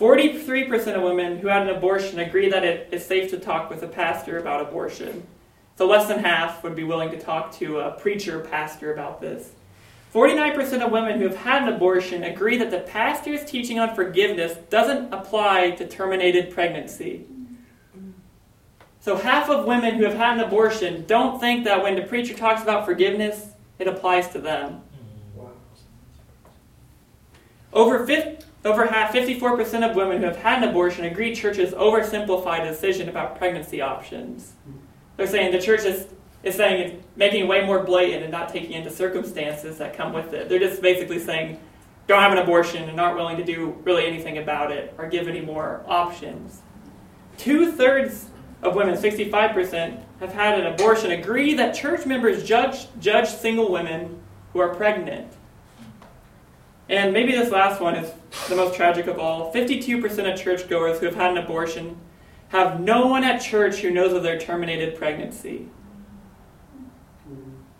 43% 0.00 0.96
of 0.96 1.02
women 1.02 1.40
who 1.40 1.48
had 1.48 1.68
an 1.68 1.76
abortion 1.76 2.20
agree 2.20 2.48
that 2.48 2.64
it 2.64 2.88
is 2.90 3.04
safe 3.04 3.28
to 3.32 3.38
talk 3.38 3.68
with 3.68 3.82
a 3.82 3.86
pastor 3.86 4.38
about 4.38 4.62
abortion. 4.62 5.26
So 5.76 5.86
less 5.86 6.08
than 6.08 6.20
half 6.20 6.64
would 6.64 6.74
be 6.74 6.84
willing 6.84 7.10
to 7.10 7.20
talk 7.20 7.52
to 7.56 7.80
a 7.80 7.90
preacher 7.90 8.40
pastor 8.40 8.94
about 8.94 9.20
this. 9.20 9.50
49% 10.14 10.80
of 10.80 10.92
women 10.92 11.18
who 11.18 11.24
have 11.24 11.38
had 11.38 11.62
an 11.62 11.74
abortion 11.74 12.22
agree 12.22 12.56
that 12.56 12.70
the 12.70 12.78
pastor's 12.78 13.44
teaching 13.44 13.80
on 13.80 13.96
forgiveness 13.96 14.56
doesn't 14.70 15.12
apply 15.12 15.72
to 15.72 15.88
terminated 15.88 16.52
pregnancy. 16.52 17.26
So, 19.00 19.16
half 19.16 19.50
of 19.50 19.66
women 19.66 19.96
who 19.96 20.04
have 20.04 20.14
had 20.14 20.38
an 20.38 20.44
abortion 20.44 21.04
don't 21.06 21.40
think 21.40 21.64
that 21.64 21.82
when 21.82 21.96
the 21.96 22.02
preacher 22.02 22.32
talks 22.32 22.62
about 22.62 22.86
forgiveness, 22.86 23.48
it 23.80 23.88
applies 23.88 24.28
to 24.28 24.40
them. 24.40 24.82
Over, 27.72 28.06
50, 28.06 28.46
over 28.64 28.86
half, 28.86 29.12
54% 29.12 29.90
of 29.90 29.96
women 29.96 30.20
who 30.20 30.26
have 30.26 30.36
had 30.36 30.62
an 30.62 30.68
abortion 30.68 31.04
agree 31.06 31.34
churches 31.34 31.74
oversimplify 31.74 32.62
the 32.62 32.70
decision 32.70 33.08
about 33.08 33.36
pregnancy 33.36 33.80
options. 33.80 34.52
They're 35.16 35.26
saying 35.26 35.50
the 35.50 35.60
church 35.60 35.84
is 35.84 36.06
is 36.44 36.54
saying 36.54 36.80
it's 36.80 37.06
making 37.16 37.44
it 37.44 37.48
way 37.48 37.64
more 37.64 37.82
blatant 37.82 38.22
and 38.22 38.30
not 38.30 38.50
taking 38.50 38.72
into 38.72 38.90
circumstances 38.90 39.78
that 39.78 39.96
come 39.96 40.12
with 40.12 40.32
it. 40.34 40.48
They're 40.48 40.58
just 40.58 40.82
basically 40.82 41.18
saying, 41.18 41.58
don't 42.06 42.20
have 42.20 42.32
an 42.32 42.38
abortion 42.38 42.88
and 42.88 43.00
aren't 43.00 43.16
willing 43.16 43.38
to 43.38 43.44
do 43.44 43.70
really 43.82 44.06
anything 44.06 44.38
about 44.38 44.70
it 44.70 44.94
or 44.98 45.08
give 45.08 45.26
any 45.26 45.40
more 45.40 45.82
options. 45.88 46.60
Two 47.38 47.72
thirds 47.72 48.26
of 48.62 48.74
women, 48.74 48.94
65%, 48.94 50.02
have 50.20 50.32
had 50.32 50.60
an 50.60 50.66
abortion 50.66 51.12
agree 51.12 51.54
that 51.54 51.74
church 51.74 52.04
members 52.06 52.44
judge, 52.44 52.86
judge 53.00 53.28
single 53.28 53.72
women 53.72 54.20
who 54.52 54.60
are 54.60 54.74
pregnant. 54.74 55.32
And 56.90 57.14
maybe 57.14 57.32
this 57.32 57.50
last 57.50 57.80
one 57.80 57.94
is 57.94 58.12
the 58.48 58.56
most 58.56 58.76
tragic 58.76 59.06
of 59.06 59.18
all. 59.18 59.52
52% 59.52 60.32
of 60.32 60.38
churchgoers 60.38 61.00
who 61.00 61.06
have 61.06 61.14
had 61.14 61.30
an 61.30 61.38
abortion 61.38 61.96
have 62.48 62.80
no 62.80 63.06
one 63.06 63.24
at 63.24 63.38
church 63.38 63.76
who 63.76 63.90
knows 63.90 64.12
of 64.12 64.22
their 64.22 64.38
terminated 64.38 64.96
pregnancy. 64.96 65.68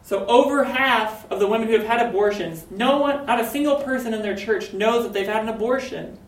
So 0.04 0.24
over 0.26 0.64
half 0.64 1.30
of 1.30 1.40
the 1.40 1.46
women 1.46 1.66
who 1.66 1.74
have 1.74 1.86
had 1.86 2.06
abortions, 2.06 2.64
no 2.70 2.98
one, 2.98 3.26
not 3.26 3.40
a 3.40 3.46
single 3.46 3.76
person 3.76 4.14
in 4.14 4.22
their 4.22 4.36
church 4.36 4.72
knows 4.72 5.04
that 5.04 5.12
they've 5.12 5.26
had 5.26 5.42
an 5.42 5.48
abortion. 5.48 6.18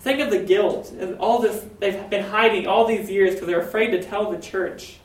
Think 0.00 0.20
of 0.20 0.30
the 0.30 0.38
guilt 0.38 0.92
and 0.92 1.18
all 1.18 1.40
this 1.40 1.64
they've 1.78 2.08
been 2.08 2.24
hiding 2.24 2.66
all 2.66 2.86
these 2.86 3.10
years 3.10 3.34
because 3.34 3.46
they're 3.46 3.60
afraid 3.60 3.90
to 3.90 4.02
tell 4.02 4.30
the 4.30 4.38
church. 4.38 4.98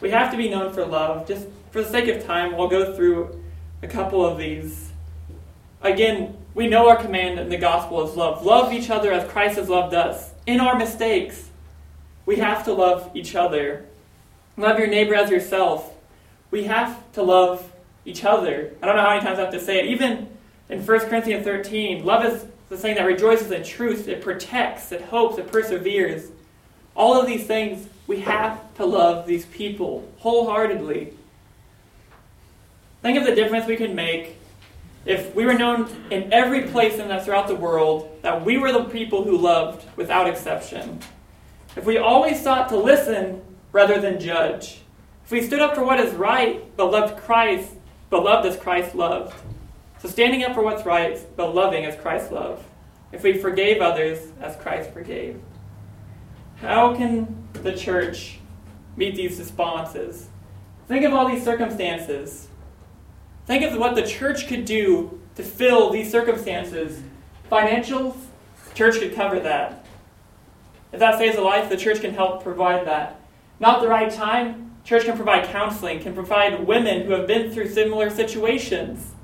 We 0.00 0.10
have 0.10 0.30
to 0.32 0.36
be 0.36 0.48
known 0.48 0.72
for 0.72 0.84
love. 0.84 1.26
Just 1.26 1.46
for 1.70 1.82
the 1.82 1.88
sake 1.88 2.08
of 2.08 2.24
time, 2.24 2.56
we'll 2.56 2.68
go 2.68 2.94
through 2.94 3.42
a 3.82 3.88
couple 3.88 4.24
of 4.24 4.38
these. 4.38 4.90
Again, 5.82 6.36
we 6.54 6.68
know 6.68 6.88
our 6.88 6.96
command 6.96 7.38
in 7.38 7.48
the 7.48 7.56
gospel 7.56 8.06
is 8.08 8.16
love. 8.16 8.44
Love 8.44 8.72
each 8.72 8.90
other 8.90 9.12
as 9.12 9.28
Christ 9.30 9.56
has 9.56 9.68
loved 9.68 9.94
us 9.94 10.32
in 10.46 10.60
our 10.60 10.76
mistakes 10.76 11.50
we 12.30 12.36
have 12.36 12.64
to 12.66 12.72
love 12.72 13.10
each 13.14 13.34
other. 13.34 13.86
Love 14.56 14.78
your 14.78 14.86
neighbor 14.86 15.16
as 15.16 15.30
yourself. 15.30 15.94
We 16.50 16.64
have 16.64 17.12
to 17.12 17.22
love 17.22 17.70
each 18.04 18.24
other. 18.24 18.72
I 18.82 18.86
don't 18.86 18.96
know 18.96 19.02
how 19.02 19.10
many 19.10 19.22
times 19.22 19.38
I 19.38 19.42
have 19.42 19.52
to 19.52 19.60
say 19.60 19.78
it. 19.78 19.86
Even 19.86 20.28
in 20.68 20.84
1 20.84 21.00
Corinthians 21.00 21.44
13, 21.44 22.04
love 22.04 22.24
is 22.24 22.44
the 22.68 22.76
thing 22.76 22.94
that 22.94 23.04
rejoices 23.04 23.50
in 23.50 23.64
truth, 23.64 24.08
it 24.08 24.22
protects, 24.22 24.92
it 24.92 25.02
hopes, 25.02 25.38
it 25.38 25.50
perseveres. 25.50 26.30
All 26.94 27.20
of 27.20 27.26
these 27.26 27.46
things, 27.46 27.88
we 28.06 28.20
have 28.20 28.74
to 28.76 28.84
love 28.84 29.26
these 29.26 29.46
people 29.46 30.08
wholeheartedly. 30.18 31.12
Think 33.02 33.18
of 33.18 33.24
the 33.24 33.34
difference 33.34 33.66
we 33.66 33.76
could 33.76 33.94
make 33.94 34.36
if 35.06 35.34
we 35.34 35.46
were 35.46 35.54
known 35.54 35.88
in 36.10 36.32
every 36.32 36.62
place 36.68 36.98
in 36.98 37.08
that 37.08 37.24
throughout 37.24 37.48
the 37.48 37.54
world 37.54 38.18
that 38.22 38.44
we 38.44 38.58
were 38.58 38.72
the 38.72 38.84
people 38.84 39.24
who 39.24 39.36
loved 39.36 39.84
without 39.96 40.28
exception. 40.28 41.00
If 41.76 41.84
we 41.84 41.98
always 41.98 42.42
sought 42.42 42.68
to 42.68 42.76
listen 42.76 43.42
rather 43.72 44.00
than 44.00 44.20
judge. 44.20 44.80
If 45.30 45.34
we 45.34 45.46
stood 45.46 45.60
up 45.60 45.76
for 45.76 45.84
what 45.84 46.00
is 46.00 46.12
right 46.16 46.76
but 46.76 46.90
loved 46.90 47.22
Christ, 47.22 47.70
but 48.08 48.24
loved 48.24 48.48
as 48.48 48.56
Christ 48.56 48.96
loved. 48.96 49.32
So 50.00 50.08
standing 50.08 50.42
up 50.42 50.54
for 50.54 50.62
what's 50.64 50.84
right, 50.84 51.20
but 51.36 51.54
loving 51.54 51.84
as 51.84 51.94
Christ 51.94 52.32
loved. 52.32 52.64
If 53.12 53.22
we 53.22 53.34
forgave 53.34 53.80
others 53.80 54.32
as 54.40 54.56
Christ 54.56 54.90
forgave. 54.90 55.40
How 56.56 56.96
can 56.96 57.46
the 57.52 57.76
church 57.76 58.40
meet 58.96 59.14
these 59.14 59.38
responses? 59.38 60.26
Think 60.88 61.04
of 61.04 61.14
all 61.14 61.28
these 61.28 61.44
circumstances. 61.44 62.48
Think 63.46 63.62
of 63.62 63.78
what 63.78 63.94
the 63.94 64.02
church 64.02 64.48
could 64.48 64.64
do 64.64 65.20
to 65.36 65.44
fill 65.44 65.90
these 65.90 66.10
circumstances. 66.10 67.02
Financials, 67.52 68.16
church 68.74 68.98
could 68.98 69.14
cover 69.14 69.38
that. 69.38 69.86
If 70.90 70.98
that 70.98 71.18
saves 71.18 71.38
a 71.38 71.40
life, 71.40 71.68
the 71.68 71.76
church 71.76 72.00
can 72.00 72.14
help 72.14 72.42
provide 72.42 72.84
that. 72.88 73.20
Not 73.60 73.80
the 73.80 73.86
right 73.86 74.10
time, 74.10 74.69
church 74.84 75.04
can 75.04 75.16
provide 75.16 75.48
counseling, 75.48 76.00
can 76.00 76.14
provide 76.14 76.66
women 76.66 77.06
who 77.06 77.12
have 77.12 77.26
been 77.26 77.50
through 77.50 77.68
similar 77.68 78.10
situations, 78.10 79.14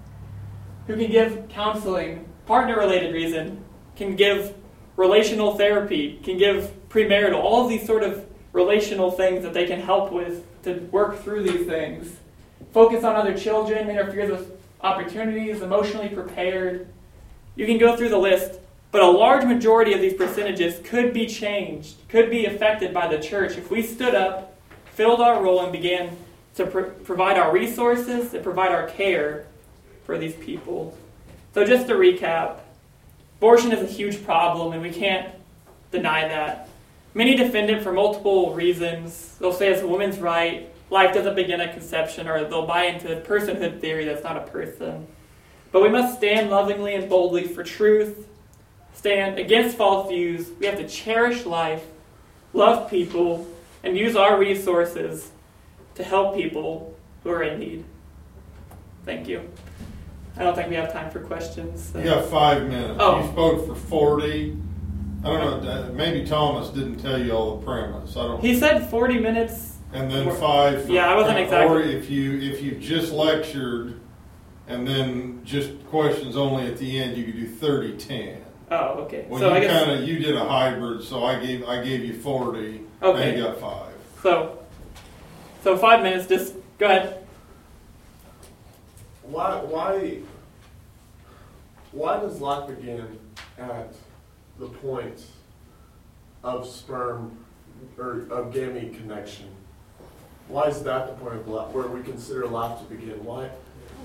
who 0.87 0.97
can 0.97 1.11
give 1.11 1.49
counseling, 1.49 2.29
partner 2.47 2.79
related 2.79 3.13
reason, 3.13 3.65
can 3.97 4.17
give 4.17 4.55
relational 4.97 5.57
therapy, 5.57 6.21
can 6.23 6.39
give 6.39 6.73
premarital, 6.89 7.35
all 7.35 7.65
of 7.65 7.69
these 7.69 7.87
sort 7.87 8.03
of 8.03 8.27
relational 8.53 9.11
things 9.11 9.43
that 9.43 9.53
they 9.53 9.67
can 9.67 9.81
help 9.81 10.13
with 10.13 10.45
to 10.63 10.75
work 10.91 11.23
through 11.23 11.43
these 11.43 11.67
things. 11.67 12.17
Focus 12.73 13.05
on 13.05 13.17
other 13.17 13.37
children, 13.37 13.91
interferes 13.91 14.31
with 14.31 14.59
opportunities, 14.81 15.63
emotionally 15.63 16.09
prepared. 16.09 16.87
You 17.55 17.67
can 17.67 17.79
go 17.79 17.97
through 17.97 18.11
the 18.11 18.19
list, 18.19 18.61
but 18.91 19.03
a 19.03 19.11
large 19.11 19.45
majority 19.45 19.93
of 19.93 20.01
these 20.01 20.15
percentages 20.15 20.81
could 20.85 21.13
be 21.13 21.27
changed, 21.27 21.97
could 22.09 22.31
be 22.31 22.47
affected 22.47 22.95
by 22.95 23.09
the 23.09 23.19
church 23.19 23.57
if 23.57 23.71
we 23.71 23.83
stood 23.83 24.15
up, 24.15 24.46
filled 24.97 25.21
our 25.21 25.43
role, 25.43 25.63
and 25.63 25.71
began 25.71 26.17
to 26.55 26.67
pr- 26.67 26.81
provide 27.05 27.39
our 27.39 27.53
resources 27.53 28.33
and 28.33 28.43
provide 28.43 28.73
our 28.73 28.89
care 28.89 29.47
for 30.05 30.17
these 30.17 30.35
people. 30.35 30.97
So, 31.53 31.65
just 31.67 31.87
to 31.89 31.95
recap, 31.95 32.61
abortion 33.37 33.73
is 33.73 33.83
a 33.83 33.93
huge 33.93 34.25
problem, 34.25 34.73
and 34.73 34.81
we 34.81 34.91
can't 34.91 35.35
deny 35.93 36.27
that. 36.27 36.71
Many 37.13 37.37
defend 37.37 37.69
it 37.69 37.83
for 37.83 37.93
multiple 37.93 38.55
reasons. 38.55 39.37
They'll 39.39 39.53
say 39.53 39.69
it's 39.69 39.83
a 39.83 39.87
woman's 39.87 40.19
right, 40.19 40.71
life 40.89 41.15
doesn't 41.15 41.35
begin 41.35 41.61
at 41.61 41.75
conception, 41.75 42.27
or 42.27 42.49
they'll 42.49 42.67
buy 42.67 42.85
into 42.85 43.07
the 43.09 43.17
personhood 43.17 43.81
theory 43.81 44.07
that's 44.07 44.25
not 44.25 44.39
a 44.39 44.47
person. 44.51 45.07
But 45.73 45.83
we 45.83 45.91
must 45.91 46.17
stand 46.17 46.49
lovingly 46.49 46.95
and 46.95 47.07
boldly 47.07 47.45
for 47.45 47.63
truth, 47.63 48.27
stand 48.95 49.39
against 49.39 49.77
false 49.77 50.09
views. 50.09 50.49
We 50.59 50.65
have 50.65 50.79
to 50.79 50.89
cherish 50.89 51.45
life, 51.45 51.85
love 52.55 52.89
people, 52.89 53.47
and 53.87 53.97
use 53.97 54.17
our 54.17 54.39
resources 54.39 55.31
to 55.95 56.03
help 56.03 56.35
people 56.35 56.95
who 57.23 57.31
are 57.31 57.43
in 57.43 57.59
need. 57.59 57.85
Thank 59.05 59.29
you. 59.29 59.49
I 60.37 60.43
don't 60.43 60.55
think 60.55 60.69
we 60.69 60.75
have 60.77 60.93
time 60.93 61.11
for 61.11 61.21
questions. 61.21 61.91
so- 61.93 61.99
You 62.01 62.09
have 62.09 62.29
five 62.29 62.69
minutes. 62.69 62.97
Oh. 62.99 63.21
You 63.23 63.29
spoke 63.29 63.67
for 63.67 63.75
forty. 63.75 64.57
I 65.25 65.29
don't 65.29 65.65
know, 65.65 65.71
uh, 65.71 65.89
maybe 65.93 66.25
Thomas 66.27 66.69
didn't 66.69 66.97
tell 66.99 67.19
you 67.19 67.33
all 67.33 67.57
the 67.57 67.65
premise. 67.65 68.17
I 68.17 68.23
don't. 68.23 68.41
He 68.41 68.55
said 68.55 68.89
40 68.89 69.19
minutes. 69.19 69.73
And 69.93 70.09
then 70.11 70.31
five. 70.37 70.85
for- 70.85 70.93
Yeah, 70.93 71.07
I 71.11 71.17
wasn't 71.17 71.39
exactly- 71.39 71.75
Or 71.77 71.81
if 71.81 72.09
you, 72.11 72.39
if 72.39 72.63
you 72.63 72.73
just 72.73 73.13
lectured 73.13 73.95
and 74.69 74.87
then 74.87 75.41
just 75.45 75.71
questions 75.89 76.37
only 76.37 76.67
at 76.67 76.77
the 76.77 76.99
end, 77.01 77.17
you 77.17 77.25
could 77.25 77.37
do 77.37 77.47
thirty, 77.47 77.93
ten. 77.97 78.39
Oh, 78.71 79.05
okay. 79.05 79.25
Well, 79.29 79.41
so 79.41 79.51
I 79.51 79.57
you 79.59 79.61
guess 79.69 79.85
kinda, 79.85 80.05
you 80.07 80.19
did 80.19 80.37
a 80.37 80.45
hybrid, 80.45 81.03
so 81.03 81.25
I 81.25 81.39
gave, 81.45 81.65
I 81.67 81.83
gave 81.83 82.05
you 82.05 82.15
forty. 82.15 82.83
Okay. 83.03 83.31
Now 83.33 83.37
you 83.37 83.43
got 83.43 83.61
five. 83.61 83.93
so. 84.23 84.59
So 85.63 85.77
five 85.77 86.03
minutes. 86.03 86.29
Just 86.29 86.55
go 86.79 86.87
ahead. 86.87 87.27
Why, 89.25 89.57
why, 89.57 90.19
why 91.91 92.21
does 92.21 92.41
life 92.41 92.69
begin 92.69 93.19
at 93.59 93.93
the 94.59 94.67
point 94.69 95.25
of 96.45 96.69
sperm 96.69 97.37
or 97.99 98.21
of 98.31 98.55
gamete 98.55 98.97
connection? 98.97 99.49
Why 100.47 100.69
is 100.69 100.83
that 100.85 101.09
the 101.09 101.15
point 101.15 101.35
of 101.35 101.49
life 101.49 101.73
where 101.73 101.89
we 101.89 102.03
consider 102.03 102.47
life 102.47 102.79
to 102.79 102.85
begin? 102.85 103.25
Why, 103.25 103.51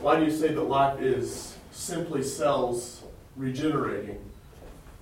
why 0.02 0.20
do 0.20 0.26
you 0.26 0.32
say 0.32 0.48
that 0.54 0.64
life 0.64 1.00
is 1.00 1.56
simply 1.72 2.24
cells 2.24 3.04
regenerating 3.36 4.20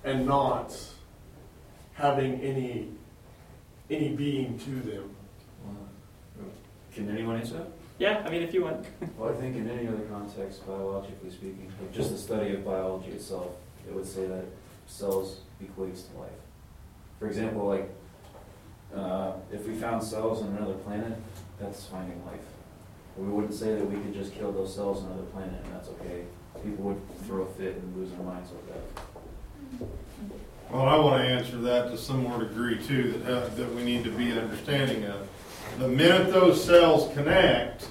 and 0.04 0.26
not 0.26 0.76
having 1.94 2.40
any 2.42 2.88
any 3.90 4.10
being 4.10 4.58
to 4.58 4.70
them? 4.70 5.16
Can 6.94 7.08
anyone 7.10 7.36
answer 7.36 7.54
that? 7.54 7.68
Yeah. 7.98 8.22
I 8.26 8.30
mean, 8.30 8.42
if 8.42 8.54
you 8.54 8.64
want. 8.64 8.86
Well, 9.18 9.30
I 9.30 9.34
think 9.34 9.56
in 9.56 9.68
any 9.68 9.86
other 9.86 10.00
context, 10.10 10.66
biologically 10.66 11.30
speaking, 11.30 11.70
like 11.80 11.92
just 11.92 12.10
the 12.10 12.18
study 12.18 12.54
of 12.54 12.64
biology 12.64 13.10
itself, 13.10 13.52
it 13.86 13.94
would 13.94 14.06
say 14.06 14.26
that 14.26 14.44
cells 14.86 15.40
equates 15.62 16.10
to 16.10 16.18
life. 16.18 16.30
For 17.18 17.26
example, 17.26 17.66
like, 17.68 17.90
uh, 18.94 19.34
if 19.52 19.66
we 19.68 19.74
found 19.74 20.02
cells 20.02 20.42
on 20.42 20.56
another 20.56 20.74
planet, 20.74 21.16
that's 21.60 21.84
finding 21.84 22.24
life. 22.24 22.40
We 23.16 23.28
wouldn't 23.28 23.52
say 23.54 23.74
that 23.74 23.84
we 23.84 24.00
could 24.00 24.14
just 24.14 24.32
kill 24.34 24.52
those 24.52 24.74
cells 24.74 25.04
on 25.04 25.10
another 25.10 25.24
planet 25.24 25.60
and 25.62 25.74
that's 25.74 25.88
okay. 25.90 26.24
People 26.64 26.86
would 26.86 27.26
throw 27.26 27.42
a 27.42 27.52
fit 27.52 27.76
and 27.76 27.96
lose 27.96 28.10
their 28.10 28.22
minds 28.22 28.50
over 28.50 28.72
that. 28.72 29.86
Well, 30.72 30.86
I 30.86 30.96
want 30.96 31.20
to 31.20 31.28
answer 31.28 31.56
that 31.58 31.90
to 31.90 31.98
some 31.98 32.22
more 32.22 32.38
degree 32.38 32.78
too, 32.80 33.20
that, 33.24 33.44
uh, 33.44 33.48
that 33.48 33.74
we 33.74 33.82
need 33.82 34.04
to 34.04 34.10
be 34.10 34.30
understanding 34.30 35.04
of. 35.04 35.28
The 35.78 35.88
minute 35.88 36.32
those 36.32 36.62
cells 36.62 37.12
connect, 37.12 37.88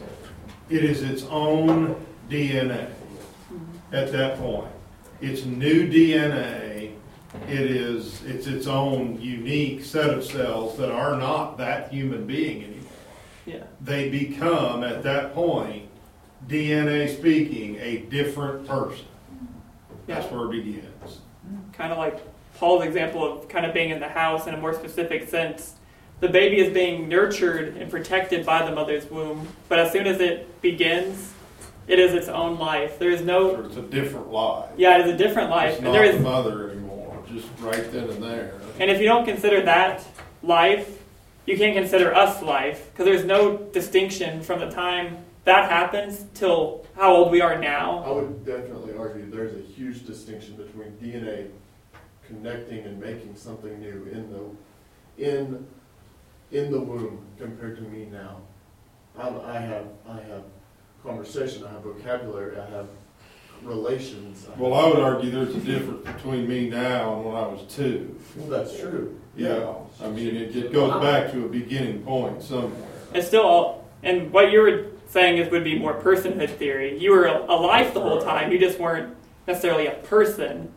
it 0.69 0.85
is 0.85 1.03
its 1.03 1.23
own 1.23 1.95
DNA 2.29 2.89
at 3.91 4.13
that 4.13 4.37
point. 4.39 4.71
It's 5.19 5.43
new 5.43 5.89
DNA. 5.89 6.93
It 7.49 7.59
is, 7.59 8.23
it's 8.23 8.47
its 8.47 8.65
own 8.65 9.21
unique 9.21 9.83
set 9.83 10.11
of 10.11 10.23
cells 10.23 10.77
that 10.77 10.89
are 10.89 11.17
not 11.17 11.57
that 11.57 11.91
human 11.91 12.25
being 12.25 12.63
anymore. 12.63 12.91
Yeah. 13.45 13.63
They 13.81 14.09
become, 14.09 14.83
at 14.83 15.03
that 15.03 15.33
point, 15.33 15.89
DNA 16.47 17.13
speaking, 17.13 17.75
a 17.81 17.97
different 18.09 18.65
person. 18.65 19.05
That's 20.07 20.31
where 20.31 20.45
it 20.45 20.51
begins. 20.51 21.19
Kind 21.73 21.91
of 21.91 21.97
like 21.97 22.19
Paul's 22.59 22.83
example 22.83 23.23
of 23.23 23.47
kind 23.47 23.65
of 23.65 23.73
being 23.73 23.89
in 23.89 24.01
the 24.01 24.09
house 24.09 24.45
in 24.45 24.53
a 24.53 24.57
more 24.57 24.73
specific 24.73 25.29
sense. 25.29 25.75
The 26.19 26.27
baby 26.27 26.59
is 26.59 26.73
being 26.73 27.07
nurtured 27.07 27.77
and 27.77 27.89
protected 27.89 28.45
by 28.45 28.65
the 28.65 28.75
mother's 28.75 29.09
womb, 29.09 29.47
but 29.69 29.79
as 29.79 29.93
soon 29.93 30.05
as 30.05 30.19
it 30.19 30.61
begins, 30.61 31.31
it 31.87 31.99
is 31.99 32.13
its 32.13 32.27
own 32.27 32.59
life. 32.59 32.99
There 32.99 33.11
is 33.11 33.21
no. 33.21 33.55
So 33.55 33.65
it's 33.65 33.77
a 33.77 33.81
different 33.83 34.29
life. 34.29 34.71
Yeah, 34.75 34.99
it 34.99 35.07
is 35.07 35.13
a 35.13 35.17
different 35.17 35.49
life, 35.49 35.69
It's 35.69 35.77
and 35.77 35.85
not 35.85 35.93
there 35.93 36.11
the 36.11 36.19
mother 36.19 36.71
anymore, 36.71 37.23
just 37.31 37.47
right 37.61 37.89
then 37.93 38.09
and 38.09 38.21
there. 38.21 38.59
And 38.77 38.91
if 38.91 38.99
you 38.99 39.05
don't 39.05 39.23
consider 39.23 39.61
that 39.61 40.05
life, 40.43 41.01
you 41.45 41.57
can't 41.57 41.75
consider 41.75 42.13
us 42.13 42.41
life 42.41 42.91
because 42.91 43.05
there's 43.05 43.25
no 43.25 43.57
distinction 43.57 44.41
from 44.43 44.59
the 44.59 44.69
time 44.69 45.17
that 45.45 45.71
happens 45.71 46.25
till 46.33 46.85
how 46.97 47.15
old 47.15 47.31
we 47.31 47.39
are 47.39 47.57
now. 47.57 48.03
I 48.05 48.11
would 48.11 48.45
definitely 48.45 48.97
argue 48.97 49.31
there's 49.31 49.55
a 49.55 49.61
huge 49.61 50.05
distinction 50.05 50.57
between 50.57 50.91
DNA 51.01 51.47
connecting 52.29 52.85
and 52.85 52.99
making 52.99 53.35
something 53.35 53.79
new 53.79 54.07
in 54.11 54.31
the 54.31 55.25
in 55.25 55.67
in 56.51 56.71
the 56.71 56.79
womb 56.79 57.25
compared 57.37 57.75
to 57.77 57.83
me 57.83 58.05
now. 58.05 58.37
I'm, 59.17 59.41
I 59.41 59.59
have 59.59 59.87
I 60.07 60.21
have 60.21 60.43
conversation, 61.03 61.65
I 61.65 61.71
have 61.71 61.81
vocabulary, 61.81 62.57
I 62.57 62.69
have 62.69 62.87
relations. 63.63 64.47
I 64.47 64.59
Well, 64.59 64.73
I 64.73 64.87
would 64.87 64.99
argue 64.99 65.31
there's 65.31 65.55
a 65.55 65.59
difference 65.59 66.05
between 66.05 66.47
me 66.47 66.69
now 66.69 67.15
and 67.15 67.25
when 67.25 67.35
I 67.35 67.47
was 67.47 67.61
two. 67.73 68.17
Well, 68.37 68.47
that's 68.47 68.79
true. 68.79 69.19
Yeah, 69.35 69.73
I 70.01 70.09
mean, 70.09 70.35
it, 70.35 70.55
it 70.55 70.73
goes 70.73 71.01
back 71.01 71.31
to 71.31 71.45
a 71.45 71.49
beginning 71.49 72.03
point 72.03 72.41
somewhere. 72.41 72.89
It's 73.13 73.27
still 73.27 73.43
all, 73.43 73.89
and 74.03 74.31
what 74.31 74.51
you 74.51 74.61
were 74.61 74.85
saying 75.07 75.37
is 75.37 75.49
would 75.51 75.63
be 75.63 75.77
more 75.77 75.99
personhood 75.99 76.49
theory. 76.57 76.97
You 76.99 77.11
were 77.11 77.25
alive 77.25 77.93
the 77.93 78.01
whole 78.01 78.21
time. 78.21 78.51
You 78.51 78.59
just 78.59 78.79
weren't 78.79 79.15
necessarily 79.47 79.87
a 79.87 79.95
person. 79.95 80.71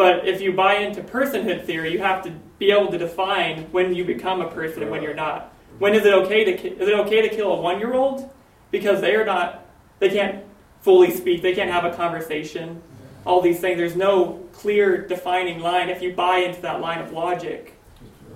But 0.00 0.26
if 0.26 0.40
you 0.40 0.54
buy 0.54 0.76
into 0.76 1.02
personhood 1.02 1.66
theory, 1.66 1.92
you 1.92 1.98
have 1.98 2.24
to 2.24 2.30
be 2.58 2.70
able 2.70 2.90
to 2.90 2.96
define 2.96 3.64
when 3.70 3.94
you 3.94 4.02
become 4.02 4.40
a 4.40 4.48
person 4.48 4.80
and 4.80 4.90
when 4.90 5.02
you're 5.02 5.12
not. 5.12 5.52
When 5.78 5.94
is 5.94 6.06
it 6.06 6.14
okay 6.14 6.42
to 6.42 6.56
ki- 6.56 6.68
is 6.68 6.88
it 6.88 6.94
okay 7.00 7.20
to 7.20 7.28
kill 7.28 7.52
a 7.52 7.60
one 7.60 7.78
year 7.78 7.92
old 7.92 8.30
because 8.70 9.02
they 9.02 9.14
are 9.14 9.26
not 9.26 9.66
they 9.98 10.08
can't 10.08 10.42
fully 10.80 11.10
speak 11.10 11.42
they 11.42 11.54
can't 11.54 11.70
have 11.70 11.84
a 11.84 11.94
conversation 11.94 12.80
all 13.26 13.42
these 13.42 13.60
things 13.60 13.76
there's 13.76 13.94
no 13.94 14.42
clear 14.52 15.06
defining 15.06 15.60
line 15.60 15.90
if 15.90 16.00
you 16.00 16.14
buy 16.14 16.38
into 16.38 16.62
that 16.62 16.80
line 16.80 17.00
of 17.02 17.12
logic. 17.12 17.74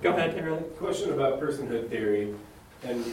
Go 0.03 0.11
ahead, 0.11 0.39
Harley. 0.39 0.61
Question 0.77 1.13
about 1.13 1.41
personhood 1.41 1.89
theory, 1.89 2.35
and 2.83 3.03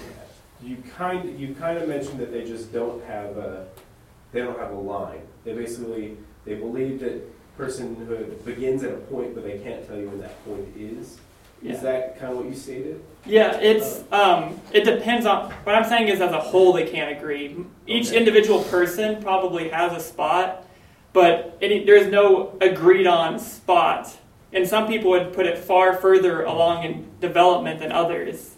you 0.63 0.77
kind 0.95 1.41
you 1.41 1.55
kind 1.55 1.79
of 1.79 1.89
mentioned 1.89 2.21
that 2.21 2.31
they 2.31 2.45
just 2.45 2.71
don't 2.71 3.03
have 3.07 3.39
a 3.39 3.67
they 4.33 4.41
don't 4.41 4.59
have 4.59 4.73
a 4.73 4.79
line. 4.79 5.23
They 5.43 5.55
basically 5.55 6.19
they 6.45 6.57
believe 6.57 7.01
that 7.01 7.32
personhood 7.59 8.45
begins 8.45 8.83
at 8.83 8.93
a 8.93 8.97
point, 8.97 9.35
but 9.35 9.45
they 9.45 9.59
can't 9.59 9.87
tell 9.87 9.97
you 9.99 10.09
when 10.09 10.21
that 10.21 10.45
point 10.45 10.67
is. 10.77 11.19
Yeah. 11.63 11.73
Is 11.75 11.81
that 11.83 12.19
kind 12.19 12.33
of 12.33 12.39
what 12.39 12.47
you 12.47 12.55
stated? 12.57 13.01
Yeah, 13.25 13.57
it's 13.61 14.03
um, 14.11 14.61
it 14.73 14.85
depends 14.85 15.27
on 15.27 15.53
what 15.63 15.77
I'm 15.77 15.85
saying 15.85 16.09
is 16.09 16.21
as 16.21 16.33
a 16.33 16.41
whole 16.41 16.73
they 16.73 16.87
can't 16.87 17.17
agree. 17.17 17.65
Each 17.87 18.09
Okay. 18.09 18.19
individual 18.19 18.65
person 18.65 19.23
probably 19.23 19.69
has 19.69 19.93
a 19.93 20.01
spot, 20.01 20.67
but 21.13 21.57
any, 21.63 21.85
there's 21.85 22.11
no 22.11 22.57
agreed 22.61 23.07
on 23.07 23.39
spot. 23.39 24.17
And 24.53 24.67
some 24.67 24.87
people 24.89 25.11
would 25.13 25.33
put 25.33 25.47
it 25.47 25.57
far 25.57 25.95
further 25.95 26.43
along 26.43 26.85
in 26.85 27.07
development 27.21 27.79
than 27.79 27.93
others. 27.93 28.57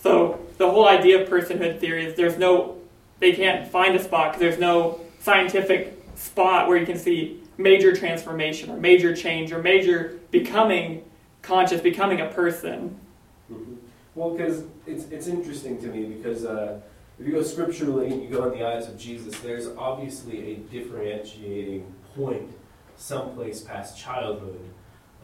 So 0.00 0.38
the 0.56 0.70
whole 0.70 0.86
idea 0.88 1.20
of 1.22 1.28
personhood 1.28 1.80
theory 1.80 2.06
is 2.06 2.14
there's 2.14 2.38
no 2.38 2.76
they 3.18 3.32
can't 3.32 3.66
find 3.66 3.96
a 3.96 4.02
spot 4.02 4.32
because 4.34 4.40
there's 4.40 4.60
no 4.60 5.00
scientific 5.20 6.00
spot 6.14 6.68
where 6.68 6.76
you 6.76 6.86
can 6.86 6.96
see 6.98 7.42
major 7.58 7.94
transformation 7.94 8.70
or 8.70 8.76
major 8.76 9.14
change 9.14 9.52
or 9.52 9.62
major 9.62 10.18
becoming 10.30 11.04
conscious, 11.42 11.80
becoming 11.80 12.20
a 12.20 12.26
person. 12.26 12.98
Well, 14.14 14.30
because 14.30 14.64
it's 14.86 15.04
it's 15.10 15.26
interesting 15.26 15.80
to 15.82 15.88
me 15.88 16.04
because 16.06 16.44
uh, 16.44 16.80
if 17.18 17.26
you 17.26 17.32
go 17.32 17.42
scripturally 17.42 18.08
and 18.08 18.22
you 18.22 18.28
go 18.28 18.50
in 18.50 18.58
the 18.58 18.66
eyes 18.66 18.88
of 18.88 18.98
Jesus, 18.98 19.38
there's 19.40 19.68
obviously 19.76 20.52
a 20.52 20.56
differentiating 20.56 21.92
point 22.14 22.50
someplace 22.96 23.60
past 23.60 23.98
childhood 23.98 24.60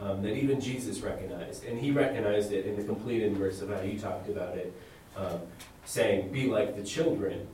um, 0.01 0.23
that 0.23 0.37
even 0.37 0.61
Jesus 0.61 1.01
recognized, 1.01 1.65
and 1.65 1.79
he 1.79 1.91
recognized 1.91 2.53
it 2.53 2.67
in 2.67 2.77
the 2.77 2.85
complete 2.85 3.23
inverse 3.23 3.63
of 3.63 3.71
how 3.71 3.81
you 3.81 3.99
talked 3.99 4.29
about 4.29 4.57
it, 4.57 4.73
um, 5.17 5.41
saying, 5.85 6.33
"Be 6.33 6.47
like 6.47 6.77
the 6.77 6.85
children." 6.85 7.49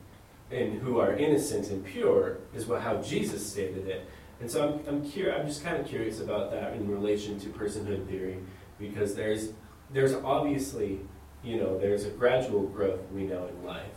And 0.50 0.80
who 0.80 0.98
are 0.98 1.12
innocent 1.12 1.68
and 1.68 1.84
pure 1.84 2.38
is 2.54 2.64
what 2.64 2.80
how 2.80 3.02
Jesus 3.02 3.46
stated 3.46 3.86
it, 3.86 4.08
and 4.40 4.50
so 4.50 4.82
I'm 4.86 4.88
I'm, 4.88 5.10
cur- 5.10 5.32
I'm 5.32 5.46
just 5.46 5.62
kind 5.64 5.76
of 5.76 5.86
curious 5.86 6.20
about 6.20 6.50
that 6.52 6.74
in 6.74 6.88
relation 6.90 7.38
to 7.40 7.48
personhood 7.48 8.06
theory, 8.08 8.38
because 8.78 9.14
there's 9.14 9.50
there's 9.92 10.14
obviously 10.14 11.00
you 11.44 11.56
know, 11.56 11.78
there's 11.78 12.04
a 12.04 12.10
gradual 12.10 12.62
growth 12.64 13.00
we 13.14 13.22
know 13.22 13.46
in 13.46 13.64
life, 13.64 13.94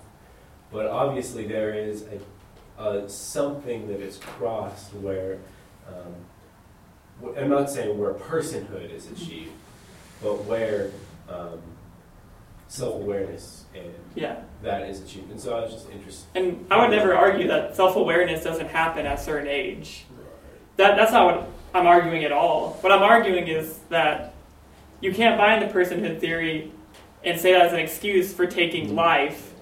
but 0.71 0.85
obviously 0.85 1.47
there 1.47 1.73
is 1.73 2.05
a, 2.77 2.81
a 2.83 3.09
something 3.09 3.87
that 3.87 3.99
is 3.99 4.17
crossed 4.17 4.93
where, 4.93 5.39
um, 5.87 7.33
I'm 7.35 7.49
not 7.49 7.67
saying 7.71 7.97
where 7.97 8.13
personhood 8.13 8.91
is 8.93 9.09
achieved, 9.11 9.53
but 10.21 10.45
where 10.45 10.91
um, 11.27 11.59
self-awareness 12.67 13.65
and 13.75 13.91
Yeah. 14.15 14.35
that 14.61 14.87
is 14.87 15.01
achieved. 15.01 15.31
And 15.31 15.39
so 15.41 15.57
I 15.57 15.61
was 15.61 15.73
just 15.73 15.89
interested. 15.89 16.27
And 16.35 16.65
I 16.71 16.77
would 16.81 16.91
never 16.95 17.15
argue 17.15 17.47
that 17.47 17.75
self 17.75 17.95
awareness 17.95 18.43
doesn't 18.43 18.67
happen 18.69 19.05
at 19.07 19.19
a 19.19 19.21
certain 19.21 19.47
age. 19.47 20.05
That, 20.81 20.95
that's 20.95 21.11
not 21.11 21.25
what 21.25 21.47
I'm 21.75 21.85
arguing 21.85 22.23
at 22.23 22.31
all. 22.31 22.71
What 22.81 22.91
I'm 22.91 23.03
arguing 23.03 23.47
is 23.47 23.77
that 23.89 24.33
you 24.99 25.13
can't 25.13 25.37
buy 25.37 25.55
into 25.55 25.67
personhood 25.67 26.19
theory 26.19 26.71
and 27.23 27.39
say 27.39 27.53
that 27.53 27.67
as 27.67 27.73
an 27.73 27.79
excuse 27.79 28.33
for 28.33 28.47
taking 28.47 28.87
mm-hmm. 28.87 28.95
life. 28.95 29.53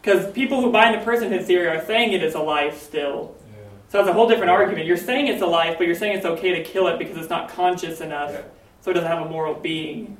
Because 0.00 0.32
people 0.32 0.60
who 0.60 0.70
buy 0.70 0.92
into 0.92 1.04
personhood 1.04 1.46
theory 1.46 1.66
are 1.66 1.84
saying 1.84 2.12
it 2.12 2.22
is 2.22 2.36
a 2.36 2.40
life 2.40 2.80
still. 2.80 3.34
So 3.88 3.98
that's 3.98 4.08
a 4.08 4.12
whole 4.12 4.28
different 4.28 4.50
argument. 4.50 4.86
You're 4.86 4.96
saying 4.96 5.26
it's 5.26 5.42
a 5.42 5.46
life, 5.46 5.78
but 5.78 5.86
you're 5.88 5.96
saying 5.96 6.16
it's 6.16 6.26
okay 6.26 6.54
to 6.54 6.62
kill 6.62 6.86
it 6.86 6.98
because 6.98 7.16
it's 7.16 7.28
not 7.28 7.48
conscious 7.48 8.00
enough, 8.00 8.30
Yeah. 8.30 8.42
so 8.82 8.92
it 8.92 8.94
doesn't 8.94 9.10
have 9.10 9.26
a 9.26 9.28
moral 9.28 9.54
being. 9.54 10.16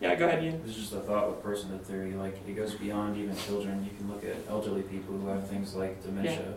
Yeah, 0.00 0.16
go 0.16 0.26
ahead, 0.26 0.42
Ian. 0.42 0.62
This 0.66 0.76
is 0.76 0.82
just 0.82 0.92
a 0.94 1.00
thought 1.00 1.30
with 1.30 1.44
personhood 1.44 1.82
theory, 1.82 2.12
like 2.12 2.36
it 2.46 2.56
goes 2.56 2.74
beyond 2.74 3.16
even 3.16 3.36
children. 3.36 3.84
You 3.84 3.96
can 3.96 4.08
look 4.08 4.24
at 4.24 4.36
elderly 4.50 4.82
people 4.82 5.16
who 5.16 5.28
have 5.28 5.48
things 5.48 5.74
like 5.74 6.02
dementia 6.02 6.54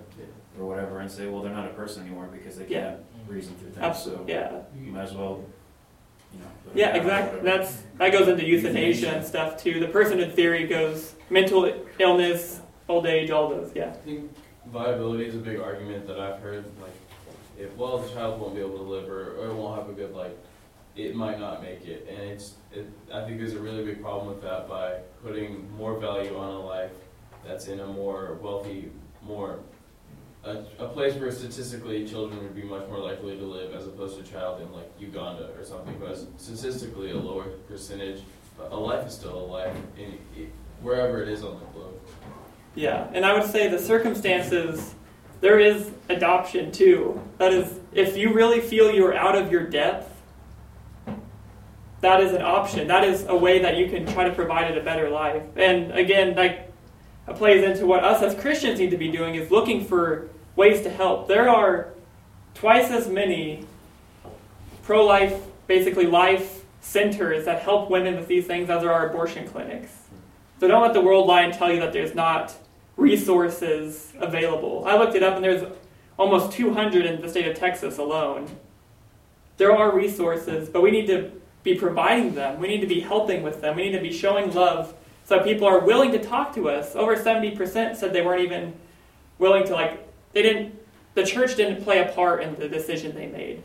or 0.59 0.65
whatever 0.67 0.99
and 0.99 1.09
say, 1.09 1.27
well, 1.27 1.41
they're 1.41 1.53
not 1.53 1.65
a 1.65 1.73
person 1.73 2.03
anymore 2.05 2.27
because 2.31 2.57
they 2.57 2.67
Yeah. 2.67 2.81
can't 2.91 2.99
reason 3.27 3.55
through 3.55 3.69
things. 3.69 3.83
Absolutely. 3.83 4.33
Yeah. 4.33 4.61
You 4.77 4.91
might 4.91 5.03
as 5.03 5.13
well, 5.13 5.43
you 6.33 6.39
know. 6.39 6.45
put 6.65 6.75
it 6.75 6.79
Yeah, 6.79 6.87
down 6.87 6.95
or 6.95 7.01
exactly. 7.01 7.39
whatever. 7.39 7.57
That's 7.63 7.83
that 7.97 8.11
goes 8.11 8.27
into 8.27 8.45
euthanasia 8.45 9.09
and 9.11 9.25
stuff 9.25 9.61
too. 9.61 9.79
The 9.79 9.87
personhood 9.87 10.33
theory 10.33 10.67
goes 10.67 11.15
mental 11.29 11.71
illness, 11.99 12.61
old 12.89 13.05
age, 13.07 13.31
all 13.31 13.49
those. 13.49 13.71
Yeah. 13.73 13.89
I 13.89 13.93
think 13.93 14.31
viability 14.67 15.25
is 15.25 15.35
a 15.35 15.39
big 15.39 15.59
argument 15.59 16.05
that 16.07 16.19
I've 16.19 16.39
heard. 16.41 16.65
Like, 16.81 16.91
if 17.57 17.75
well, 17.77 17.99
the 17.99 18.09
child 18.13 18.39
won't 18.41 18.55
be 18.55 18.61
able 18.61 18.77
to 18.77 18.83
live 18.83 19.09
or, 19.09 19.37
or 19.41 19.47
it 19.47 19.53
won't 19.53 19.79
have 19.79 19.89
a 19.89 19.93
good 19.93 20.13
life, 20.13 20.33
it 20.97 21.15
might 21.15 21.39
not 21.39 21.61
make 21.61 21.85
it. 21.87 22.07
And 22.09 22.19
it's, 22.31 22.55
it, 22.73 22.89
I 23.13 23.23
think 23.23 23.37
there's 23.37 23.53
a 23.53 23.59
really 23.59 23.85
big 23.85 24.01
problem 24.01 24.27
with 24.27 24.41
that 24.41 24.67
by 24.67 24.97
putting 25.23 25.69
more 25.77 25.97
value 25.97 26.35
on 26.37 26.49
a 26.49 26.59
life 26.59 26.91
that's 27.45 27.67
in 27.67 27.79
a 27.79 27.87
more 27.87 28.37
wealthy, 28.41 28.91
more 29.23 29.59
a, 30.43 30.63
a 30.79 30.87
place 30.87 31.13
where 31.15 31.31
statistically 31.31 32.07
children 32.07 32.41
would 32.41 32.55
be 32.55 32.63
much 32.63 32.87
more 32.87 32.99
likely 32.99 33.37
to 33.37 33.43
live 33.43 33.73
as 33.73 33.87
opposed 33.87 34.15
to 34.17 34.23
a 34.23 34.25
child 34.25 34.61
in 34.61 34.71
like 34.71 34.89
Uganda 34.99 35.49
or 35.57 35.63
something 35.63 35.99
has 36.01 36.27
statistically 36.37 37.11
a 37.11 37.17
lower 37.17 37.45
percentage. 37.67 38.21
But 38.57 38.71
a 38.71 38.75
life 38.75 39.07
is 39.07 39.13
still 39.13 39.37
a 39.37 39.45
life 39.45 39.75
in, 39.97 40.17
in 40.35 40.51
wherever 40.81 41.21
it 41.21 41.29
is 41.29 41.43
on 41.43 41.59
the 41.59 41.65
globe. 41.67 41.99
Yeah, 42.75 43.07
and 43.13 43.25
I 43.25 43.33
would 43.33 43.49
say 43.49 43.67
the 43.67 43.79
circumstances. 43.79 44.95
There 45.41 45.59
is 45.59 45.89
adoption 46.07 46.71
too. 46.71 47.19
That 47.39 47.51
is, 47.51 47.79
if 47.93 48.15
you 48.15 48.33
really 48.33 48.61
feel 48.61 48.91
you're 48.91 49.15
out 49.15 49.35
of 49.35 49.51
your 49.51 49.63
depth, 49.63 50.07
that 52.01 52.21
is 52.21 52.33
an 52.33 52.43
option. 52.43 52.87
That 52.87 53.03
is 53.03 53.25
a 53.27 53.35
way 53.35 53.59
that 53.59 53.77
you 53.77 53.89
can 53.89 54.05
try 54.05 54.23
to 54.23 54.33
provide 54.33 54.69
it 54.71 54.77
a 54.77 54.83
better 54.83 55.09
life. 55.09 55.43
And 55.55 55.91
again, 55.93 56.35
like 56.35 56.71
plays 57.35 57.63
into 57.63 57.85
what 57.85 58.03
us 58.03 58.21
as 58.21 58.39
Christians 58.39 58.79
need 58.79 58.91
to 58.91 58.97
be 58.97 59.11
doing 59.11 59.35
is 59.35 59.51
looking 59.51 59.85
for 59.85 60.29
ways 60.55 60.81
to 60.83 60.89
help. 60.89 61.27
There 61.27 61.49
are 61.49 61.89
twice 62.53 62.91
as 62.91 63.07
many 63.07 63.65
pro-life, 64.83 65.41
basically 65.67 66.05
life 66.05 66.65
centers 66.81 67.45
that 67.45 67.61
help 67.61 67.89
women 67.89 68.15
with 68.15 68.27
these 68.27 68.45
things 68.45 68.69
as 68.69 68.81
there 68.81 68.91
are 68.91 69.09
abortion 69.09 69.47
clinics. 69.47 69.91
So 70.59 70.67
don't 70.67 70.81
let 70.81 70.93
the 70.93 71.01
world 71.01 71.27
lie 71.27 71.41
and 71.41 71.53
tell 71.53 71.71
you 71.71 71.79
that 71.79 71.93
there's 71.93 72.13
not 72.13 72.53
resources 72.97 74.13
available. 74.19 74.83
I 74.85 74.97
looked 74.97 75.15
it 75.15 75.23
up 75.23 75.35
and 75.35 75.43
there's 75.43 75.63
almost 76.17 76.51
200 76.51 77.05
in 77.05 77.21
the 77.21 77.29
state 77.29 77.47
of 77.47 77.57
Texas 77.57 77.97
alone. 77.97 78.47
There 79.57 79.75
are 79.75 79.95
resources, 79.95 80.69
but 80.69 80.81
we 80.81 80.91
need 80.91 81.07
to 81.07 81.31
be 81.63 81.75
providing 81.75 82.35
them. 82.35 82.59
We 82.59 82.67
need 82.67 82.81
to 82.81 82.87
be 82.87 82.99
helping 82.99 83.43
with 83.43 83.61
them. 83.61 83.75
We 83.75 83.83
need 83.83 83.97
to 83.97 84.01
be 84.01 84.11
showing 84.11 84.53
love 84.53 84.93
so 85.23 85.41
people 85.41 85.67
are 85.67 85.79
willing 85.79 86.11
to 86.11 86.23
talk 86.23 86.53
to 86.55 86.69
us. 86.69 86.95
Over 86.95 87.15
70% 87.15 87.95
said 87.95 88.11
they 88.11 88.21
weren't 88.21 88.41
even 88.41 88.73
willing 89.39 89.65
to 89.67 89.73
like 89.73 90.10
they 90.33 90.41
didn't 90.41 90.79
the 91.13 91.25
church 91.25 91.55
didn't 91.55 91.83
play 91.83 91.99
a 91.99 92.11
part 92.13 92.41
in 92.41 92.55
the 92.55 92.69
decision 92.69 93.13
they 93.13 93.27
made. 93.27 93.63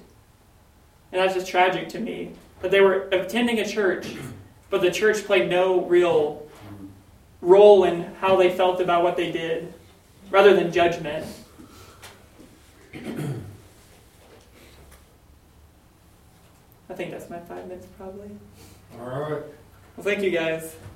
And 1.13 1.21
that's 1.23 1.35
just 1.35 1.47
tragic 1.47 1.89
to 1.91 2.01
me. 2.01 2.33
That 2.61 2.71
they 2.71 2.81
were 2.81 3.09
attending 3.13 3.61
a 3.61 3.67
church, 3.67 4.17
but 4.71 4.81
the 4.81 4.91
church 4.91 5.25
played 5.25 5.49
no 5.49 5.85
real 5.85 6.47
role 7.41 7.85
in 7.85 8.03
how 8.17 8.37
they 8.37 8.51
felt 8.51 8.81
about 8.81 9.03
what 9.05 9.17
they 9.17 9.31
did, 9.31 9.73
rather 10.31 10.55
than 10.57 10.73
judgment. 10.73 11.27
I 16.89 16.95
think 16.95 17.11
that's 17.11 17.29
my 17.29 17.39
five 17.41 17.67
minutes, 17.69 17.87
probably. 17.97 18.31
All 18.99 19.07
right. 19.07 19.43
Well, 19.97 20.05
thank 20.05 20.23
you 20.23 20.31
guys. 20.31 20.77